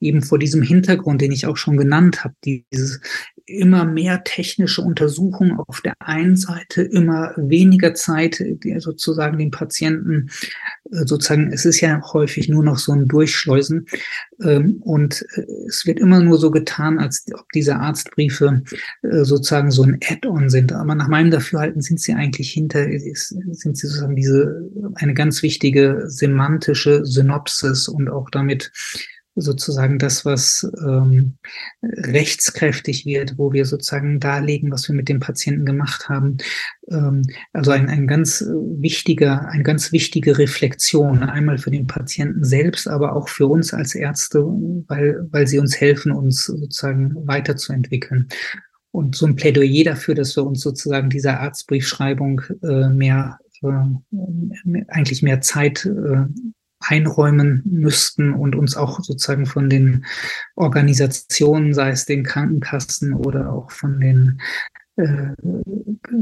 eben 0.00 0.22
vor 0.22 0.38
diesem 0.38 0.62
Hintergrund, 0.62 1.20
den 1.20 1.32
ich 1.32 1.46
auch 1.46 1.56
schon 1.56 1.76
genannt 1.76 2.24
habe, 2.24 2.34
dieses 2.44 3.00
immer 3.46 3.84
mehr 3.84 4.24
technische 4.24 4.82
Untersuchungen 4.82 5.58
auf 5.58 5.80
der 5.82 5.94
einen 6.00 6.36
Seite, 6.36 6.82
immer 6.82 7.32
weniger 7.36 7.94
Zeit, 7.94 8.42
sozusagen 8.78 9.38
den 9.38 9.50
Patienten 9.50 10.30
äh, 10.90 11.04
sozusagen, 11.04 11.52
es 11.52 11.64
ist 11.64 11.80
ja 11.80 12.00
häufig 12.12 12.48
nur 12.48 12.64
noch 12.64 12.78
so 12.78 12.92
ein 12.92 13.06
Durchschleusen 13.06 13.86
ähm, 14.42 14.76
und 14.80 15.24
äh, 15.34 15.44
es 15.68 15.86
wird 15.86 16.00
immer 16.00 16.20
nur 16.20 16.38
so 16.38 16.50
getan, 16.50 16.98
als 16.98 17.26
ob 17.34 17.50
diese 17.52 17.76
Arztbriefe 17.76 18.62
sozusagen 19.02 19.70
so 19.70 19.82
ein 19.82 19.98
Add-on 20.08 20.48
sind. 20.48 20.72
Aber 20.72 20.94
nach 20.94 21.08
meinem 21.08 21.30
Dafürhalten 21.30 21.82
sind 21.82 22.00
sie 22.00 22.14
eigentlich 22.14 22.50
hinter, 22.50 22.84
sind 22.84 23.76
sie 23.76 23.86
sozusagen 23.86 24.16
diese, 24.16 24.70
eine 24.94 25.14
ganz 25.14 25.42
wichtige 25.42 26.04
semantische 26.06 27.04
Synopsis 27.04 27.88
und 27.88 28.08
auch 28.08 28.30
damit 28.30 28.72
sozusagen 29.36 29.98
das, 29.98 30.24
was 30.24 30.66
ähm, 30.86 31.38
rechtskräftig 31.82 33.04
wird, 33.04 33.36
wo 33.36 33.52
wir 33.52 33.64
sozusagen 33.64 34.20
darlegen, 34.20 34.70
was 34.70 34.88
wir 34.88 34.94
mit 34.94 35.08
dem 35.08 35.20
Patienten 35.20 35.64
gemacht 35.64 36.08
haben. 36.08 36.38
Ähm, 36.88 37.22
also 37.52 37.72
ein, 37.72 37.88
ein 37.88 38.06
ganz 38.06 38.44
wichtiger, 38.48 39.48
eine 39.48 39.62
ganz 39.62 39.92
wichtige 39.92 40.38
Reflexion, 40.38 41.22
einmal 41.24 41.58
für 41.58 41.70
den 41.70 41.86
Patienten 41.86 42.44
selbst, 42.44 42.86
aber 42.88 43.16
auch 43.16 43.28
für 43.28 43.46
uns 43.46 43.74
als 43.74 43.94
Ärzte, 43.94 44.44
weil, 44.88 45.26
weil 45.30 45.46
sie 45.46 45.58
uns 45.58 45.80
helfen, 45.80 46.12
uns 46.12 46.44
sozusagen 46.44 47.14
weiterzuentwickeln. 47.26 48.28
Und 48.92 49.16
so 49.16 49.26
ein 49.26 49.34
Plädoyer 49.34 49.84
dafür, 49.84 50.14
dass 50.14 50.36
wir 50.36 50.46
uns 50.46 50.60
sozusagen 50.60 51.10
dieser 51.10 51.40
Arztbriefschreibung 51.40 52.42
äh, 52.62 52.88
mehr, 52.88 53.38
äh, 53.62 54.84
eigentlich 54.86 55.20
mehr 55.22 55.40
Zeit 55.40 55.84
äh, 55.84 56.26
einräumen 56.86 57.62
müssten 57.64 58.32
und 58.32 58.54
uns 58.54 58.76
auch 58.76 59.00
sozusagen 59.00 59.46
von 59.46 59.68
den 59.70 60.04
Organisationen, 60.54 61.74
sei 61.74 61.90
es 61.90 62.04
den 62.04 62.24
Krankenkassen 62.24 63.14
oder 63.14 63.52
auch 63.52 63.70
von 63.70 64.00
den 64.00 64.40
äh, 64.96 65.32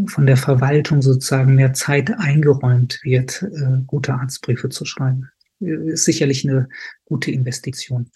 von 0.06 0.26
der 0.26 0.36
Verwaltung 0.36 1.02
sozusagen 1.02 1.54
mehr 1.54 1.74
Zeit 1.74 2.10
eingeräumt 2.18 3.00
wird, 3.02 3.42
äh, 3.42 3.82
gute 3.86 4.14
Arztbriefe 4.14 4.70
zu 4.70 4.84
schreiben. 4.84 5.28
Ist 5.60 6.04
sicherlich 6.04 6.48
eine 6.48 6.68
gute 7.04 7.30
Investition. 7.30 8.10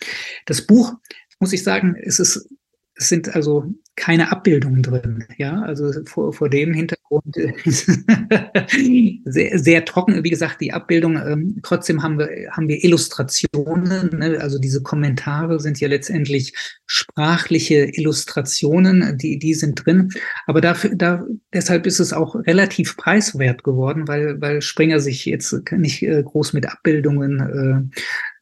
Das 0.46 0.62
Buch, 0.62 0.94
muss 1.38 1.52
ich 1.52 1.62
sagen, 1.62 1.94
es 1.94 2.18
ist 2.18 2.48
es 2.96 3.08
sind 3.08 3.34
also 3.34 3.74
keine 3.94 4.30
Abbildungen 4.30 4.82
drin, 4.82 5.24
ja, 5.38 5.62
also 5.62 5.90
vor, 6.04 6.32
vor 6.32 6.50
dem 6.50 6.74
Hintergrund 6.74 7.34
sehr, 9.24 9.58
sehr 9.58 9.84
trocken, 9.86 10.22
wie 10.22 10.30
gesagt, 10.30 10.60
die 10.60 10.72
Abbildung. 10.72 11.16
Ähm, 11.16 11.60
trotzdem 11.62 12.02
haben 12.02 12.18
wir 12.18 12.28
haben 12.50 12.68
wir 12.68 12.84
Illustrationen, 12.84 14.10
ne? 14.18 14.38
also 14.40 14.58
diese 14.58 14.82
Kommentare 14.82 15.60
sind 15.60 15.80
ja 15.80 15.88
letztendlich 15.88 16.52
sprachliche 16.84 17.86
Illustrationen, 17.96 19.16
die 19.16 19.38
die 19.38 19.54
sind 19.54 19.86
drin. 19.86 20.10
Aber 20.46 20.60
dafür, 20.60 20.90
da 20.94 21.24
deshalb 21.54 21.86
ist 21.86 22.00
es 22.00 22.12
auch 22.12 22.34
relativ 22.34 22.98
preiswert 22.98 23.64
geworden, 23.64 24.08
weil 24.08 24.40
weil 24.42 24.60
Springer 24.60 25.00
sich 25.00 25.24
jetzt 25.24 25.54
nicht 25.72 26.02
äh, 26.02 26.22
groß 26.22 26.52
mit 26.52 26.66
Abbildungen 26.66 27.90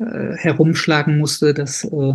äh, 0.00 0.04
äh, 0.04 0.36
herumschlagen 0.36 1.18
musste. 1.18 1.54
Das 1.54 1.84
äh, 1.84 2.14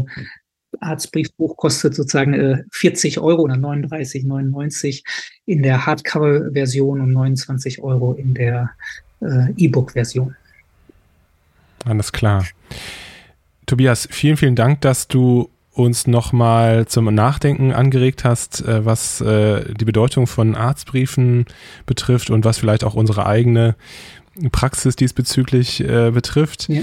Arztbriefbuch 0.79 1.57
kostet 1.57 1.95
sozusagen 1.95 2.33
äh, 2.33 2.63
40 2.71 3.19
Euro 3.19 3.43
oder 3.43 3.55
39,99 3.55 5.03
in 5.45 5.63
der 5.63 5.85
Hardcover-Version 5.85 7.01
und 7.01 7.11
29 7.11 7.81
Euro 7.81 8.13
in 8.13 8.33
der 8.33 8.71
äh, 9.21 9.51
E-Book-Version. 9.57 10.35
Alles 11.85 12.11
klar. 12.11 12.45
Tobias, 13.65 14.07
vielen, 14.11 14.37
vielen 14.37 14.55
Dank, 14.55 14.81
dass 14.81 15.07
du 15.07 15.49
uns 15.79 16.07
nochmal 16.07 16.87
zum 16.87 17.13
Nachdenken 17.13 17.71
angeregt 17.71 18.25
hast, 18.25 18.61
äh, 18.61 18.85
was 18.85 19.21
äh, 19.21 19.73
die 19.73 19.85
Bedeutung 19.85 20.27
von 20.27 20.55
Arztbriefen 20.55 21.45
betrifft 21.85 22.29
und 22.29 22.43
was 22.43 22.57
vielleicht 22.57 22.83
auch 22.83 22.95
unsere 22.95 23.25
eigene 23.25 23.75
Praxis 24.51 24.95
diesbezüglich 24.95 25.81
äh, 25.81 26.11
betrifft. 26.11 26.69
Ja. 26.69 26.81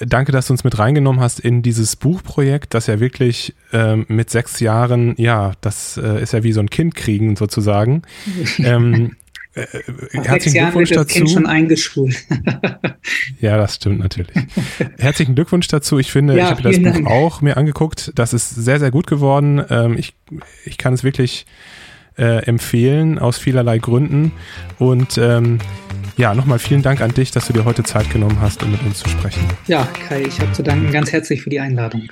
Danke, 0.00 0.32
dass 0.32 0.48
du 0.48 0.54
uns 0.54 0.64
mit 0.64 0.78
reingenommen 0.78 1.20
hast 1.20 1.40
in 1.40 1.62
dieses 1.62 1.96
Buchprojekt, 1.96 2.74
das 2.74 2.86
ja 2.86 3.00
wirklich 3.00 3.54
ähm, 3.72 4.04
mit 4.08 4.30
sechs 4.30 4.60
Jahren, 4.60 5.14
ja, 5.16 5.52
das 5.60 5.96
äh, 5.96 6.22
ist 6.22 6.32
ja 6.32 6.42
wie 6.42 6.52
so 6.52 6.60
ein 6.60 6.70
Kind 6.70 6.94
kriegen 6.94 7.36
sozusagen. 7.36 8.02
ähm, 8.58 9.16
äh, 9.54 9.66
herzlichen 10.12 10.58
Glückwunsch 10.58 10.90
dazu. 10.90 11.14
Kind 11.14 11.30
schon 11.30 11.46
eingeschult. 11.46 12.16
ja, 13.40 13.56
das 13.56 13.76
stimmt 13.76 13.98
natürlich. 13.98 14.32
Herzlichen 14.98 15.34
Glückwunsch 15.34 15.68
dazu. 15.68 15.98
Ich 15.98 16.12
finde, 16.12 16.36
ja, 16.36 16.44
ich 16.44 16.50
habe 16.50 16.62
das 16.62 16.76
Buch 16.76 16.92
Dank. 16.92 17.06
auch 17.06 17.40
mir 17.40 17.56
angeguckt. 17.56 18.12
Das 18.14 18.32
ist 18.32 18.50
sehr, 18.50 18.78
sehr 18.78 18.90
gut 18.90 19.06
geworden. 19.06 19.64
Ähm, 19.70 19.96
ich, 19.98 20.14
ich 20.64 20.78
kann 20.78 20.94
es 20.94 21.02
wirklich 21.02 21.46
äh, 22.16 22.44
empfehlen 22.44 23.18
aus 23.18 23.38
vielerlei 23.38 23.78
Gründen. 23.78 24.32
Und 24.78 25.18
ähm, 25.18 25.58
ja, 26.18 26.34
nochmal 26.34 26.58
vielen 26.58 26.82
Dank 26.82 27.00
an 27.00 27.14
dich, 27.14 27.30
dass 27.30 27.46
du 27.46 27.52
dir 27.52 27.64
heute 27.64 27.84
Zeit 27.84 28.10
genommen 28.10 28.38
hast, 28.40 28.62
um 28.62 28.72
mit 28.72 28.82
uns 28.82 28.98
zu 28.98 29.08
sprechen. 29.08 29.40
Ja, 29.68 29.88
Kai, 30.08 30.22
ich 30.22 30.40
habe 30.40 30.52
zu 30.52 30.62
danken 30.62 30.90
ganz 30.90 31.12
herzlich 31.12 31.42
für 31.42 31.50
die 31.50 31.60
Einladung. 31.60 32.08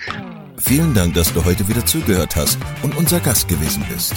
Vielen 0.58 0.94
Dank, 0.94 1.14
dass 1.14 1.34
du 1.34 1.44
heute 1.44 1.68
wieder 1.68 1.84
zugehört 1.84 2.36
hast 2.36 2.58
und 2.82 2.96
unser 2.96 3.20
Gast 3.20 3.48
gewesen 3.48 3.84
bist. 3.92 4.14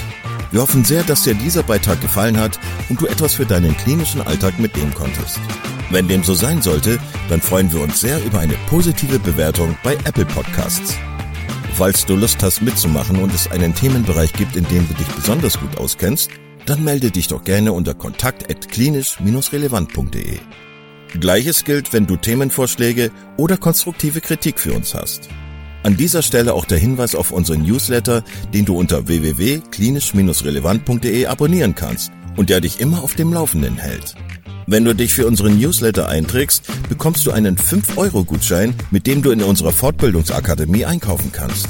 Wir 0.52 0.62
hoffen 0.62 0.86
sehr, 0.86 1.04
dass 1.04 1.24
dir 1.24 1.34
dieser 1.34 1.64
Beitrag 1.64 2.00
gefallen 2.02 2.38
hat 2.38 2.60
und 2.88 3.02
du 3.02 3.08
etwas 3.08 3.34
für 3.36 3.46
deinen 3.46 3.76
klinischen 3.78 4.22
Alltag 4.22 4.58
mitnehmen 4.60 4.94
konntest. 4.94 5.40
Wenn 5.90 6.08
dem 6.08 6.24
so 6.24 6.36
sein 6.36 6.62
sollte, 6.62 7.00
dann 7.28 7.42
freuen 7.42 7.72
wir 7.74 7.82
uns 7.82 8.00
sehr 8.00 8.24
über 8.24 8.40
eine 8.40 8.56
positive 8.68 9.20
Bewertung 9.20 9.76
bei 9.84 9.96
Apple 10.06 10.26
Podcasts. 10.26 10.96
Falls 11.74 12.06
du 12.06 12.16
Lust 12.16 12.44
hast 12.44 12.62
mitzumachen 12.62 13.18
und 13.18 13.34
es 13.34 13.50
einen 13.50 13.74
Themenbereich 13.74 14.34
gibt, 14.34 14.56
in 14.56 14.66
dem 14.66 14.88
du 14.88 14.94
dich 14.94 15.08
besonders 15.08 15.60
gut 15.60 15.78
auskennst, 15.78 16.30
dann 16.66 16.84
melde 16.84 17.12
dich 17.12 17.28
doch 17.28 17.44
gerne 17.44 17.74
unter 17.74 17.94
kontakt@klinisch-relevant.de. 17.94 20.40
Gleiches 21.20 21.64
gilt, 21.64 21.94
wenn 21.94 22.06
du 22.06 22.18
Themenvorschläge 22.18 23.10
oder 23.38 23.58
konstruktive 23.58 24.22
Kritik 24.22 24.60
für 24.60 24.74
uns 24.74 24.94
hast. 24.94 25.30
An 25.82 25.98
dieser 25.98 26.22
Stelle 26.22 26.54
auch 26.54 26.66
der 26.66 26.78
Hinweis 26.78 27.16
auf 27.16 27.32
unseren 27.32 27.64
Newsletter, 27.64 28.24
den 28.54 28.66
du 28.66 28.78
unter 28.78 29.08
www.klinisch-relevant.de 29.08 31.26
abonnieren 31.26 31.74
kannst 31.74 32.12
und 32.36 32.50
der 32.50 32.60
dich 32.62 32.80
immer 32.80 33.02
auf 33.02 33.16
dem 33.16 33.34
Laufenden 33.34 33.78
hält. 33.78 34.14
Wenn 34.68 34.86
du 34.86 34.94
dich 34.94 35.16
für 35.16 35.26
unseren 35.26 35.58
Newsletter 35.58 36.08
einträgst, 36.08 36.66
bekommst 36.90 37.26
du 37.26 37.32
einen 37.32 37.58
5-Euro-Gutschein, 37.58 38.76
mit 38.92 39.08
dem 39.08 39.24
du 39.24 39.32
in 39.32 39.42
unserer 39.42 39.72
Fortbildungsakademie 39.72 40.86
einkaufen 40.86 41.32
kannst. 41.32 41.70